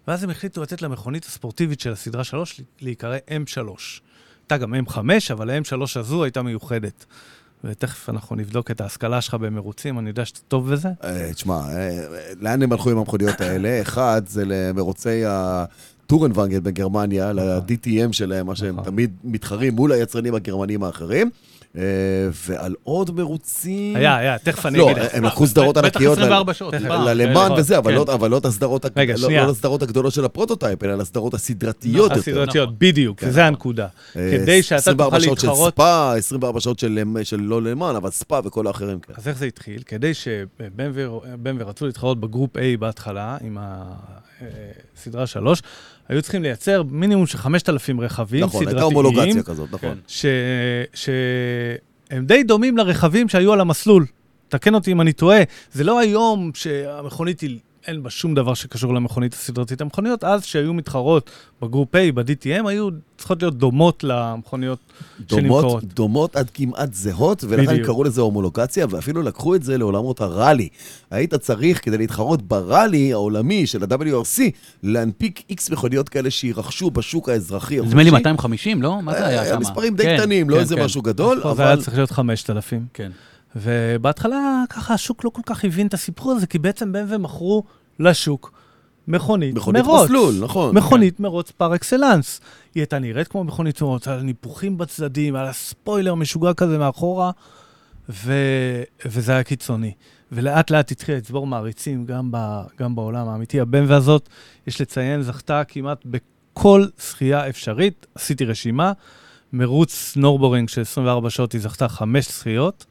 ואז 0.07 0.23
הם 0.23 0.29
החליטו 0.29 0.61
לתת 0.61 0.81
למכונית 0.81 1.25
הספורטיבית 1.25 1.79
של 1.79 1.91
הסדרה 1.91 2.23
3 2.23 2.61
להיקרא 2.81 3.17
M3. 3.29 3.59
הייתה 4.41 4.57
גם 4.57 4.73
M5, 4.73 4.97
אבל 5.31 5.49
ה-M3 5.49 5.99
הזו 5.99 6.23
הייתה 6.23 6.41
מיוחדת. 6.41 7.05
ותכף 7.63 8.09
אנחנו 8.09 8.35
נבדוק 8.35 8.71
את 8.71 8.81
ההשכלה 8.81 9.21
שלך 9.21 9.33
במרוצים, 9.33 9.99
אני 9.99 10.09
יודע 10.09 10.25
שאתה 10.25 10.39
טוב 10.47 10.71
בזה. 10.71 10.89
אה, 11.03 11.33
תשמע, 11.33 11.53
אה, 11.53 12.05
לאן 12.39 12.61
הם 12.61 12.71
הלכו 12.71 12.89
עם 12.89 12.97
המכוניות 12.97 13.41
האלה? 13.41 13.81
אחד, 13.81 14.21
זה 14.27 14.43
למרוצי 14.45 15.23
הטורנוונגל 15.25 16.59
בגרמניה, 16.59 17.33
ל-DTM 17.33 18.11
שלהם, 18.13 18.47
מה 18.47 18.55
שהם 18.55 18.75
נכון. 18.75 18.91
תמיד 18.91 19.11
מתחרים 19.23 19.75
מול 19.75 19.91
היצרנים 19.91 20.35
הגרמנים 20.35 20.83
האחרים. 20.83 21.29
אה, 21.77 21.81
ועל 22.47 22.75
עוד 22.83 23.11
מרוצים... 23.15 23.95
היה, 23.95 24.17
היה, 24.17 24.37
תכף 24.37 24.65
אני 24.65 24.77
לא, 24.77 24.91
אגיד 24.91 25.03
לך. 25.03 25.09
הם 25.13 25.23
לקחו 25.25 25.47
סדרות 25.47 25.77
בטח 25.77 25.85
ענקיות. 25.85 26.17
24 26.17 26.53
שעות. 26.53 26.73
תכף, 26.73 26.87
פעם, 26.87 27.05
ללה 27.05 27.26
מאן 27.26 27.47
כן. 27.49 27.53
וזה, 27.59 27.77
אבל 27.77 27.91
כן. 27.91 27.97
לא- 27.97 28.13
אבל 28.13 28.29
לא 28.29 28.37
את 28.37 28.45
הסדרות 28.45 28.85
לא-. 28.85 28.91
לא 29.63 29.77
הגדולות 29.81 30.13
של 30.13 30.25
ה 30.25 30.31
prototype, 30.31 30.83
אלא 30.83 30.95
לסדרות 30.95 31.33
הסדרתיות 31.33 32.11
יותר. 32.11 32.19
הסדרתיות, 32.19 32.67
נכון. 32.67 32.75
בדיוק, 32.77 33.19
כן, 33.19 33.27
נכון. 33.29 33.41
הנקודה. 33.41 33.87
אה, 34.15 34.31
כדי 34.31 34.63
שאתה 34.63 34.75
24 34.75 35.09
תוכל 35.17 35.25
שעות 35.25 35.39
של 35.39 35.47
להתחרות... 35.47 35.73
ספא, 35.73 36.13
24 36.17 36.59
שעות 36.59 36.79
של 36.79 37.39
לה 37.39 37.61
מאן, 37.61 37.95
אבל 37.95 38.09
ספא 38.09 38.41
וכל 38.43 38.67
האחרים. 38.67 38.99
כן. 38.99 39.13
אז 39.17 39.27
איך 39.27 39.37
זה 39.37 39.45
התחיל? 39.45 39.81
כדי 39.85 40.13
שב.מ.וו 40.13 41.19
רצו 41.65 41.85
להתחרות 41.85 42.19
ב 42.19 42.26
Group 42.26 42.57
A 42.57 42.59
בהתחלה, 42.79 43.37
עם 43.41 43.57
הסדרה 43.61 45.27
3, 45.27 45.61
היו 46.09 46.21
צריכים 46.21 46.43
לייצר 46.43 46.83
מינימום 46.83 47.25
של 47.25 47.37
5,000 47.37 47.99
רכבים 47.99 48.43
נכון, 48.43 48.59
הייתה 48.61 48.71
סדרתיים, 48.71 48.97
הומולוגציה 48.97 49.43
כזאת, 49.43 49.69
נכון. 49.71 49.89
כן. 49.89 49.97
ש... 50.07 50.25
שהם 50.93 52.25
די 52.25 52.43
דומים 52.43 52.77
לרכבים 52.77 53.29
שהיו 53.29 53.53
על 53.53 53.61
המסלול. 53.61 54.05
תקן 54.47 54.75
אותי 54.75 54.91
אם 54.91 55.01
אני 55.01 55.13
טועה, 55.13 55.39
זה 55.71 55.83
לא 55.83 55.99
היום 55.99 56.51
שהמכונית 56.53 57.39
היא... 57.39 57.59
אין 57.89 58.03
בה 58.03 58.09
שום 58.09 58.35
דבר 58.35 58.53
שקשור 58.53 58.93
למכונית 58.93 59.33
הסדרתית. 59.33 59.81
המכוניות 59.81 60.23
אז, 60.23 60.45
שהיו 60.45 60.73
מתחרות 60.73 61.29
בגרופ 61.61 61.95
A, 61.95 61.97
ב-DTM, 62.13 62.67
היו 62.67 62.89
צריכות 63.17 63.41
להיות 63.41 63.57
דומות 63.57 64.03
למכוניות 64.03 64.79
דומות, 65.19 65.61
שנמכרות. 65.61 65.83
דומות 65.83 66.35
עד 66.35 66.49
כמעט 66.49 66.93
זהות, 66.93 67.43
ולכן 67.43 67.71
בדיוק. 67.71 67.85
קראו 67.85 68.03
לזה 68.03 68.21
הומולוגציה, 68.21 68.85
ואפילו 68.89 69.21
לקחו 69.21 69.55
את 69.55 69.63
זה 69.63 69.77
לעולמות 69.77 70.21
הראלי. 70.21 70.69
היית 71.11 71.35
צריך, 71.35 71.85
כדי 71.85 71.97
להתחרות 71.97 72.41
בראלי 72.41 73.13
העולמי 73.13 73.67
של 73.67 73.83
ה-WRC, 73.83 74.41
להנפיק 74.83 75.43
איקס 75.49 75.69
מכוניות 75.69 76.09
כאלה 76.09 76.31
שיירכשו 76.31 76.91
בשוק 76.91 77.29
האזרחי 77.29 77.79
נדמה 77.79 78.03
לי 78.03 78.09
החופשי. 78.09 78.23
250, 78.23 78.81
לא? 78.81 79.01
מה 79.01 79.13
זה 79.13 79.27
היה 79.27 79.41
אה, 79.41 79.49
שם? 79.49 79.59
מספרים 79.59 79.95
די 79.95 80.03
כן, 80.03 80.17
קטנים, 80.17 80.49
לא 80.49 80.55
כן, 80.55 80.61
איזה 80.61 80.75
כן. 80.75 80.83
משהו 80.83 81.01
גדול, 81.01 81.39
פה 81.43 81.53
זה 81.55 81.63
היה 81.63 81.73
אבל... 81.73 81.81
צריך 81.81 81.97
להיות 81.97 82.11
5,000. 82.11 82.85
כן. 82.93 83.11
ובהתחלה, 83.55 84.63
ככה, 84.69 84.93
השוק 84.93 85.23
לא 85.25 85.29
כל 85.29 85.41
כך 85.45 85.65
הבין 85.65 85.87
את 85.87 85.93
הסיפור 85.93 86.31
הזה, 86.31 86.47
כי 86.47 86.59
בעצם 86.59 86.93
BMW 86.95 87.17
מכרו 87.17 87.63
לשוק 87.99 88.51
מכונית, 89.07 89.55
מכונית 89.55 89.85
מרוץ. 89.85 90.03
מסלול, 90.03 90.33
נכון. 90.41 90.75
מכונית 90.75 91.19
מרוץ 91.19 91.51
פר 91.51 91.75
אקסלנס. 91.75 92.41
היא 92.75 92.81
הייתה 92.81 92.99
נראית 92.99 93.27
כמו 93.27 93.43
מכונית 93.43 93.81
מרוץ, 93.81 94.07
על 94.07 94.21
ניפוחים 94.21 94.77
בצדדים, 94.77 95.35
על 95.35 95.45
הספוילר 95.45 96.15
משוגע 96.15 96.53
כזה 96.53 96.77
מאחורה, 96.77 97.31
ו... 98.09 98.33
וזה 99.05 99.31
היה 99.31 99.43
קיצוני. 99.43 99.93
ולאט 100.31 100.71
לאט 100.71 100.91
התחיל 100.91 101.15
לצבור 101.15 101.47
מעריצים 101.47 102.05
גם, 102.05 102.31
ב... 102.31 102.37
גם 102.79 102.95
בעולם 102.95 103.29
האמיתי. 103.29 103.59
ה-BMW 103.59 103.93
הזאת, 103.93 104.29
יש 104.67 104.81
לציין, 104.81 105.21
זכתה 105.21 105.63
כמעט 105.63 106.05
בכל 106.05 106.85
זכייה 106.99 107.49
אפשרית, 107.49 108.05
עשיתי 108.15 108.45
רשימה, 108.45 108.91
מרוץ 109.53 109.93
נורבורגרינג 109.93 110.69
של 110.69 110.81
24 110.81 111.29
שעות, 111.29 111.51
היא 111.51 111.61
זכתה 111.61 111.87
חמש 111.87 112.27
זכיות, 112.27 112.85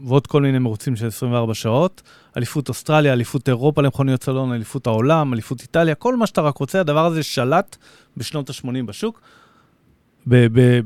ועוד 0.00 0.26
כל 0.26 0.42
מיני 0.42 0.58
מרוצים 0.58 0.96
של 0.96 1.06
24 1.06 1.54
שעות. 1.54 2.02
אליפות 2.36 2.68
אוסטרליה, 2.68 3.12
אליפות 3.12 3.48
אירופה 3.48 3.82
למכוניות 3.82 4.22
סלון, 4.22 4.52
אליפות 4.52 4.86
העולם, 4.86 5.32
אליפות 5.32 5.60
איטליה, 5.60 5.94
כל 5.94 6.16
מה 6.16 6.26
שאתה 6.26 6.40
רק 6.40 6.56
רוצה, 6.56 6.80
הדבר 6.80 7.06
הזה 7.06 7.22
שלט 7.22 7.76
בשנות 8.16 8.50
ה-80 8.50 8.86
בשוק, 8.86 9.20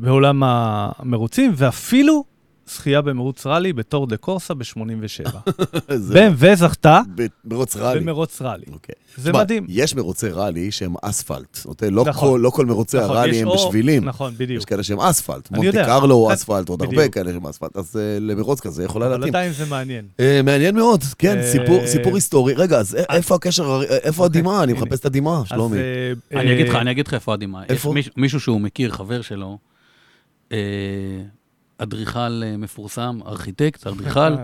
בעולם 0.01 0.43
המרוצים, 0.45 1.53
ואפילו 1.57 2.25
זכייה 2.71 3.03
במרוץ 3.03 3.47
ראלי 3.47 3.73
ב 3.73 3.79
Tour 3.79 4.07
de 4.07 4.17
Corse 4.17 4.55
ב-87. 4.55 5.51
זה 5.97 6.29
BMW 6.29 6.55
זכתה 6.55 7.01
במרוץ 7.45 7.77
ראלי. 7.77 8.01
במרוץ 8.01 8.43
ראלי. 8.43 8.65
אוקיי. 8.73 8.95
זה 9.17 9.33
מדהים. 9.33 9.67
יש 9.69 9.95
מרוצי 9.95 10.29
ראלי 10.29 10.71
שהם 10.71 10.95
אספלט. 11.03 11.59
אוקיי? 11.65 11.91
לא 11.91 12.05
נכון. 12.07 12.31
כל- 12.33 12.41
לא 12.41 12.51
כל 12.51 12.67
מרוצי 12.67 12.97
נכון, 12.97 13.11
הראלי 13.17 13.41
הם 13.43 13.49
או- 13.49 13.55
בשבילים. 13.69 14.05
נכון, 14.05 14.35
בדיוק. 14.37 14.59
יש 14.59 14.65
כאלה 14.65 14.83
שהם 14.83 15.01
אספלט. 15.01 15.51
מונטי 15.51 15.67
יודע. 15.67 15.85
קרלו 15.87 16.15
הוא 16.15 16.33
אז- 16.33 16.39
אספלט, 16.39 16.69
עוד 16.69 16.83
הרבה. 16.83 17.09
כאלה 17.09 17.33
שהם 17.33 17.47
אספלט. 17.47 17.77
אז 17.77 17.97
אה, 17.97 18.19
למרוץ 18.21 18.61
כזה 18.61 18.85
יכולה 18.85 19.07
אבל 19.07 19.15
להתאים. 19.15 19.29
עדיין 19.35 19.53
זה 19.53 19.67
מעניין. 19.67 20.05
אה, 20.21 20.41
מעניין 20.45 20.75
מאוד, 20.77 21.05
כן, 21.19 21.37
אה, 21.39 21.53
סיפור- 21.53 21.87
סיפור 21.87 22.15
היסטורי. 22.15 22.55
רגע, 22.55 22.79
אז 22.79 22.95
א- 22.95 23.15
איפה 23.15 23.35
הקשר, 23.35 23.81
איפה 24.03 24.25
אוקיי, 24.25 24.39
הדמעה? 24.41 24.63
אני. 24.63 24.73
מחפש 24.73 25.01
את 25.01 25.05
הדמעה, 25.05 25.43
שלומי. 25.47 25.79
אני 26.35 26.53
אגיד 26.55 26.69
לך, 26.69 26.75
אני 26.75 26.91
אגיד 26.91 27.07
לך 27.09 27.15
איפה 27.15 27.35
הדמעה. 27.35 27.63
מישהו 28.17 28.41
שהוא 28.41 28.61
מכיר, 28.61 28.91
חבר 28.91 29.21
שלו, 29.23 29.59
אדריכל 31.79 32.43
אה, 32.45 32.57
מפורסם, 32.57 33.19
ארכיטקט, 33.27 33.87
אדריכל, 33.87 34.35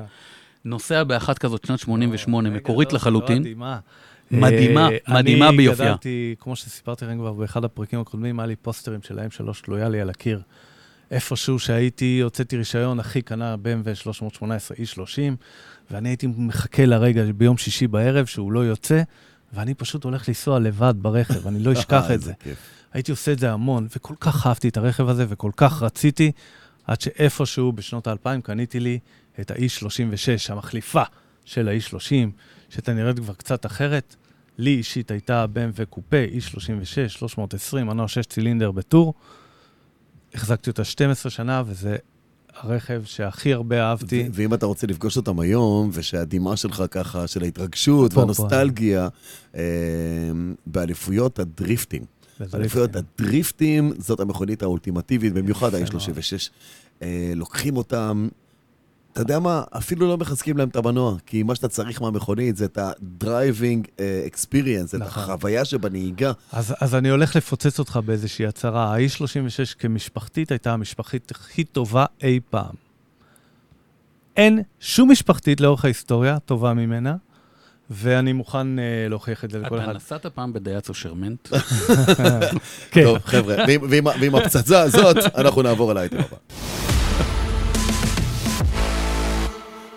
נוסע 0.65 1.05
באחת 1.05 1.39
כזאת 1.39 1.65
שנת 1.67 1.79
88, 1.79 2.49
רגע, 2.49 2.59
מקורית 2.59 2.93
לא, 2.93 2.97
לחלוטין. 2.97 3.37
לא 3.37 3.41
מדהימה. 3.41 3.79
מדהימה, 4.31 4.89
אה, 4.89 4.99
מדהימה 5.09 5.53
ביופייה. 5.53 5.89
אני 5.89 5.95
גדלתי, 5.95 6.35
כמו 6.41 6.57
שסיפרתי 6.57 7.05
לכם 7.05 7.19
כבר 7.19 7.33
באחד 7.33 7.65
הפרקים 7.65 8.01
הקודמים, 8.01 8.41
היה 8.41 8.47
לי 8.47 8.57
פוסטרים 8.57 9.03
של 9.03 9.19
ה-M3 9.19 9.63
תלויה 9.63 9.89
לי 9.89 10.01
על 10.01 10.11
הקיר. 10.11 10.43
איפשהו 11.11 11.59
שהייתי, 11.59 12.21
הוצאתי 12.21 12.57
רישיון, 12.57 13.01
אחי 13.01 13.23
קנה 13.23 13.55
BMW 13.55 13.95
318 13.95 14.77
E30, 14.77 15.35
ואני 15.91 16.09
הייתי 16.09 16.27
מחכה 16.37 16.87
לרגע 16.87 17.23
ביום 17.37 17.57
שישי 17.57 17.87
בערב 17.87 18.27
שהוא 18.27 18.53
לא 18.53 18.61
יוצא, 18.61 19.03
ואני 19.53 19.75
פשוט 19.75 20.05
הולך 20.05 20.29
לנסוע 20.29 20.59
לבד 20.59 20.95
ברכב, 20.97 21.47
אני 21.47 21.59
לא 21.59 21.73
אשכח 21.79 22.11
אה, 22.11 22.15
את 22.15 22.21
זה. 22.21 22.33
הייתי 22.93 23.11
עושה 23.11 23.33
את 23.33 23.39
זה 23.39 23.53
המון, 23.53 23.87
וכל 23.97 24.15
כך 24.21 24.47
אהבתי 24.47 24.69
את 24.69 24.77
הרכב 24.77 25.09
הזה, 25.09 25.27
וכל 25.29 25.51
כך 25.57 25.83
רציתי, 25.83 26.33
עד 26.87 27.01
שאיפשהו 27.01 27.73
בשנות 27.73 28.07
האלפיים 28.07 28.41
קניתי 28.41 28.81
לי 28.81 28.99
את 29.41 29.51
ה-E36, 29.51 30.53
המחליפה 30.53 31.03
של 31.45 31.69
ה-E30, 31.69 32.31
שהייתה 32.69 32.93
נראית 32.93 33.19
כבר 33.19 33.35
קצת 33.35 33.67
אחרת. 33.67 34.17
לי 34.59 34.71
אישית 34.71 35.11
הייתה 35.11 35.47
BMW 35.55 35.85
קופה, 35.85 36.25
E36, 36.39 37.09
320, 37.09 37.87
מנוע 37.87 38.09
6 38.09 38.27
צילינדר 38.27 38.71
בטור. 38.71 39.15
החזקתי 40.35 40.71
אותה 40.71 40.85
12 40.85 41.31
שנה, 41.31 41.63
וזה 41.67 41.97
הרכב 42.55 43.03
שהכי 43.05 43.53
הרבה 43.53 43.83
אהבתי. 43.83 44.29
ואם 44.33 44.55
אתה 44.55 44.67
רוצה 44.67 44.87
לפגוש 44.87 45.17
אותם 45.17 45.41
היום, 45.41 45.91
ושהדמעה 45.93 46.57
שלך 46.57 46.83
ככה, 46.91 47.27
של 47.27 47.43
ההתרגשות 47.43 48.15
והנוסטלגיה, 48.15 49.09
אה, 49.55 49.63
באליפויות 50.67 51.39
הדריפטינג. 51.39 52.05
באליפויות 52.41 52.91
הדריפטים, 52.97 53.93
זאת 53.99 54.21
המכונית 54.21 54.63
האולטימטיבית, 54.63 55.33
במיוחד 55.33 55.71
יפה 55.75 55.97
ה-36. 55.97 56.51
אה, 57.03 57.33
לוקחים 57.37 57.77
אותם, 57.77 58.29
אתה 59.13 59.21
יודע 59.21 59.39
מה? 59.39 59.63
אפילו 59.71 60.09
לא 60.09 60.19
מחזקים 60.19 60.57
להם 60.57 60.69
את 60.69 60.77
המנוע, 60.77 61.17
כי 61.27 61.43
מה 61.43 61.55
שאתה 61.55 61.69
צריך 61.69 62.03
מהמכונית 62.03 62.57
זה 62.57 62.65
את 62.65 62.79
ה-driving 62.79 63.89
אה, 64.01 64.27
experience, 64.27 64.89
את 64.89 64.95
נכון. 64.95 65.23
החוויה 65.23 65.65
שבנהיגה. 65.65 66.33
אז, 66.53 66.75
אז 66.81 66.95
אני 66.95 67.09
הולך 67.09 67.37
לפוצץ 67.37 67.79
אותך 67.79 68.01
באיזושהי 68.05 68.47
הצהרה. 68.47 68.95
ה-E36 68.95 69.79
כמשפחתית 69.79 70.51
הייתה 70.51 70.73
המשפחתית 70.73 71.31
הכי 71.31 71.65
טובה 71.65 72.05
אי 72.23 72.41
פעם. 72.51 72.75
אין 74.37 74.63
שום 74.81 75.11
משפחתית 75.11 75.61
לאורך 75.61 75.85
ההיסטוריה 75.85 76.39
טובה 76.39 76.75
ממנה, 76.75 77.17
ואני 77.93 78.33
מוכן 78.33 78.79
uh, 78.79 78.81
להוכיח 79.11 79.45
את 79.45 79.51
זה 79.51 79.59
לכל 79.59 79.77
אתה 79.77 79.85
אחד. 79.85 79.97
נסעת 79.97 80.27
פעם 80.27 80.53
בדייצו 80.53 80.95
שרמנט? 80.95 81.49
כן, 82.91 83.03
טוב, 83.05 83.19
חבר'ה, 83.25 83.57
ועם 84.21 84.35
הפצצה 84.35 84.81
הזאת, 84.81 85.17
אנחנו 85.37 85.63
נעבור 85.63 85.91
על 85.91 85.97
האייטם 85.97 86.17
הבא. 86.19 86.37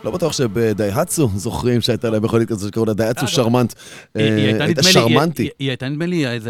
לא 0.06 0.12
בטוח 0.12 0.34
שבדייהצו 0.34 1.30
זוכרים 1.36 1.82
שהייתה 1.82 2.10
להם 2.10 2.24
מכונית 2.24 2.49
כזאת 2.49 2.70
שקראו 2.70 2.86
לה 2.86 2.93
דייהצו 2.93 3.28
שרמנט. 3.28 3.74
אה, 4.18 4.22
הייתה 4.36 4.64
הייתה 4.64 4.82
נדמה 4.82 4.88
לי- 4.88 4.93
שרמנטי. 4.93 5.49
היא- 5.60 5.70
הייתה 5.70 5.89
נדמה 5.89 6.06
לי 6.06 6.28
איזה 6.28 6.49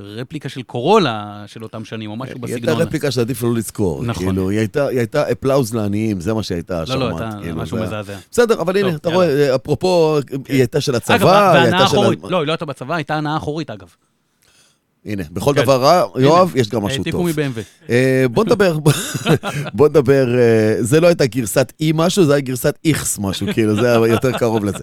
רפליקה 0.00 0.48
של 0.48 0.62
קורולה 0.62 1.44
של 1.46 1.62
אותם 1.62 1.84
שנים, 1.84 2.10
או 2.10 2.16
משהו 2.16 2.34
היא 2.34 2.54
הייתה 2.54 2.66
בסגנון. 2.66 2.82
רפליקה 2.86 3.10
שעדיף 3.10 3.42
לא 3.42 3.54
לזכור. 3.54 4.04
נכון. 4.04 4.26
כאילו, 4.26 4.48
היא 4.50 4.58
הייתה- 4.58 4.86
הייתה 4.86 5.32
אפלאוז 5.32 5.74
לעניים, 5.74 6.20
זה 6.20 6.34
מה 6.34 6.42
שהייתה, 6.42 6.74
לא, 6.76 6.82
השרמנט. 6.82 7.00
לא, 7.20 7.24
הייתה 7.24 7.38
כאילו, 7.42 7.56
משהו 7.56 7.76
מזעזע. 7.78 8.14
בסדר, 8.30 8.60
אבל 8.60 8.76
הנה, 8.76 8.94
אתה. 8.94 9.08
רואה, 9.14 9.54
אפרופו, 9.54 10.18
היא 10.48 10.58
הייתה 10.58 10.80
של 10.80 10.94
הצבא, 10.94 11.52
היא 11.52 11.62
הייתה 11.62 11.86
של... 11.88 11.96
לא, 11.96 12.38
היא 12.38 12.46
לא 12.46 12.52
הייתה 12.52 12.64
בצבא, 12.64 12.94
הייתה 12.94 13.14
הנאה 13.14 13.36
אחורית, 13.36 13.70
אגב. 13.70 13.88
הנה, 15.08 15.22
בכל 15.32 15.52
כן. 15.56 15.62
דבר 15.62 15.82
רע, 15.82 16.04
יואב, 16.20 16.52
יש 16.56 16.68
גם 16.68 16.82
משהו 16.82 16.98
העתיקו 16.98 17.18
טוב. 17.18 17.26
מ-BMW. 17.26 17.60
אה, 17.90 18.26
בוא 18.30 18.44
נדבר, 18.44 18.78
בוא 19.74 19.88
נדבר, 19.88 20.38
אה, 20.38 20.76
זה 20.80 21.00
לא 21.00 21.06
הייתה 21.06 21.26
גרסת 21.26 21.72
אי 21.80 21.92
משהו, 21.94 22.24
זה 22.24 22.32
היה 22.34 22.40
גרסת 22.40 22.74
איכס 22.84 23.18
משהו, 23.18 23.46
כאילו, 23.54 23.74
זה 23.80 23.96
היה 23.98 24.12
יותר 24.12 24.32
קרוב 24.38 24.64
לזה. 24.64 24.78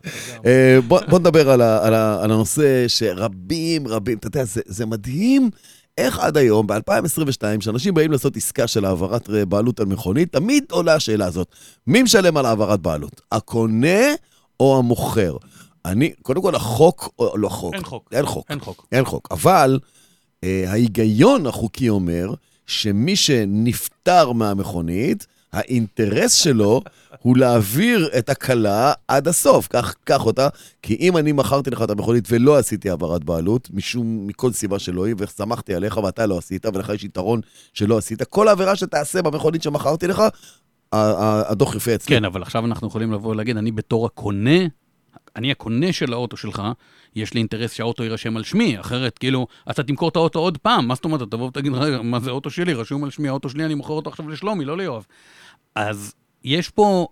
אה, 0.45 0.77
בוא 0.87 0.99
בוא 1.09 1.19
נדבר 1.19 1.49
על 1.49 1.61
ה- 1.61 1.85
על 1.87 1.93
ה- 1.93 2.23
על 2.23 2.31
הנושא 2.31 2.85
שרבים, 2.87 3.87
רבים, 3.87 4.17
אתה 4.17 4.27
יודע, 4.27 4.43
זה- 4.43 4.61
זה 4.65 4.85
מדהים. 4.85 5.49
איך 5.97 6.19
עד 6.19 6.37
היום, 6.37 6.67
ב-2022, 6.67 6.79
כשאנשים 7.59 7.93
באים 7.93 8.11
לעשות 8.11 8.37
עסקה 8.37 8.67
של 8.67 8.85
העברת 8.85 9.29
בעלות 9.47 9.79
על 9.79 9.85
מכונית, 9.85 10.31
תמיד 10.31 10.63
עולה 10.71 10.95
השאלה 10.95 11.25
הזאת, 11.25 11.47
מי 11.87 12.03
משלם 12.03 12.37
על 12.37 12.45
העברת 12.45 12.79
בעלות? 12.79 13.21
הקונה 13.31 13.99
או 14.59 14.77
המוכר? 14.77 15.37
אני, 15.85 16.13
קודם 16.21 16.41
כל, 16.41 16.55
החוק, 16.55 17.09
או 17.19 17.37
לא 17.37 17.49
חוק. 17.49 17.73
אין 17.73 17.83
חוק. 17.83 18.09
אין 18.11 18.25
חוק. 18.25 18.45
אין 18.49 18.59
חוק. 18.59 18.85
אין 18.91 19.05
חוק. 19.05 19.27
אבל 19.31 19.79
ההיגיון 20.67 21.47
החוקי 21.47 21.89
אומר 21.89 22.33
שמי 22.67 23.15
שנפטר 23.15 24.31
מהמכונית, 24.31 25.27
האינטרס 25.53 26.33
שלו 26.33 26.81
הוא 27.21 27.37
להעביר 27.37 28.09
את 28.17 28.29
הכלה 28.29 28.93
עד 29.07 29.27
הסוף. 29.27 29.67
קח, 29.67 29.95
קח 30.03 30.25
אותה, 30.25 30.47
כי 30.81 30.97
אם 30.99 31.17
אני 31.17 31.31
מכרתי 31.31 31.69
לך 31.69 31.81
את 31.81 31.89
המכונית 31.89 32.27
ולא 32.29 32.57
עשיתי 32.57 32.89
העברת 32.89 33.23
בעלות, 33.23 33.69
משום, 33.73 34.27
מכל 34.27 34.51
סיבה 34.51 34.79
שלא 34.79 35.05
היא, 35.05 35.15
וסמכתי 35.17 35.75
עליך 35.75 35.97
ואתה 35.97 36.25
לא 36.25 36.37
עשית, 36.37 36.65
ולך 36.65 36.89
יש 36.89 37.03
יתרון 37.03 37.41
שלא 37.73 37.97
עשית, 37.97 38.23
כל 38.23 38.47
העבירה 38.47 38.75
שתעשה 38.75 39.21
במכונית 39.21 39.63
שמכרתי 39.63 40.07
לך, 40.07 40.23
הדוח 40.91 41.75
יפה 41.75 41.95
אצלי. 41.95 42.15
כן, 42.15 42.25
אבל 42.25 42.41
עכשיו 42.41 42.65
אנחנו 42.65 42.87
יכולים 42.87 43.11
לבוא 43.11 43.31
ולהגיד, 43.31 43.57
אני 43.57 43.71
בתור 43.71 44.05
הקונה, 44.05 44.59
אני 45.35 45.51
הקונה 45.51 45.93
של 45.93 46.13
האוטו 46.13 46.37
שלך, 46.37 46.61
יש 47.15 47.33
לי 47.33 47.39
אינטרס 47.39 47.73
שהאוטו 47.73 48.03
יירשם 48.03 48.37
על 48.37 48.43
שמי, 48.43 48.79
אחרת 48.79 49.17
כאילו, 49.17 49.47
אתה 49.69 49.83
תמכור 49.83 50.09
את 50.09 50.15
האוטו 50.15 50.39
עוד 50.39 50.57
פעם, 50.57 50.87
מה 50.87 50.95
זאת 50.95 51.05
אומרת? 51.05 51.21
אתה 51.21 51.29
תבוא 51.29 51.47
ותגיד, 51.47 51.73
רגע, 51.73 52.01
מה 52.01 52.19
זה 52.19 52.31
אוטו 52.31 52.49
שלי, 52.49 52.73
רשום 52.73 53.03
על 53.03 53.09
שמי, 53.09 53.27
האוטו 53.27 53.49
שלי, 53.49 53.65
אני 53.65 53.73
מוכר 53.73 53.93
אותו 53.93 54.09
עכשיו 54.09 54.29
לשלומי, 54.29 54.65
לא 54.65 54.77
ליואב. 54.77 55.05
אז 55.75 56.13
יש 56.43 56.69
פה, 56.69 57.07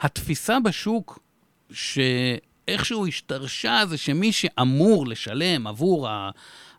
התפיסה 0.00 0.60
בשוק, 0.60 1.18
שאיכשהו 1.72 3.06
השתרשה, 3.06 3.82
זה 3.86 3.98
שמי 3.98 4.32
שאמור 4.32 5.06
לשלם 5.06 5.66
עבור 5.66 6.08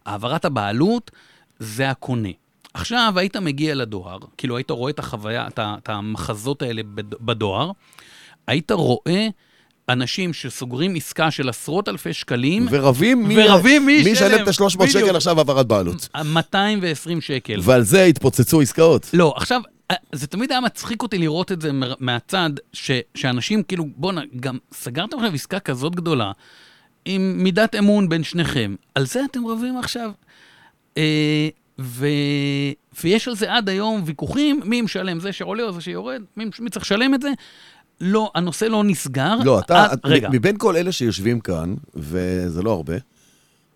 העברת 0.06 0.46
הבעלות, 0.46 1.12
זה 1.60 1.89
הקונה. 1.89 2.30
עכשיו, 2.74 3.14
היית 3.16 3.36
מגיע 3.36 3.76
לדואר, 3.76 4.18
כאילו 4.38 4.58
היית 4.58 4.72
רואה 4.72 4.91
את 4.91 5.00
החוויה, 5.00 5.48
את 5.60 5.89
המחזות 5.89 6.62
האלה 6.62 6.82
בד- 6.84 7.16
בדואר, 7.22 7.72
היית 8.48 8.72
רואה 8.72 9.28
אנשים 9.89 10.34
שסוגרים 10.34 10.95
עסקה 10.95 11.31
של 11.31 11.49
עשרות 11.49 11.89
אלפי 11.89 12.13
שקלים, 12.13 12.67
ורבים 12.69 13.27
מי, 13.27 13.36
ורבים 13.38 13.86
מי 13.86 14.03
מי 14.03 14.09
ישלם. 14.09 14.43
את 14.43 14.47
ה-300 14.47 14.77
בדיוק. 14.77 14.89
שקל 14.89 15.15
עכשיו 15.15 15.38
העברת 15.38 15.67
בעלות. 15.67 16.09
220 16.25 17.21
שקל. 17.21 17.59
ועל 17.63 17.81
זה 17.81 18.03
התפוצצו 18.03 18.61
עסקאות. 18.61 19.09
לא, 19.13 19.34
עכשיו, 19.38 19.61
אה, 19.91 19.95
זה 20.11 20.27
תמיד 20.27 20.51
היה 20.51 20.61
מצחיק 20.61 21.01
אותי 21.01 21.17
לראות 21.17 21.51
את 21.51 21.61
זה 21.61 21.71
מהצד, 21.99 22.49
ש, 22.73 22.91
שאנשים 23.15 23.63
כאילו, 23.63 23.86
בואנה, 23.95 24.21
גם 24.39 24.57
סגרתם 24.73 25.17
עכשיו 25.17 25.34
עסקה 25.34 25.59
כזאת 25.59 25.95
גדולה, 25.95 26.31
עם 27.05 27.34
מידת 27.43 27.75
אמון 27.75 28.09
בין 28.09 28.23
שניכם, 28.23 28.75
על 28.95 29.05
זה 29.05 29.21
אתם 29.31 29.47
רבים 29.47 29.77
עכשיו? 29.77 30.11
אה, 30.97 31.49
ו... 31.79 32.07
ויש 33.03 33.27
על 33.27 33.36
זה 33.36 33.53
עד 33.53 33.69
היום 33.69 34.01
ויכוחים, 34.05 34.59
מי 34.65 34.81
משלם, 34.81 35.19
זה 35.19 35.31
שעולה 35.31 35.63
או 35.63 35.71
זה 35.71 35.81
שיורד, 35.81 36.21
מי, 36.38 36.45
מי 36.59 36.69
צריך 36.69 36.86
לשלם 36.86 37.13
את 37.13 37.21
זה? 37.21 37.29
לא, 38.02 38.32
הנושא 38.36 38.66
לא 38.66 38.84
נסגר. 38.84 39.36
לא, 39.44 39.60
אתה, 39.60 39.94
את- 39.94 40.00
רגע, 40.06 40.30
מבין 40.32 40.58
כל 40.58 40.76
אלה 40.76 40.91
שיושבים 40.91 41.39
כאן, 41.39 41.76
וזה 41.96 42.62
לא 42.64 42.72
הרבה, 42.72 42.94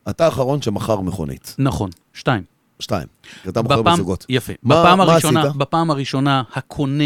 אתה 0.09 0.25
האחרון 0.25 0.61
שמכר 0.61 1.01
מכונית. 1.01 1.55
נכון, 1.59 1.89
שתיים. 2.13 2.43
שתיים. 2.79 3.07
כי 3.43 3.49
אתה 3.49 3.61
מוכר 3.61 3.81
בזוגות. 3.81 4.25
יפה. 4.29 4.53
מה- 4.63 4.81
בפעם, 4.81 4.97
מה 4.97 5.03
הראשונה, 5.03 5.41
עשית? 5.43 5.55
בפעם 5.55 5.91
הראשונה 5.91 6.43
הקונה 6.53 7.03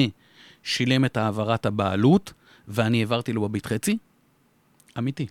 שילם 0.63 1.05
את 1.05 1.17
העברת 1.17 1.65
הבעלות, 1.65 2.33
ואני 2.67 2.99
העברתי 2.99 3.33
לו 3.33 3.41
בביט 3.41 3.65
חצי. 3.67 3.97
אמיתי. 4.97 5.27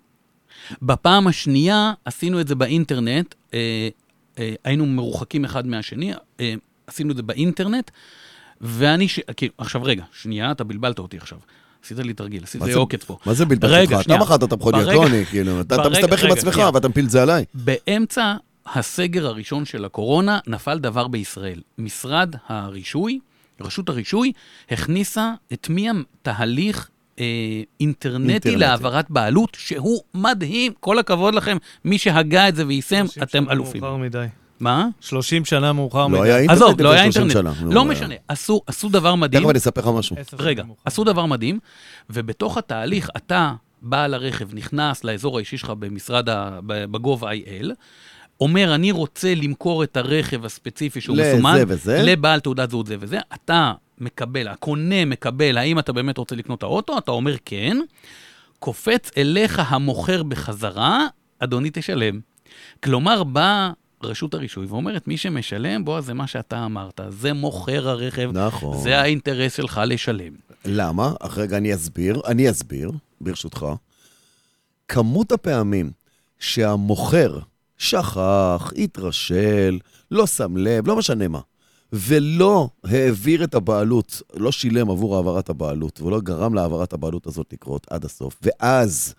בפעם 0.82 1.26
השנייה 1.26 1.92
עשינו 2.04 2.40
את 2.40 2.48
זה 2.48 2.54
באינטרנט, 2.54 3.34
אה, 3.54 3.88
אה, 4.38 4.54
היינו 4.64 4.86
מרוחקים 4.86 5.44
אחד 5.44 5.66
מהשני, 5.66 6.12
אה, 6.40 6.54
עשינו 6.86 7.10
את 7.10 7.16
זה 7.16 7.22
באינטרנט, 7.22 7.90
ואני, 8.60 9.08
ש... 9.08 9.20
כאילו, 9.36 9.52
עכשיו 9.58 9.82
רגע, 9.84 10.04
שנייה, 10.12 10.50
אתה 10.50 10.64
בלבלת 10.64 10.98
אותי 10.98 11.16
עכשיו. 11.16 11.38
עשית 11.84 11.98
לי 11.98 12.14
תרגיל, 12.14 12.44
עשית 12.44 12.60
מה 12.60 12.66
לי 12.66 12.72
זה- 12.72 12.78
עוקץ 12.78 13.04
פה. 13.04 13.18
מה 13.26 13.34
זה 13.34 13.44
בלבלת 13.44 13.70
רגע, 13.72 13.96
אותך? 13.96 14.06
אתה. 14.06 14.18
מכרת 14.18 14.42
את 14.44 14.52
המכוניות, 14.52 14.88
לא 14.88 15.06
אני, 15.06 15.24
כאילו. 15.26 15.60
אתה 15.60 15.88
מסתבך 15.90 16.24
עם 16.24 16.32
עצמך. 16.32 16.60
ואתה 16.74 16.88
מפיל 16.88 17.04
את 17.04 17.10
זה 17.10 17.22
עליי. 17.22 17.44
באמצע 17.54 18.34
הסגר 18.74 19.26
הראשון 19.26 19.64
של 19.64 19.84
הקורונה 19.84 20.38
נפל 20.46 20.78
דבר 20.78 21.08
בישראל. 21.08 21.60
משרד 21.78 22.34
הרישוי, 22.48 23.18
רשות 23.60 23.88
הרישוי, 23.88 24.32
הכניסה, 24.70 25.32
הטמיעה 25.50 25.94
תהליך 26.22 26.88
אה, 27.18 27.24
אינטרנטי, 27.80 28.32
אינטרנטי. 28.32 28.56
להעברת 28.58 29.10
בעלות, 29.10 29.56
שהוא 29.60 30.00
מדהים. 30.14 30.72
כל 30.80 30.98
הכבוד 30.98 31.34
לכם, 31.34 31.56
מי 31.84 31.98
שהגה 31.98 32.48
את 32.48 32.56
זה 32.56 32.66
ויישם, 32.66 33.06
30 33.06 33.22
אתם 33.22 33.50
אלופים. 33.50 33.82
מה? 34.60 34.88
30 35.00 35.44
שנה 35.44 35.72
מאוחר 35.72 35.98
לא 35.98 36.08
מדי. 36.08 36.20
היה 36.20 36.38
אינטרנט 36.38 36.62
עזוב, 36.62 36.80
לא 36.80 36.90
היה 36.92 37.00
לפני 37.00 37.12
30 37.12 37.36
אינטרנט. 37.36 37.56
שנה. 37.56 37.74
לא 37.74 37.84
משנה, 37.84 38.14
עשו, 38.28 38.60
עשו 38.66 38.88
דבר 38.88 39.14
מדהים. 39.14 39.42
תכף 39.42 39.50
אני 39.50 39.58
אספר 39.58 39.80
לך 39.80 39.86
משהו. 39.86 40.16
רגע. 40.38 40.64
עשו 40.84 41.04
דבר 41.04 41.26
מדהים, 41.26 41.58
ובתוך 42.10 42.58
התהליך, 42.58 43.10
אתה, 43.16 43.52
בעל 43.82 44.14
הרכב, 44.14 44.54
נכנס 44.54 45.04
לאזור 45.04 45.36
האישי 45.36 45.56
שלך 45.56 45.70
במשרד, 45.78 46.28
ה... 46.28 46.58
ב-gov.il, 46.66 47.70
אומר, 48.40 48.74
אני 48.74 48.90
רוצה 48.92 49.34
למכור 49.34 49.84
את 49.84 49.96
הרכב 49.96 50.44
הספציפי 50.44 51.00
שהוא 51.00 51.16
לזה 51.16 51.32
מסומן, 51.34 51.62
וזה. 51.68 52.02
לבעל 52.02 52.40
תעודת 52.40 52.70
זהות 52.70 52.86
זה 52.86 52.96
וזה, 53.00 53.18
אתה 53.34 53.72
מקבל, 53.98 54.48
הקונה 54.48 55.04
מקבל, 55.04 55.58
האם 55.58 55.78
אתה 55.78 55.92
באמת 55.92 56.18
רוצה 56.18 56.36
לקנות 56.36 56.58
את 56.58 56.62
האוטו? 56.62 56.98
אתה 56.98 57.10
אומר 57.10 57.36
כן, 57.44 57.76
קופץ 58.58 59.10
אליך 59.16 59.62
המוכר 59.66 60.22
בחזרה, 60.22 61.06
אדוני 61.38 61.70
תשלם. 61.72 62.20
כלומר, 62.84 63.22
באה 63.24 63.70
רשות 64.02 64.34
הרישוי 64.34 64.66
ואומרת, 64.66 65.08
מי 65.08 65.16
שמשלם, 65.16 65.84
בוא, 65.84 66.00
זה 66.00 66.14
מה 66.14 66.26
שאתה 66.26 66.64
אמרת, 66.64 67.00
זה 67.08 67.32
מוכר 67.32 67.88
הרכב, 67.88 68.30
נכון. 68.32 68.82
זה 68.82 68.98
האינטרס 69.00 69.56
שלך 69.56 69.80
לשלם. 69.86 70.32
למה? 70.64 71.12
רגע, 71.36 71.56
אני 71.56 71.74
אסביר. 71.74 72.20
אני 72.26 72.50
אסביר, 72.50 72.90
ברשותך. 73.20 73.66
כמות 74.88 75.32
הפעמים 75.32 75.90
שהמוכר 76.38 77.38
שכח, 77.78 78.72
התרשל, 78.76 79.78
לא 80.10 80.26
שם 80.26 80.56
לב, 80.56 80.88
לא 80.88 80.96
משנה 80.96 81.28
מה, 81.28 81.40
ולא 81.92 82.68
העביר 82.84 83.44
את 83.44 83.54
הבעלות, 83.54 84.22
לא 84.34 84.52
שילם 84.52 84.90
עבור 84.90 85.16
העברת 85.16 85.48
הבעלות, 85.48 86.00
ולא 86.00 86.20
גרם 86.20 86.54
להעברת 86.54 86.92
הבעלות 86.92 87.26
הזאת 87.26 87.52
לקרות 87.52 87.86
עד 87.90 88.04
הסוף, 88.04 88.36
ואז 88.42 89.14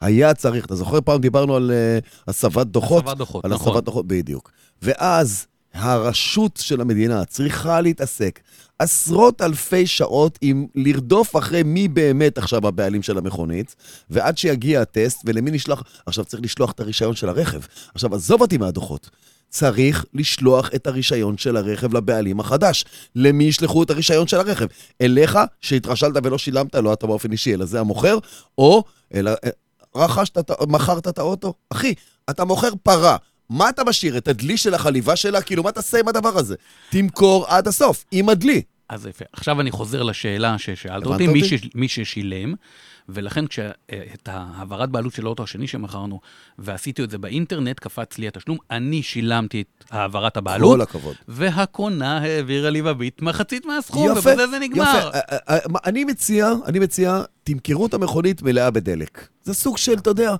היה 0.00 0.34
צריך, 0.34 0.64
אתה 0.64 0.74
זוכר 0.74 1.00
פעם 1.00 1.20
דיברנו 1.20 1.56
על 1.56 1.70
uh, 1.70 2.06
הסבת 2.28 2.66
דוחות? 2.66 3.04
הסבת 3.04 3.16
דוחות, 3.16 3.44
על 3.44 3.50
נכון. 3.50 3.72
הסבת 3.72 3.84
דוחות, 3.84 4.06
בדיוק. 4.06 4.50
ואז 4.82 5.46
הרשות 5.74 6.58
של 6.62 6.80
המדינה 6.80 7.24
צריכה 7.24 7.80
להתעסק 7.80 8.40
עשרות 8.78 9.42
אלפי 9.42 9.86
שעות 9.86 10.38
עם 10.40 10.66
לרדוף 10.74 11.36
אחרי 11.36 11.62
מי 11.62 11.88
באמת 11.88 12.38
עכשיו 12.38 12.66
הבעלים 12.68 13.02
של 13.02 13.18
המכונית, 13.18 13.76
ועד 14.10 14.38
שיגיע 14.38 14.80
הטסט, 14.80 15.22
ולמי 15.24 15.50
נשלח... 15.50 15.82
עכשיו 16.06 16.24
צריך 16.24 16.42
לשלוח 16.42 16.70
את 16.70 16.80
הרישיון 16.80 17.14
של 17.14 17.28
הרכב. 17.28 17.60
עכשיו, 17.94 18.14
עזוב 18.14 18.40
אותי 18.40 18.58
מהדוחות. 18.58 19.10
צריך 19.48 20.04
לשלוח 20.14 20.70
את 20.74 20.86
הרישיון 20.86 21.38
של 21.38 21.56
הרכב 21.56 21.96
לבעלים 21.96 22.40
החדש. 22.40 22.84
למי 23.14 23.44
ישלחו 23.44 23.82
את 23.82 23.90
הרישיון 23.90 24.26
של 24.26 24.36
הרכב? 24.36 24.66
אליך, 25.00 25.38
שהתרשלת 25.60 26.16
ולא 26.24 26.38
שילמת, 26.38 26.74
לא 26.74 26.92
אתה 26.92 27.06
באופן 27.06 27.32
אישי, 27.32 27.54
אלא 27.54 27.64
זה 27.64 27.80
המוכר, 27.80 28.18
או 28.58 28.84
אה, 29.14 29.20
רכשת, 29.96 30.50
מכרת 30.68 31.08
את 31.08 31.18
האוטו? 31.18 31.54
אחי, 31.70 31.94
אתה 32.30 32.44
מוכר 32.44 32.70
פרה. 32.82 33.16
מה 33.50 33.68
אתה 33.68 33.84
משאיר? 33.84 34.18
את 34.18 34.28
הדלי 34.28 34.56
של 34.56 34.74
החליבה 34.74 35.16
שלה? 35.16 35.42
כאילו, 35.42 35.62
מה 35.62 35.72
תעשה 35.72 36.00
עם 36.00 36.08
הדבר 36.08 36.38
הזה? 36.38 36.54
תמכור 36.90 37.46
עד 37.48 37.68
הסוף, 37.68 38.04
עם 38.10 38.28
הדלי. 38.28 38.62
אז 38.88 39.06
יפה. 39.06 39.24
עכשיו 39.32 39.60
אני 39.60 39.70
חוזר 39.70 40.02
לשאלה 40.02 40.58
ששאלת 40.58 41.06
הבנת 41.06 41.12
אותי, 41.12 41.26
מי, 41.26 41.42
אותי? 41.42 41.58
ש... 41.58 41.68
מי 41.74 41.88
ששילם, 41.88 42.54
ולכן 43.08 43.46
כשאת 43.46 44.28
העברת 44.28 44.90
בעלות 44.90 45.12
של 45.12 45.26
האוטו 45.26 45.42
השני 45.42 45.66
שמכרנו, 45.66 46.20
ועשיתי 46.58 47.04
את 47.04 47.10
זה 47.10 47.18
באינטרנט, 47.18 47.80
קפץ 47.80 48.18
לי 48.18 48.28
התשלום, 48.28 48.58
אני 48.70 49.02
שילמתי 49.02 49.60
את 49.60 49.84
העברת 49.90 50.36
הבעלות, 50.36 50.76
כל 50.76 50.82
הכבוד. 50.82 51.16
והקונה 51.28 52.18
העבירה 52.18 52.70
לי 52.70 52.82
בביט 52.82 53.22
מחצית 53.22 53.66
מהסכום, 53.66 54.10
יפה, 54.10 54.18
ובזה 54.18 54.46
זה 54.46 54.58
נגמר. 54.58 54.82
יפה. 54.82 55.18
אה, 55.18 55.38
אה, 55.48 55.58
אני 55.84 56.04
מציע, 56.04 56.52
אני 56.66 56.78
מציע, 56.78 57.22
תמכרו 57.44 57.86
את 57.86 57.94
המכונית 57.94 58.42
מלאה 58.42 58.70
בדלק. 58.70 59.28
זה 59.42 59.54
סוג 59.54 59.78
של, 59.78 59.94
אתה 59.94 60.10
יודע, 60.10 60.34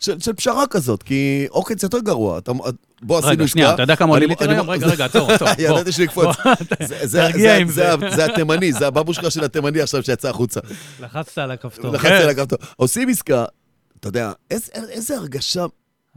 של, 0.00 0.20
של 0.20 0.32
פשרה 0.32 0.66
כזאת, 0.66 1.02
כי 1.02 1.46
עוקץ 1.50 1.82
יותר 1.82 1.98
גרוע. 1.98 2.38
אתה, 2.38 2.52
בוא, 3.02 3.18
עשינו 3.18 3.30
רגע, 3.32 3.44
עסקה. 3.44 3.52
שנייה, 3.52 3.74
אתה 3.74 3.82
יודע 3.82 3.96
כמה 3.96 4.08
עולה 4.10 4.24
אני- 4.24 4.26
ליטר 4.30 4.44
אני- 4.44 4.54
היום? 4.54 4.70
רגע, 4.70 4.86
רגע, 4.86 5.04
עצור, 5.04 5.32
עצור. 5.32 5.48
ידעתי 5.58 5.92
שנקפוץ. 5.92 6.36
זה- 6.86 7.06
זה- 7.06 7.18
תרגיע 7.18 7.52
זה- 7.52 7.56
עם 7.56 7.68
זה- 7.68 7.90
זה. 8.16 8.24
התימני, 8.24 8.72
זה 8.72 8.86
הבבושקה 8.86 9.30
של 9.30 9.44
התימני 9.44 9.80
עכשיו 9.80 10.02
שיצא 10.02 10.28
החוצה. 10.30 10.60
לחצת 11.00 11.38
על 11.38 11.50
הכפתור. 11.50 11.92
לחצתי 11.92 12.12
על 12.14 12.28
הכפתור. 12.28 12.58
עושים 12.76 13.08
עסקה, 13.08 13.44
אתה 14.00 14.08
יודע, 14.08 14.32
איזה 14.50 15.16
הרגשה 15.16 15.66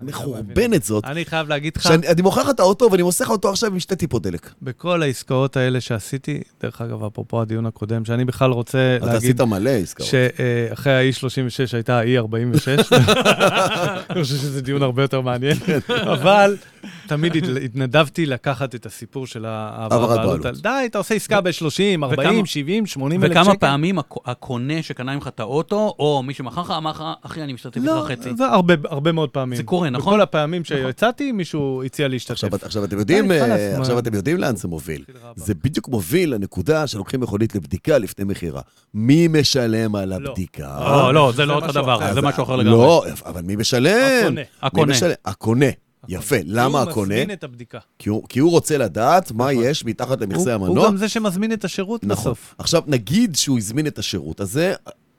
אני 0.02 0.14
חייב 0.14 0.28
מחורבנת 0.30 0.84
זאת. 0.84 1.06
אני 1.06 1.26
חייב 1.26 1.49
להגיד 1.49 1.74
לך, 1.78 1.84
שאני 1.84 2.08
אני 2.08 2.22
מוכר 2.22 2.43
לך 2.43 2.49
את 2.49 2.60
האוטו 2.60 2.89
ואני 2.91 3.04
מוסר 3.04 3.24
לך 3.24 3.30
אותו 3.30 3.49
עכשיו 3.49 3.72
עם 3.72 3.80
שתי 3.80 3.95
טיפות 3.95 4.22
דלק. 4.24 4.49
בכל 4.62 5.04
העסקאות 5.04 5.58
האלה 5.58 5.82
שעשיתי, 5.82 6.41
דרך 6.62 6.82
אגב, 6.82 7.04
אפרופו 7.04 7.41
הדיון 7.41 7.66
הקודם, 7.66 8.06
שאני 8.06 8.26
בכלל 8.26 8.52
רוצה 8.52 8.95
אתה 8.97 9.06
להגיד 9.06 9.18
עשית 9.18 9.41
מלא 9.41 9.70
עסקאות. 9.70 10.10
שאחרי 10.10 10.93
ה-E36 10.93 11.74
הייתה 11.74 11.99
ה-E46. 11.99 12.95
אני 14.10 14.24
חושב 14.24 14.36
שזה 14.36 14.62
דיון 14.62 14.84
הרבה 14.84 15.02
יותר 15.02 15.22
מעניין. 15.22 15.58
אבל 15.89 16.58
תמיד 17.07 17.36
הת- 17.38 17.63
התנדבתי 17.63 18.25
לקחת 18.25 18.75
את 18.75 18.86
הסיפור 18.86 19.27
של 19.27 19.45
העברת 19.45 20.09
בעלות. 20.17 20.45
די, 20.61 20.69
אתה 20.86 20.97
עושה 20.97 21.15
עסקה 21.15 21.41
ב-30, 21.41 22.03
40, 22.03 22.29
וכמה- 22.36 22.45
70, 22.45 22.86
80 22.86 23.23
אלף 23.23 23.32
שקל. 23.32 23.41
וכמה 23.41 23.55
פעמים 23.55 23.99
הק- 23.99 24.15
הקונה 24.25 24.84
שקנה 24.84 25.15
ממך 25.15 25.27
את 25.27 25.39
האוטו, 25.39 25.95
או 25.99 26.23
מי 26.23 26.34
שמכר 26.34 26.61
לך, 26.61 26.73
אמר 26.77 26.91
לך, 26.91 27.03
אחי, 27.21 27.41
אני 27.43 27.53
משתתף 27.53 27.82
לא, 27.84 28.07
איתך 28.09 28.19
חצי. 28.21 28.29
זה 28.38 28.45
הרבה, 28.89 29.11
מאוד 29.11 29.29
פעמים. 29.29 29.57
זה 29.57 29.63
קורה, 29.63 29.89
נכון? 29.89 30.13
בכל 30.13 30.21
הפעמים 30.21 30.63
שיצאתי, 30.63 31.32
מישהו 31.32 31.84
הציע 31.86 32.07
להשתתף. 32.07 32.63
עכשיו, 32.63 32.84
אתם 32.84 32.99
יודעים, 32.99 33.32
אה, 33.32 33.97
אתם 33.99 34.13
יודעים 34.13 34.38
לאן 34.38 34.55
זה 34.55 34.67
מוביל. 34.67 35.03
זה 35.36 35.53
בדיוק 35.53 35.88
מוביל 35.88 36.34
לנקודה 36.34 36.88
שלוקחים 36.88 37.19
מכונית 37.19 37.55
לבדיקה 37.55 37.97
לפני 37.97 38.25
מכירה. 38.25 38.61
מי 38.93 39.27
משלם 39.27 39.95
על 39.95 40.13
הבדיקה? 40.13 40.77
לא, 40.79 41.13
לא, 41.13 41.32
זה 41.36 41.45
לא 41.45 41.53
אותו 41.55 41.71
דבר. 41.71 42.13
זה 42.13 42.21
משהו 42.21 42.43
אחר 42.43 42.55
לגמרי. 42.55 42.73
לא, 42.73 43.05
אבל 43.25 43.41
מי 43.41 43.55
משלם? 43.55 44.34
הקונה. 44.61 44.93
הקונה. 45.25 45.67
הקונה. 46.16 46.39
יפה. 46.41 46.45
למה 46.45 46.82
הוא 46.82 46.89
הקונה? 46.89 47.16
מזמין 47.16 47.32
את 47.32 47.43
הבדיקה. 47.43 47.80
כי 47.99 48.09
הוא- 48.09 48.24
כי 48.30 48.39
הוא 48.39 48.51
רוצה 48.51 48.78
לדעת 48.78 49.32
מה 49.32 49.53
יש 49.53 49.86
מתחת 49.86 50.18
הוא 50.22 50.28
למכסה 50.30 50.53
הוא 50.55 50.68
המנוע. 50.68 50.88
גם 50.88 50.97
זה 50.97 51.09
שמזמין 51.09 51.53
את 51.53 51.66
השירות 51.66 52.03
נכון. 52.03 52.32
בסוף. 52.32 52.55
עכשיו, 52.57 52.82
נגיד 52.88 53.36
שהוא 53.36 53.57
הזמין 53.57 53.88
את 53.88 53.99
השירות 53.99 54.39
הזה, 54.39 54.74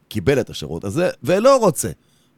קיבל 0.09 0.41
את 0.41 0.51
השירות 0.51 0.85
הזה, 0.85 1.11
ולא 1.23 1.57
רוצה. 1.57 1.89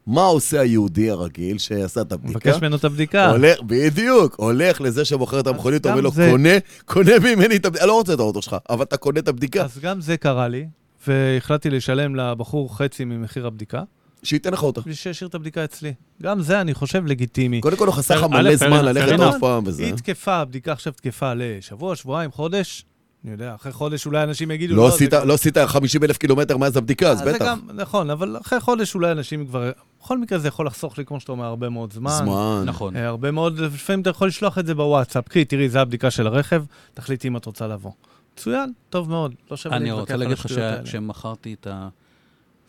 מה 0.07 0.21
עושה 0.25 0.59
היהודי 0.61 1.09
הרגיל 1.09 1.57
שעשה 1.57 2.01
את 2.01 2.11
הבדיקה? 2.11 2.49
מבקש 2.49 2.61
ממנו 2.61 2.75
את 2.75 2.83
הבדיקה. 2.83 3.29
הולך, 3.29 3.61
בדיוק, 3.61 4.35
הולך 4.37 4.81
לזה 4.81 5.05
שמוכר 5.05 5.39
את 5.39 5.47
המכונית, 5.47 5.85
אומר 5.85 6.01
לו, 6.01 6.11
זה- 6.11 6.27
קונה, 6.31 6.49
קונה 6.85 7.11
ממני 7.19 7.55
את 7.55 7.65
הבדיקה, 7.65 7.83
אני 7.83 7.89
לא 7.89 7.93
רוצה 7.93 8.13
את 8.13 8.19
האוטו 8.19 8.41
שלך, 8.41 8.55
אבל 8.69 8.83
אתה 8.83 8.97
קונה 8.97 9.19
את 9.19 9.27
הבדיקה, 9.27 9.63
אז 9.63 9.79
גם 9.79 10.01
זה 10.01 10.17
קרה 10.17 10.47
לי, 10.47 10.67
והחלטתי 11.07 11.69
לשלם 11.69 12.15
לבחור 12.15 12.77
חצי 12.77 13.05
ממחיר 13.05 13.47
הבדיקה, 13.47 13.83
שייתן 14.25 14.53
לך 14.53 14.63
אותה. 14.63 14.81
בשביל 14.81 14.95
שישאיר 14.95 15.27
את 15.27 15.35
הבדיקה 15.35 15.63
אצלי. 15.63 15.93
גם 16.21 16.41
זה, 16.41 16.61
אני 16.61 16.73
חושב, 16.73 17.05
לגיטימי. 17.05 17.61
קודם 17.61 17.77
כל 17.77 17.87
הוא 17.87 17.93
חסך 17.95 18.15
לך 18.15 18.23
מלא 18.23 18.55
זמן 18.55 18.85
ללכת 18.85 19.19
עוד. 19.19 19.35
פעם 19.39 19.63
וזה. 19.67 19.83
היא 19.85 19.93
תקפה, 19.93 20.35
הבדיקה 20.35 20.71
עכשיו 20.71 20.93
תקפה 20.93 21.33
לשבוע, 21.35 21.95
שבועיים, 21.95 22.31
חודש. 22.31 22.85
אני 23.23 23.31
יודע, 23.33 23.55
אחרי 23.55 23.71
חודש 23.71 24.05
אולי 24.05 24.23
אנשים 24.23 24.51
יגידו... 24.51 24.75
לא 24.75 24.89
זה 24.89 24.95
עשית- 24.95 25.09
כבר- 25.09 25.23
לא 25.23 25.33
עשית 25.33 25.57
50 25.57 26.03
אלף 26.03 26.17
קילומטר 26.17 26.57
מאז 26.57 26.77
הבדיקה, 26.77 27.09
אז 27.11 27.19
אה, 27.19 27.25
זה 27.25 27.33
בטח. 27.33 27.45
גם, 27.45 27.59
נכון, 27.73 28.09
אבל 28.09 28.37
אחרי 28.41 28.59
חודש 28.59 28.95
אולי 28.95 29.11
אנשים 29.11 29.47
כבר... 29.47 29.71
בכל 30.01 30.17
מקרה 30.17 30.39
זה 30.39 30.47
יכול 30.47 30.67
לחסוך 30.67 30.97
לי, 30.97 31.05
כמו 31.05 31.19
שאתה 31.19 31.31
אומר, 31.31 31.45
הרבה 31.45 31.69
מאוד 31.69 31.93
זמן. 31.93 32.11
זמן. 32.11 32.63
נכון. 32.65 32.95
אה, 32.95 33.07
הרבה 33.07 33.31
מאוד, 33.31 33.59
לפעמים 33.59 34.01
אתה 34.01 34.09
יכול 34.09 34.27
לשלוח 34.27 34.57
את 34.57 34.65
זה 34.65 34.75
בוואטסאפ. 34.75 35.27
קחי, 35.27 35.45
תראי, 35.45 35.69
זו 35.69 35.79
הבדיקה 35.79 36.11
של 36.11 36.27
הרכב, 36.27 36.63
תחליטי 36.93 37.27
אם 37.27 37.37
את 37.37 37.45
רוצה 37.45 37.67
לבוא. 37.67 37.91
מצוין, 38.33 38.71
טוב 38.89 39.09
מאוד, 39.09 39.33
לא 39.51 39.57
שווה 39.57 39.75
אני 39.77 39.83
להתווכח 39.85 40.01
רוצה 40.01 40.13
על 40.13 40.19
להגיד 40.19 40.37
לך 40.37 40.45
השטויות 40.45 40.73
האלה. 40.73 40.85
שמכרתי 40.85 41.55
את 41.61 41.67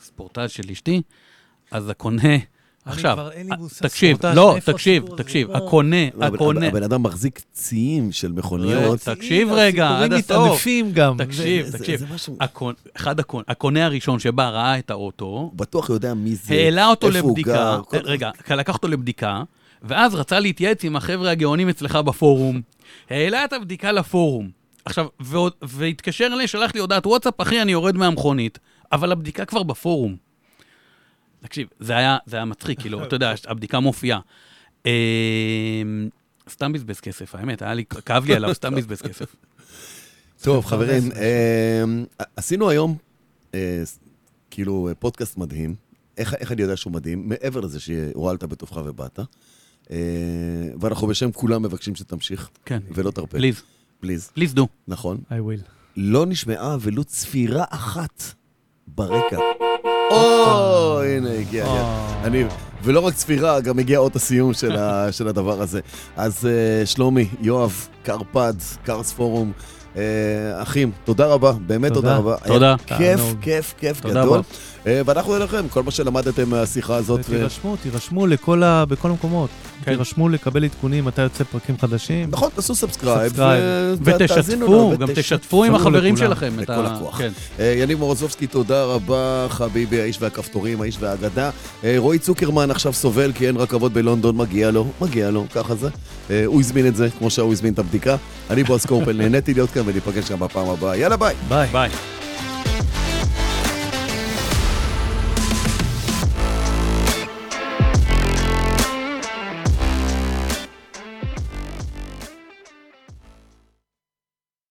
הספורטאז' 0.00 0.50
של 0.50 0.70
אשתי, 0.72 1.02
אז 1.70 1.88
הקונה... 1.90 2.36
עכשיו, 2.88 3.14
כבר 3.16 3.30
אין 3.32 3.46
לי 3.50 3.56
מושג 3.58 3.86
תקשיב, 3.88 4.26
לא, 4.26 4.56
תקשיב? 4.64 5.04
תקשיב. 5.16 5.50
הקונה, 5.50 5.96
לא, 6.14 6.26
אבל- 6.26 6.34
הקונה... 6.34 6.66
הבן 6.68 6.82
אדם 6.82 7.02
מחזיק 7.02 7.40
ציים 7.52 8.12
של 8.12 8.32
מכוניות. 8.32 9.08
רגע, 9.08 9.14
תקשיב 9.14 9.48
רגע, 9.52 9.98
עד 9.98 10.12
הסוף. 10.12 10.30
מתענפים 10.30 10.92
גם. 10.92 11.16
תקשיב, 11.18 11.76
תקשיב. 11.76 12.04
אחד 12.96 13.20
הקונ- 13.20 13.44
הקונה 13.48 13.84
הראשון 13.86 14.18
שבא, 14.18 14.48
ראה 14.48 14.78
את 14.78 14.90
האוטו, 14.90 15.52
בטוח 15.54 15.90
יודע 15.90 16.14
מי 16.14 16.34
זה, 16.34 16.54
העלה 16.54 16.86
אותו 16.88 17.06
איפה 17.06 17.18
הוא 17.18 17.30
לבדיקה, 17.30 17.78
גר, 17.92 17.98
רגע, 18.04 18.30
לקח 18.50 18.74
אותו 18.74 18.88
לבדיקה, 18.88 19.42
ואז 19.82 20.14
רצה 20.14 20.40
להתייעץ 20.40 20.84
עם 20.84 20.96
החבר'ה 20.96 21.30
הגאונים 21.30 21.68
אצלך 21.68 21.96
בפורום, 21.96 22.60
העלה 23.10 23.44
את 23.44 23.52
הבדיקה 23.52 23.92
לפורום. 23.92 24.50
עכשיו, 24.84 25.06
והתקשר 25.62 26.26
אליי, 26.32 26.46
שלח 26.48 26.74
לי 26.74 26.80
הודעת 26.80 27.06
וואטסאפ, 27.06 27.40
אחי, 27.40 27.62
אני 27.62 27.72
יורד 27.72 27.96
מהמכונית, 27.96 28.58
אבל 28.92 29.12
הבדיקה 29.12 29.44
כבר 29.44 29.62
בפורום. 29.62 30.25
תקשיב, 31.46 31.68
זה 31.80 31.96
היה, 31.96 32.18
זה 32.26 32.36
היה 32.36 32.44
מצחיק, 32.44 32.80
כאילו, 32.80 33.04
אתה 33.04 33.16
יודע, 33.16 33.34
הבדיקה 33.46 33.80
מופיעה. 33.80 34.20
אמ, 34.86 34.90
סתם 36.50 36.72
בזבז 36.72 37.00
כסף, 37.00 37.34
האמת, 37.34 37.62
היה 37.62 37.74
לי, 37.74 37.84
כאב 37.84 38.24
לי 38.24 38.34
עליו, 38.34 38.54
סתם 38.54 38.74
בזבז 38.74 39.02
כסף. 39.02 39.36
טוב, 40.42 40.66
חברים. 40.66 41.12
אה, 41.16 41.84
עשינו 42.36 42.70
היום 42.70 42.96
אה, 43.54 43.82
כאילו 44.50 44.88
פודקאסט 44.98 45.38
מדהים. 45.38 45.74
איך 46.18 46.34
איך 46.34 46.52
אני 46.52 46.62
יודע 46.62 46.76
שהוא 46.76 46.92
מדהים? 46.92 47.28
מעבר 47.28 47.60
לזה 47.60 47.80
שהואלת 47.80 48.44
בטובך 48.44 48.76
ובאת. 48.84 49.18
אה, 49.90 49.96
ואנחנו 50.80 51.06
בשם 51.06 51.32
כולם 51.32 51.62
מבקשים 51.62 51.94
שתמשיך, 51.94 52.50
כן. 52.64 52.80
ולא 52.94 53.10
תרפה. 53.10 53.38
Please, 53.38 53.62
please. 54.00 54.30
Please 54.34 54.54
do. 54.54 54.68
נכון. 54.88 55.20
I 55.30 55.32
will. 55.32 55.62
לא 55.96 56.26
נשמעה 56.26 56.76
ולו 56.80 57.04
צפירה 57.04 57.64
אחת 57.68 58.22
ברקע. 58.88 59.38
או, 60.10 61.02
הנה, 61.02 61.30
הגיע. 61.32 61.66
אני, 62.24 62.44
ולא 62.82 63.00
רק 63.00 63.14
צפירה, 63.14 63.60
גם 63.60 63.78
הגיע 63.78 63.98
אות 63.98 64.16
הסיום 64.16 64.54
של, 64.54 65.28
הדבר 65.28 65.62
הזה. 65.62 65.80
אז 66.16 66.46
אה, 66.46 66.86
שלומי, 66.86 67.28
יואב, 67.40 67.88
קרפד, 68.02 68.54
Cars 68.84 69.12
Forum, 69.12 69.52
אה, 69.96 70.02
אחים, 70.62 70.90
תודה 71.04 71.26
רבה, 71.26 71.52
באמת 71.52 71.92
תודה, 71.92 72.16
תודה. 72.16 72.16
רבה. 72.16 72.36
תודה. 72.46 72.74
כיף. 72.86 73.20
כיף, 73.40 73.74
כיף 73.78 74.00
תודה 74.00 74.22
גדול. 74.24 74.40
אה, 74.86 75.00
ואנחנו 75.06 75.36
אליכם, 75.36 75.68
כל 75.68 75.82
מה 75.82 75.90
שלמדתם 75.90 76.50
מהשיחה 76.50 76.96
הזאת. 76.96 77.20
ו... 77.20 77.22
תירשמו, 77.22 77.76
תירשמו 77.76 78.26
לכל 78.26 78.62
ה... 78.62 78.84
בכל 78.84 79.10
המקומות. 79.10 79.50
כן. 79.84 79.92
תירשמו 79.92 80.28
לקבל 80.28 80.64
עדכונים 80.64 81.04
מתי 81.04 81.22
יוצא 81.22 81.44
פרקים 81.44 81.78
חדשים. 81.78 82.28
נכון, 82.30 82.50
תעשו 82.54 82.74
subscribe. 82.74 83.32
ותשתפו, 84.02 84.92
גם 84.98 85.08
תשתפו 85.14 85.64
עם 85.64 85.74
החברים. 85.74 86.16
שלכם. 86.16 86.52
בכל 86.56 86.86
הכוח. 86.86 87.18
כן. 87.18 87.30
אה, 87.60 87.74
יניב 87.78 87.98
מורוזובסקי, 87.98 88.46
תודה 88.46 88.84
רבה, 88.84 89.46
חביבי, 89.48 90.00
האיש 90.00 90.22
והכפתורים, 90.22 90.80
האיש 90.80 90.96
והאגדה. 91.00 91.50
אה, 91.84 91.94
רועי 91.98 92.18
צוקרמן 92.18 92.70
עכשיו 92.70 92.92
סובל 92.92 93.32
כי 93.32 93.46
אין 93.46 93.56
רכבות 93.56 93.92
בלונדון, 93.92 94.36
מגיע 94.36 94.70
לו, 94.70 94.86
מגיע 95.00 95.30
לו, 95.30 95.44
ככה 95.54 95.74
זה. 95.74 95.88
אה, 96.30 96.44
הוא 96.46 96.60
הזמין 96.60 96.86
את 96.86 96.96
זה, 96.96 97.08
כמו 97.18 97.30
שהוא 97.30 97.52
הזמין 97.52 97.72
את 97.72 97.78
הבדיקה. 97.78 98.16
אני 98.50 98.64
בועז 98.64 98.86
קורפל, 98.86 99.16
נהניתי 99.22 99.54
להיות 99.54 99.70
כאן 99.70 99.82
וניפגש 99.86 100.30
גם 100.30 100.38
בפעם 100.38 100.68
הבאה. 100.68 100.96
יאללה. 100.96 101.16
ביי. 101.16 101.34
ביי. 101.72 101.90